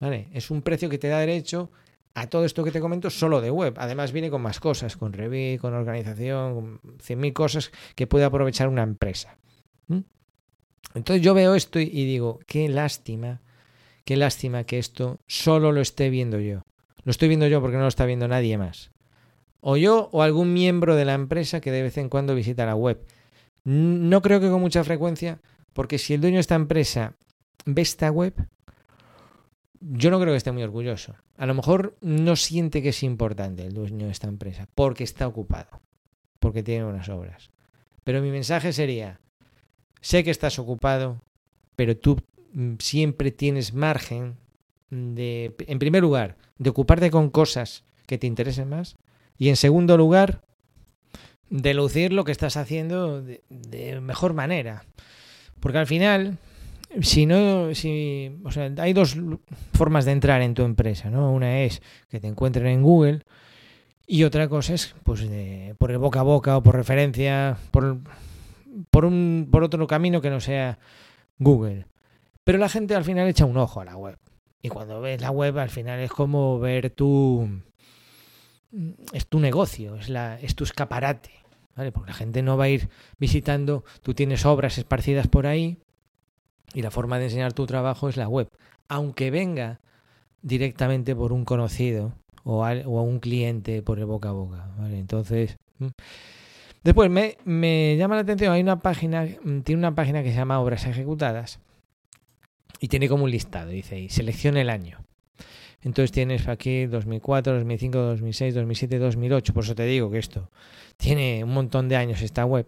¿Vale? 0.00 0.26
Es 0.32 0.50
un 0.50 0.62
precio 0.62 0.90
que 0.90 0.98
te 0.98 1.08
da 1.08 1.20
derecho 1.20 1.70
a 2.14 2.26
todo 2.28 2.44
esto 2.44 2.64
que 2.64 2.72
te 2.72 2.80
comento 2.80 3.08
solo 3.08 3.40
de 3.40 3.52
web. 3.52 3.74
Además 3.78 4.10
viene 4.10 4.30
con 4.30 4.42
más 4.42 4.58
cosas, 4.58 4.96
con 4.96 5.12
Revit, 5.12 5.60
con 5.60 5.74
organización, 5.74 6.54
con 6.54 6.80
100.000 6.98 7.32
cosas 7.32 7.70
que 7.94 8.08
puede 8.08 8.24
aprovechar 8.24 8.68
una 8.68 8.82
empresa. 8.82 9.38
Entonces 10.94 11.22
yo 11.24 11.34
veo 11.34 11.54
esto 11.54 11.80
y 11.80 12.04
digo, 12.04 12.40
qué 12.46 12.68
lástima, 12.68 13.40
qué 14.04 14.16
lástima 14.16 14.64
que 14.64 14.78
esto 14.78 15.18
solo 15.26 15.72
lo 15.72 15.80
esté 15.80 16.10
viendo 16.10 16.38
yo. 16.40 16.62
Lo 17.04 17.10
estoy 17.10 17.28
viendo 17.28 17.46
yo 17.46 17.60
porque 17.60 17.76
no 17.76 17.82
lo 17.82 17.88
está 17.88 18.06
viendo 18.06 18.28
nadie 18.28 18.58
más 18.58 18.90
o 19.66 19.78
yo 19.78 20.10
o 20.12 20.22
algún 20.22 20.52
miembro 20.52 20.94
de 20.94 21.06
la 21.06 21.14
empresa 21.14 21.60
que 21.62 21.72
de 21.72 21.82
vez 21.82 21.96
en 21.96 22.10
cuando 22.10 22.34
visita 22.34 22.66
la 22.66 22.76
web. 22.76 23.02
No 23.64 24.20
creo 24.20 24.38
que 24.38 24.50
con 24.50 24.60
mucha 24.60 24.84
frecuencia, 24.84 25.40
porque 25.72 25.96
si 25.96 26.12
el 26.12 26.20
dueño 26.20 26.36
de 26.36 26.42
esta 26.42 26.54
empresa 26.54 27.14
ve 27.64 27.80
esta 27.80 28.10
web, 28.10 28.34
yo 29.80 30.10
no 30.10 30.20
creo 30.20 30.34
que 30.34 30.36
esté 30.36 30.52
muy 30.52 30.62
orgulloso. 30.62 31.14
A 31.38 31.46
lo 31.46 31.54
mejor 31.54 31.96
no 32.02 32.36
siente 32.36 32.82
que 32.82 32.90
es 32.90 33.02
importante 33.02 33.64
el 33.64 33.72
dueño 33.72 34.04
de 34.04 34.12
esta 34.12 34.28
empresa, 34.28 34.68
porque 34.74 35.02
está 35.02 35.26
ocupado, 35.26 35.80
porque 36.40 36.62
tiene 36.62 36.84
unas 36.84 37.08
obras. 37.08 37.50
Pero 38.04 38.20
mi 38.20 38.30
mensaje 38.30 38.70
sería, 38.74 39.18
sé 40.04 40.22
que 40.22 40.30
estás 40.30 40.58
ocupado, 40.58 41.22
pero 41.76 41.96
tú 41.96 42.20
mm, 42.52 42.74
siempre 42.78 43.30
tienes 43.30 43.72
margen 43.72 44.36
de, 44.90 45.54
en 45.66 45.78
primer 45.78 46.02
lugar, 46.02 46.36
de 46.58 46.68
ocuparte 46.68 47.10
con 47.10 47.30
cosas 47.30 47.84
que 48.06 48.18
te 48.18 48.26
interesen 48.26 48.68
más 48.68 48.96
y 49.38 49.48
en 49.48 49.56
segundo 49.56 49.96
lugar, 49.96 50.42
de 51.48 51.72
lucir 51.72 52.12
lo 52.12 52.24
que 52.24 52.32
estás 52.32 52.58
haciendo 52.58 53.22
de, 53.22 54.00
mejor 54.02 54.34
manera. 54.34 54.84
Porque 55.58 55.78
al 55.78 55.86
final, 55.86 56.36
si 57.00 57.24
no, 57.24 57.74
si, 57.74 58.30
o 58.44 58.50
sea, 58.50 58.70
hay 58.76 58.92
dos 58.92 59.16
formas 59.72 60.04
de 60.04 60.12
entrar 60.12 60.42
en 60.42 60.52
tu 60.52 60.64
empresa, 60.64 61.08
¿no? 61.08 61.32
Una 61.32 61.62
es 61.62 61.80
que 62.10 62.20
te 62.20 62.26
encuentren 62.26 62.66
en 62.66 62.82
Google 62.82 63.22
y 64.06 64.24
otra 64.24 64.48
cosa 64.48 64.74
es, 64.74 64.94
pues, 65.02 65.26
por 65.78 65.90
el 65.90 65.98
boca 65.98 66.20
a 66.20 66.24
boca 66.24 66.58
o 66.58 66.62
por 66.62 66.76
referencia, 66.76 67.56
por, 67.70 68.00
por, 68.90 69.04
un, 69.04 69.48
por 69.50 69.62
otro 69.62 69.86
camino 69.86 70.20
que 70.20 70.30
no 70.30 70.40
sea 70.40 70.78
Google. 71.38 71.86
Pero 72.44 72.58
la 72.58 72.68
gente 72.68 72.94
al 72.94 73.04
final 73.04 73.28
echa 73.28 73.44
un 73.44 73.56
ojo 73.56 73.80
a 73.80 73.84
la 73.84 73.96
web. 73.96 74.18
Y 74.62 74.68
cuando 74.68 75.00
ves 75.00 75.20
la 75.20 75.30
web, 75.30 75.58
al 75.58 75.70
final 75.70 76.00
es 76.00 76.10
como 76.10 76.58
ver 76.58 76.90
tu, 76.90 77.48
es 79.12 79.26
tu 79.26 79.40
negocio, 79.40 79.96
es, 79.96 80.08
la, 80.08 80.40
es 80.40 80.54
tu 80.54 80.64
escaparate, 80.64 81.30
¿vale? 81.76 81.92
Porque 81.92 82.10
la 82.10 82.16
gente 82.16 82.42
no 82.42 82.56
va 82.56 82.64
a 82.64 82.68
ir 82.70 82.88
visitando, 83.18 83.84
tú 84.02 84.14
tienes 84.14 84.46
obras 84.46 84.78
esparcidas 84.78 85.28
por 85.28 85.46
ahí 85.46 85.78
y 86.72 86.82
la 86.82 86.90
forma 86.90 87.18
de 87.18 87.26
enseñar 87.26 87.52
tu 87.52 87.66
trabajo 87.66 88.08
es 88.08 88.16
la 88.16 88.26
web, 88.26 88.48
aunque 88.88 89.30
venga 89.30 89.80
directamente 90.40 91.14
por 91.14 91.32
un 91.32 91.44
conocido 91.44 92.14
o 92.42 92.64
a, 92.64 92.72
un 92.72 93.20
cliente 93.20 93.82
por 93.82 93.98
el 93.98 94.06
boca 94.06 94.30
a 94.30 94.32
boca, 94.32 94.70
¿vale? 94.78 94.98
Entonces... 94.98 95.56
Después 96.84 97.10
me, 97.10 97.96
llama 97.96 98.16
la 98.16 98.20
atención, 98.20 98.52
hay 98.52 98.60
una 98.60 98.78
página, 98.78 99.26
tiene 99.64 99.78
una 99.78 99.94
página 99.94 100.22
que 100.22 100.30
se 100.30 100.36
llama 100.36 100.60
Obras 100.60 100.84
Ejecutadas 100.84 101.58
y 102.78 102.88
tiene 102.88 103.08
como 103.08 103.24
un 103.24 103.30
listado, 103.30 103.70
dice 103.70 103.94
ahí, 103.94 104.10
selecciona 104.10 104.60
el 104.60 104.68
año. 104.68 104.98
Entonces 105.80 106.12
tienes 106.12 106.46
aquí 106.46 106.84
2004, 106.84 107.54
2005, 107.54 107.98
2006, 107.98 108.54
2007, 108.54 108.98
2008. 108.98 109.54
Por 109.54 109.64
eso 109.64 109.74
te 109.74 109.84
digo 109.86 110.10
que 110.10 110.18
esto 110.18 110.50
tiene 110.98 111.42
un 111.42 111.54
montón 111.54 111.88
de 111.88 111.96
años 111.96 112.20
esta 112.20 112.44
web. 112.44 112.66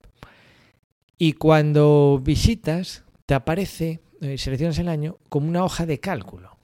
Y 1.18 1.35
cuando 1.35 2.20
visitas, 2.22 3.05
te 3.26 3.35
aparece, 3.35 4.00
eh, 4.22 4.38
seleccionas 4.38 4.79
el 4.79 4.88
año, 4.88 5.18
como 5.29 5.48
una 5.48 5.62
hoja 5.62 5.85
de 5.85 6.00
cálculo. 6.00 6.56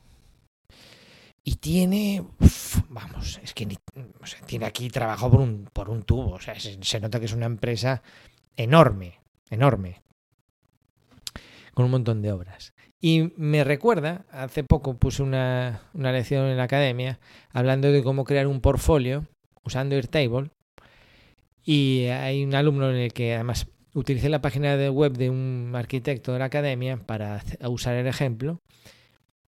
Y 1.44 1.56
tiene, 1.56 2.24
vamos, 2.88 3.40
es 3.42 3.52
que 3.52 3.66
tiene 4.46 4.64
aquí 4.64 4.88
trabajo 4.90 5.30
por 5.30 5.40
un, 5.40 5.68
por 5.72 5.90
un 5.90 6.04
tubo. 6.04 6.32
O 6.32 6.40
sea, 6.40 6.54
se 6.58 7.00
nota 7.00 7.18
que 7.18 7.26
es 7.26 7.32
una 7.32 7.46
empresa 7.46 8.02
enorme, 8.56 9.20
enorme. 9.50 10.02
Con 11.74 11.86
un 11.86 11.90
montón 11.90 12.22
de 12.22 12.32
obras. 12.32 12.74
Y 13.04 13.32
me 13.36 13.64
recuerda, 13.64 14.24
hace 14.30 14.62
poco 14.62 14.96
puse 14.96 15.24
una, 15.24 15.82
lección 15.92 16.46
en 16.46 16.56
la 16.56 16.62
academia 16.62 17.18
hablando 17.50 17.90
de 17.90 18.04
cómo 18.04 18.22
crear 18.22 18.46
un 18.46 18.60
portfolio 18.60 19.26
usando 19.64 19.96
Airtable. 19.96 20.50
Y 21.64 22.04
hay 22.04 22.44
un 22.44 22.54
alumno 22.54 22.88
en 22.90 22.96
el 22.96 23.12
que 23.12 23.34
además 23.34 23.66
utilicé 23.94 24.28
la 24.28 24.40
página 24.40 24.76
de 24.76 24.88
web 24.88 25.14
de 25.14 25.30
un 25.30 25.72
arquitecto 25.74 26.32
de 26.32 26.38
la 26.38 26.44
academia 26.44 26.96
para 26.96 27.42
usar 27.68 27.96
el 27.96 28.06
ejemplo. 28.06 28.60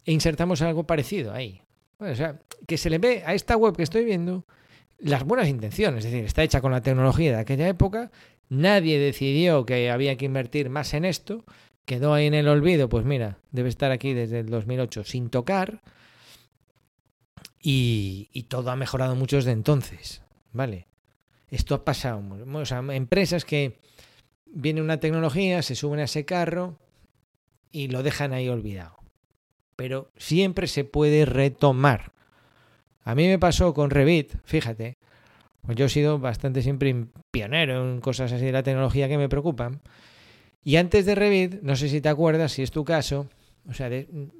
E 0.07 0.13
insertamos 0.13 0.63
algo 0.63 0.87
parecido 0.87 1.35
ahí. 1.35 1.61
O 2.11 2.15
sea, 2.15 2.41
que 2.67 2.79
se 2.79 2.91
le 2.91 2.99
ve 2.99 3.23
a 3.27 3.35
esta 3.35 3.57
web 3.57 3.77
que 3.77 3.83
estoy 3.83 4.05
viendo 4.05 4.47
las 4.99 5.25
buenas 5.25 5.49
intenciones. 5.49 6.05
Es 6.05 6.11
decir, 6.11 6.27
está 6.27 6.43
hecha 6.43 6.61
con 6.61 6.73
la 6.73 6.81
tecnología 6.81 7.33
de 7.33 7.41
aquella 7.41 7.69
época. 7.69 8.11
Nadie 8.49 8.99
decidió 8.99 9.65
que 9.67 9.91
había 9.91 10.17
que 10.17 10.27
invertir 10.27 10.71
más 10.71 10.95
en 10.95 11.05
esto 11.05 11.45
quedó 11.85 12.15
ahí 12.15 12.27
en 12.27 12.35
el 12.35 12.49
olvido, 12.49 12.89
pues 12.89 13.05
mira, 13.05 13.39
debe 13.51 13.69
estar 13.69 13.91
aquí 13.91 14.15
desde 14.15 14.41
el 14.41 14.47
2008 14.47 15.05
sin 15.05 15.31
tocar 15.31 15.83
y, 17.61 18.47
todo 18.49 18.71
ha 18.71 18.77
mejorado 18.77 19.15
mucho 19.15 19.37
desde 19.37 19.53
entonces, 19.53 20.23
¿vale? 20.53 20.89
Esto 21.49 21.75
ha 21.75 21.85
pasado, 21.85 22.23
o 22.53 22.67
sea, 22.67 22.79
empresas 22.91 23.45
que 23.45 23.79
viene 24.47 24.83
una 24.83 25.01
tecnología, 25.01 25.63
se 25.63 25.75
suben 25.75 26.01
a 26.01 26.05
ese 26.05 26.25
carro 26.25 26.79
y 27.71 27.89
lo 27.89 28.03
dejan 28.03 28.33
ahí 28.33 28.49
olvidado. 28.49 29.02
Pero 29.77 30.11
siempre 30.17 30.67
se 30.67 30.85
puede 30.85 31.25
retomar. 31.25 32.13
A 33.05 33.15
mí 33.15 33.27
me 33.27 33.39
pasó 33.39 33.75
con 33.75 33.91
Revit, 33.91 34.35
fíjate, 34.45 34.97
pues 35.63 35.77
yo 35.77 35.87
he 35.87 35.89
sido 35.89 36.19
bastante 36.19 36.63
siempre 36.63 37.07
pionero 37.31 37.91
en 37.91 38.01
cosas 38.01 38.33
así 38.33 38.45
de 38.45 38.53
la 38.53 38.63
tecnología 38.63 39.09
que 39.09 39.19
me 39.19 39.29
preocupan. 39.29 39.81
Y 40.65 40.77
antes 40.77 41.07
de 41.07 41.15
Revit, 41.15 41.63
no 41.63 41.75
sé 41.75 41.89
si 41.89 42.01
te 42.01 42.09
acuerdas, 42.09 42.53
si 42.53 42.63
es 42.63 42.71
tu 42.71 42.85
caso, 42.85 43.29
o 43.69 43.75
sea, 43.75 43.91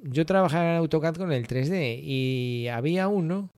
yo 0.03 0.25
trabajaba 0.25 0.71
en 0.71 0.77
AutoCAD 0.77 1.15
con 1.15 1.31
el 1.31 1.47
3D 1.47 1.99
y 2.01 2.67
había 2.67 3.07
uno 3.07 3.49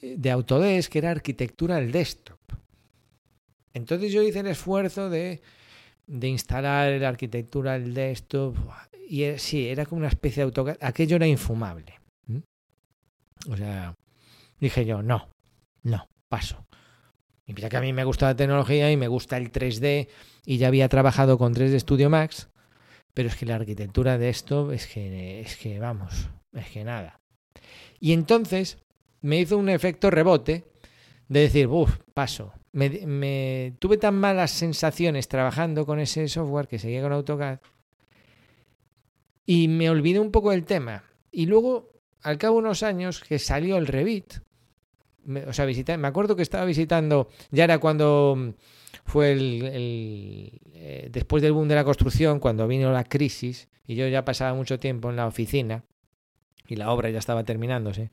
de 0.00 0.30
Autodesk 0.30 0.92
que 0.92 0.98
era 0.98 1.10
arquitectura 1.10 1.76
del 1.76 1.92
desktop. 1.92 2.38
Entonces 3.72 4.12
yo 4.12 4.22
hice 4.22 4.40
el 4.40 4.46
esfuerzo 4.46 5.10
de, 5.10 5.40
de 6.06 6.28
instalar 6.28 7.00
la 7.00 7.08
arquitectura 7.08 7.78
del 7.78 7.94
desktop 7.94 8.56
y 9.08 9.24
sí, 9.38 9.68
era 9.68 9.86
como 9.86 10.00
una 10.00 10.08
especie 10.08 10.40
de 10.40 10.44
AutoCAD. 10.44 10.78
Aquello 10.80 11.16
era 11.16 11.26
infumable. 11.26 12.00
O 13.48 13.56
sea, 13.56 13.94
dije 14.58 14.84
yo, 14.84 15.02
no, 15.02 15.28
no, 15.82 16.08
paso. 16.28 16.66
Y 17.46 17.52
mira 17.52 17.68
que 17.68 17.76
a 17.76 17.80
mí 17.80 17.92
me 17.92 18.04
gusta 18.04 18.26
la 18.26 18.36
tecnología 18.36 18.90
y 18.90 18.96
me 18.96 19.06
gusta 19.06 19.36
el 19.36 19.52
3D 19.52 20.08
y 20.44 20.58
ya 20.58 20.66
había 20.66 20.88
trabajado 20.88 21.38
con 21.38 21.54
3D 21.54 21.78
Studio 21.78 22.10
Max, 22.10 22.48
pero 23.14 23.28
es 23.28 23.36
que 23.36 23.46
la 23.46 23.54
arquitectura 23.54 24.18
de 24.18 24.28
esto 24.28 24.72
es 24.72 24.88
que, 24.88 25.40
es 25.40 25.56
que 25.56 25.78
vamos, 25.78 26.28
es 26.52 26.68
que 26.70 26.82
nada. 26.82 27.20
Y 28.00 28.12
entonces 28.12 28.78
me 29.20 29.38
hizo 29.38 29.56
un 29.58 29.68
efecto 29.68 30.10
rebote 30.10 30.64
de 31.28 31.40
decir, 31.40 31.68
uff, 31.68 31.98
paso. 32.14 32.52
Me, 32.76 33.72
tuve 33.78 33.96
tan 33.96 34.16
malas 34.16 34.50
sensaciones 34.50 35.28
trabajando 35.28 35.86
con 35.86 35.98
ese 35.98 36.28
software 36.28 36.68
que 36.68 36.78
seguía 36.78 37.00
con 37.00 37.10
AutoCAD 37.10 37.58
y 39.46 39.68
me 39.68 39.88
olvidé 39.88 40.20
un 40.20 40.30
poco 40.30 40.50
del 40.50 40.64
tema. 40.64 41.04
Y 41.32 41.46
luego, 41.46 41.88
al 42.20 42.36
cabo 42.36 42.56
de 42.56 42.66
unos 42.66 42.82
años, 42.82 43.22
que 43.26 43.38
salió 43.38 43.78
el 43.78 43.86
Revit, 43.86 44.34
me, 45.24 45.44
o 45.44 45.54
sea, 45.54 45.64
visité, 45.64 45.96
me 45.96 46.08
acuerdo 46.08 46.36
que 46.36 46.42
estaba 46.42 46.66
visitando, 46.66 47.30
ya 47.50 47.64
era 47.64 47.78
cuando 47.78 48.54
fue 49.06 49.32
el, 49.32 50.60
eh, 50.74 51.08
después 51.10 51.42
del 51.42 51.52
boom 51.52 51.68
de 51.68 51.76
la 51.76 51.84
construcción, 51.84 52.40
cuando 52.40 52.68
vino 52.68 52.92
la 52.92 53.04
crisis, 53.04 53.68
y 53.86 53.94
yo 53.94 54.06
ya 54.06 54.26
pasaba 54.26 54.52
mucho 54.52 54.78
tiempo 54.78 55.08
en 55.08 55.16
la 55.16 55.26
oficina, 55.26 55.84
y 56.68 56.76
la 56.76 56.90
obra 56.90 57.08
ya 57.08 57.20
estaba 57.20 57.42
terminándose. 57.44 58.10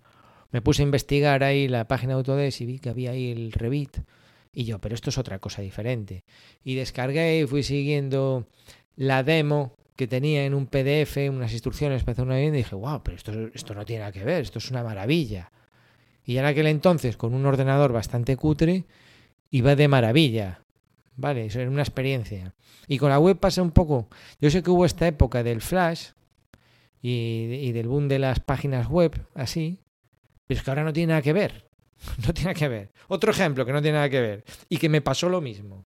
Me 0.51 0.61
puse 0.61 0.83
a 0.83 0.85
investigar 0.85 1.43
ahí 1.43 1.67
la 1.67 1.85
página 1.85 2.13
de 2.13 2.19
Autodesk 2.19 2.61
y 2.61 2.65
vi 2.65 2.79
que 2.79 2.89
había 2.89 3.11
ahí 3.11 3.31
el 3.31 3.51
Revit. 3.51 3.97
Y 4.53 4.65
yo, 4.65 4.79
pero 4.79 4.95
esto 4.95 5.09
es 5.09 5.17
otra 5.17 5.39
cosa 5.39 5.61
diferente. 5.61 6.23
Y 6.63 6.75
descargué 6.75 7.39
y 7.39 7.47
fui 7.47 7.63
siguiendo 7.63 8.47
la 8.95 9.23
demo 9.23 9.75
que 9.95 10.07
tenía 10.07 10.45
en 10.45 10.53
un 10.53 10.67
PDF, 10.67 11.17
unas 11.29 11.51
instrucciones 11.53 12.03
para 12.03 12.13
hacer 12.13 12.25
una 12.25 12.35
vivienda 12.35 12.59
y 12.59 12.63
dije, 12.63 12.75
wow, 12.75 13.01
pero 13.03 13.17
esto, 13.17 13.31
esto 13.53 13.73
no 13.73 13.85
tiene 13.85 14.01
nada 14.01 14.11
que 14.11 14.23
ver, 14.23 14.41
esto 14.41 14.59
es 14.59 14.69
una 14.71 14.83
maravilla. 14.83 15.51
Y 16.25 16.37
en 16.37 16.45
aquel 16.45 16.67
entonces, 16.67 17.17
con 17.17 17.33
un 17.33 17.45
ordenador 17.45 17.91
bastante 17.91 18.37
cutre, 18.37 18.85
iba 19.49 19.75
de 19.75 19.87
maravilla. 19.87 20.61
Vale, 21.15 21.45
eso 21.45 21.59
era 21.59 21.69
una 21.69 21.81
experiencia. 21.81 22.53
Y 22.87 22.97
con 22.97 23.09
la 23.09 23.19
web 23.19 23.37
pasa 23.37 23.61
un 23.61 23.71
poco. 23.71 24.07
Yo 24.39 24.49
sé 24.49 24.63
que 24.63 24.71
hubo 24.71 24.85
esta 24.85 25.07
época 25.07 25.43
del 25.43 25.61
Flash 25.61 26.09
y, 27.01 27.71
del 27.71 27.87
boom 27.87 28.07
de 28.07 28.19
las 28.19 28.39
páginas 28.39 28.87
web, 28.87 29.27
así, 29.35 29.79
pero 30.47 30.57
es 30.57 30.63
que 30.63 30.71
ahora 30.71 30.83
no 30.83 30.93
tiene 30.93 31.11
nada 31.11 31.21
que 31.21 31.33
ver. 31.33 31.69
No 32.25 32.33
tiene 32.33 32.51
nada 32.51 32.59
que 32.59 32.67
ver. 32.67 32.91
Otro 33.07 33.31
ejemplo 33.31 33.65
que 33.65 33.73
no 33.73 33.81
tiene 33.81 33.97
nada 33.97 34.09
que 34.09 34.21
ver 34.21 34.43
y 34.69 34.77
que 34.77 34.89
me 34.89 35.01
pasó 35.01 35.29
lo 35.29 35.41
mismo. 35.41 35.85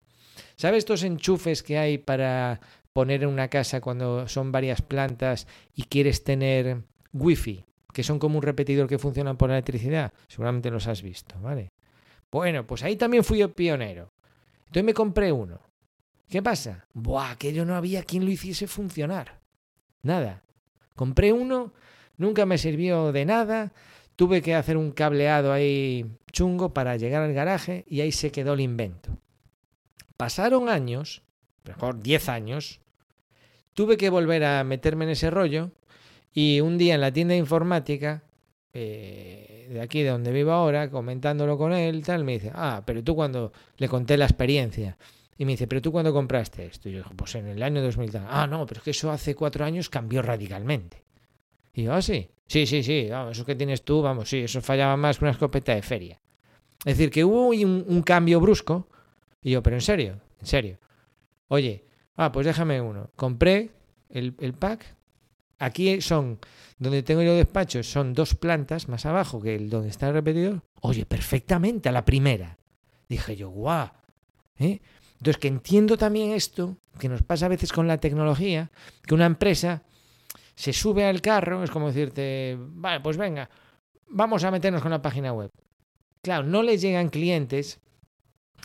¿Sabes 0.57 0.79
estos 0.79 1.03
enchufes 1.03 1.63
que 1.63 1.79
hay 1.79 1.99
para 1.99 2.61
poner 2.93 3.23
en 3.23 3.29
una 3.29 3.49
casa 3.49 3.81
cuando 3.81 4.27
son 4.29 4.53
varias 4.53 4.81
plantas 4.83 5.47
y 5.75 5.85
quieres 5.85 6.25
tener 6.25 6.83
wifi, 7.13 7.65
que 7.93 8.03
son 8.03 8.19
como 8.19 8.39
un 8.39 8.43
repetidor 8.43 8.89
que 8.89 8.99
funcionan 8.99 9.37
por 9.37 9.51
electricidad? 9.51 10.13
Seguramente 10.29 10.71
los 10.71 10.87
has 10.87 11.03
visto, 11.03 11.39
¿vale? 11.41 11.73
Bueno, 12.31 12.67
pues 12.67 12.83
ahí 12.83 12.97
también 12.97 13.25
fui 13.25 13.39
yo 13.39 13.53
pionero. 13.53 14.13
Entonces 14.67 14.85
me 14.85 14.95
compré 14.95 15.31
uno. 15.31 15.61
¿Qué 16.29 16.43
pasa? 16.43 16.89
Buah, 16.93 17.37
que 17.37 17.53
yo 17.53 17.65
no 17.65 17.77
había 17.77 18.03
quien 18.03 18.25
lo 18.25 18.31
hiciese 18.31 18.67
funcionar. 18.67 19.41
Nada. 20.03 20.43
Compré 20.95 21.33
uno, 21.33 21.73
nunca 22.17 22.47
me 22.47 22.59
sirvió 22.59 23.13
de 23.13 23.25
nada. 23.25 23.73
Tuve 24.17 24.43
que 24.43 24.55
hacer 24.55 24.77
un 24.77 24.93
cableado 24.93 25.53
ahí 25.53 26.07
chungo 26.33 26.73
para 26.75 26.97
llegar 26.97 27.23
al 27.23 27.35
garaje 27.35 27.85
y 27.87 28.01
ahí 28.01 28.13
se 28.13 28.33
quedó 28.33 28.55
el 28.55 28.61
invento. 28.61 29.19
Pasaron 30.17 30.69
años, 30.69 31.23
mejor 31.65 32.03
10 32.03 32.29
años, 32.31 32.81
tuve 33.75 33.97
que 33.97 34.11
volver 34.11 34.45
a 34.45 34.65
meterme 34.65 35.05
en 35.05 35.11
ese 35.11 35.31
rollo 35.31 35.71
y 36.33 36.61
un 36.61 36.79
día 36.79 36.95
en 36.95 37.03
la 37.03 37.13
tienda 37.13 37.33
de 37.33 37.39
informática 37.39 38.23
eh, 38.73 39.69
de 39.71 39.81
aquí, 39.81 40.03
de 40.03 40.11
donde 40.11 40.33
vivo 40.33 40.53
ahora, 40.53 40.91
comentándolo 40.91 41.57
con 41.57 41.73
él, 41.73 42.05
tal, 42.05 42.25
me 42.25 42.33
dice, 42.33 42.53
ah, 42.55 42.83
pero 42.85 43.03
tú 43.03 43.15
cuando 43.15 43.53
le 43.79 43.89
conté 43.89 44.19
la 44.19 44.27
experiencia. 44.27 44.99
Y 45.39 45.47
me 45.47 45.53
dice, 45.53 45.67
pero 45.67 45.81
tú 45.81 45.93
cuando 45.93 46.13
compraste 46.13 46.67
esto. 46.67 46.89
Y 46.89 46.93
yo, 46.93 47.03
pues 47.17 47.35
en 47.35 47.47
el 47.47 47.63
año 47.63 47.83
2000. 47.83 48.11
Ah, 48.29 48.47
no, 48.47 48.67
pero 48.67 48.81
es 48.81 48.85
que 48.85 48.91
eso 48.91 49.11
hace 49.11 49.35
cuatro 49.35 49.65
años 49.65 49.89
cambió 49.89 50.21
radicalmente. 50.21 51.06
Y 51.77 51.85
yo, 51.85 51.93
ah, 51.93 52.03
sí. 52.03 52.29
Sí, 52.49 52.67
sí, 52.67 52.83
sí, 52.83 53.09
vamos, 53.11 53.37
eso 53.37 53.45
que 53.45 53.55
tienes 53.55 53.83
tú, 53.83 54.03
vamos, 54.03 54.29
sí, 54.29 54.39
eso 54.39 54.61
fallaba 54.61 54.97
más 54.97 55.19
que 55.19 55.25
una 55.25 55.33
escopeta 55.33 55.75
de 55.75 55.83
feria. 55.83 56.21
Es 56.85 56.97
decir, 56.97 57.11
que 57.11 57.25
hubo 57.25 57.49
un, 57.49 58.03
cambio 58.03 58.41
brusco. 58.41 58.89
Y 59.43 59.51
yo, 59.51 59.63
pero 59.63 59.77
en 59.77 59.83
serio, 59.83 60.21
en 60.41 60.47
serio. 60.47 60.79
Oye, 61.49 61.85
ah, 62.17 62.33
pues 62.33 62.47
déjame 62.47 62.81
uno. 62.81 63.11
Compré 63.15 63.71
el, 64.09 64.35
el 64.41 64.55
pack. 64.55 64.97
Aquí 65.59 66.01
son 66.01 66.39
donde 66.79 67.03
tengo 67.03 67.23
yo 67.23 67.35
despacho 67.35 67.83
son 67.83 68.13
dos 68.13 68.35
plantas 68.35 68.89
más 68.89 69.07
abajo 69.07 69.41
que 69.41 69.55
el 69.55 69.71
donde 69.71 69.89
está 69.89 70.09
el 70.09 70.15
repetidor. 70.15 70.63
Oye, 70.81 71.07
perfectamente 71.07 71.89
a 71.89 71.93
la 71.93 72.05
primera. 72.05 72.59
Dije 73.09 73.37
yo, 73.37 73.51
guau. 73.51 73.91
¿eh? 74.59 74.81
Entonces, 75.19 75.39
que 75.39 75.49
entiendo 75.49 75.97
también 75.97 76.33
esto, 76.33 76.77
que 76.99 77.09
nos 77.09 77.23
pasa 77.23 77.47
a 77.47 77.49
veces 77.51 77.73
con 77.73 77.87
la 77.87 77.99
tecnología, 77.99 78.71
que 79.07 79.15
una 79.15 79.27
empresa 79.27 79.83
se 80.57 80.73
sube 80.73 81.05
al 81.05 81.21
carro, 81.21 81.63
es 81.63 81.71
como 81.71 81.89
decirte, 81.89 82.57
vale, 82.59 83.01
pues 83.01 83.17
venga, 83.17 83.49
vamos 84.09 84.43
a 84.43 84.51
meternos 84.51 84.83
con 84.83 84.91
la 84.91 85.03
página 85.03 85.33
web. 85.33 85.51
Claro, 86.23 86.45
no 86.45 86.63
les 86.63 86.81
llegan 86.81 87.11
clientes, 87.11 87.79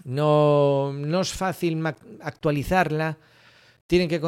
no, 0.05 0.93
no 0.93 1.21
es 1.21 1.33
fácil 1.33 1.85
actualizarla, 2.21 3.17
tienen 3.87 4.07
que, 4.07 4.19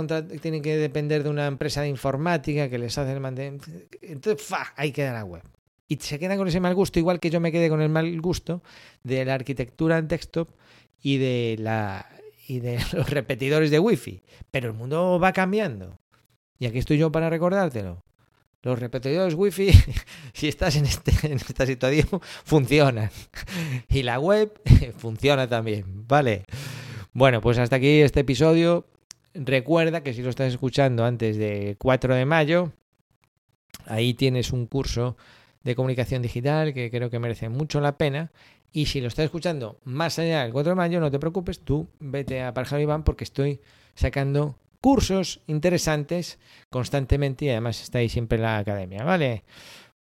tienen 0.41 0.61
que 0.61 0.75
depender 0.75 1.23
de 1.23 1.29
una 1.29 1.47
empresa 1.47 1.81
de 1.81 1.87
informática 1.87 2.69
que 2.69 2.77
les 2.77 2.97
hace 2.97 3.13
el 3.13 3.21
mantenimiento. 3.21 3.71
Entonces, 4.01 4.53
ahí 4.75 4.91
queda 4.91 5.13
la 5.13 5.23
web. 5.23 5.41
Y 5.87 5.95
se 5.97 6.19
quedan 6.19 6.37
con 6.37 6.49
ese 6.49 6.59
mal 6.59 6.75
gusto, 6.75 6.99
igual 6.99 7.21
que 7.21 7.29
yo 7.29 7.39
me 7.39 7.51
quedé 7.51 7.69
con 7.69 7.81
el 7.81 7.87
mal 7.87 8.19
gusto 8.19 8.61
de 9.03 9.23
la 9.23 9.35
arquitectura 9.35 9.97
en 9.97 10.09
desktop 10.09 10.49
y 11.01 11.17
de, 11.17 11.55
la, 11.59 12.05
y 12.45 12.59
de 12.59 12.77
los 12.93 13.09
repetidores 13.09 13.71
de 13.71 13.79
wifi. 13.79 14.21
Pero 14.51 14.67
el 14.67 14.73
mundo 14.73 15.17
va 15.17 15.31
cambiando. 15.31 15.97
Y 16.63 16.65
aquí 16.65 16.77
estoy 16.77 16.97
yo 16.97 17.11
para 17.11 17.29
recordártelo. 17.29 18.05
Los 18.61 18.79
repetidores 18.79 19.33
wifi, 19.33 19.71
si 20.33 20.47
estás 20.47 20.77
en, 20.77 20.85
este, 20.85 21.11
en 21.27 21.33
esta 21.33 21.65
situación, 21.65 22.07
funcionan. 22.45 23.09
Y 23.89 24.03
la 24.03 24.17
web 24.17 24.61
funciona 24.97 25.45
también, 25.45 26.07
¿vale? 26.07 26.45
Bueno, 27.11 27.41
pues 27.41 27.57
hasta 27.57 27.75
aquí 27.75 27.99
este 27.99 28.21
episodio. 28.21 28.87
Recuerda 29.33 30.03
que 30.03 30.13
si 30.13 30.21
lo 30.21 30.29
estás 30.29 30.53
escuchando 30.53 31.03
antes 31.03 31.35
de 31.35 31.75
4 31.79 32.15
de 32.15 32.25
mayo, 32.25 32.71
ahí 33.85 34.13
tienes 34.13 34.53
un 34.53 34.65
curso 34.67 35.17
de 35.63 35.75
comunicación 35.75 36.21
digital 36.21 36.73
que 36.73 36.89
creo 36.89 37.09
que 37.09 37.19
merece 37.19 37.49
mucho 37.49 37.81
la 37.81 37.97
pena. 37.97 38.31
Y 38.71 38.85
si 38.85 39.01
lo 39.01 39.09
estás 39.09 39.25
escuchando 39.25 39.81
más 39.83 40.17
allá 40.17 40.43
del 40.43 40.53
4 40.53 40.69
de 40.71 40.75
mayo, 40.75 41.01
no 41.01 41.11
te 41.11 41.19
preocupes, 41.19 41.59
tú 41.59 41.89
vete 41.99 42.41
a 42.41 42.53
Parjal 42.53 42.79
Iván 42.79 43.03
porque 43.03 43.25
estoy 43.25 43.59
sacando 43.95 44.55
cursos 44.83 45.39
interesantes 45.47 46.39
constantemente 46.69 47.45
y 47.45 47.49
además 47.51 47.81
está 47.81 47.99
ahí 47.99 48.09
siempre 48.09 48.35
en 48.35 48.41
la 48.41 48.57
academia, 48.57 49.05
¿vale? 49.05 49.45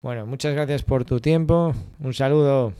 Bueno, 0.01 0.25
muchas 0.25 0.53
gracias 0.53 0.83
por 0.83 1.05
tu 1.05 1.21
tiempo. 1.21 1.73
Un 1.99 2.13
saludo. 2.13 2.73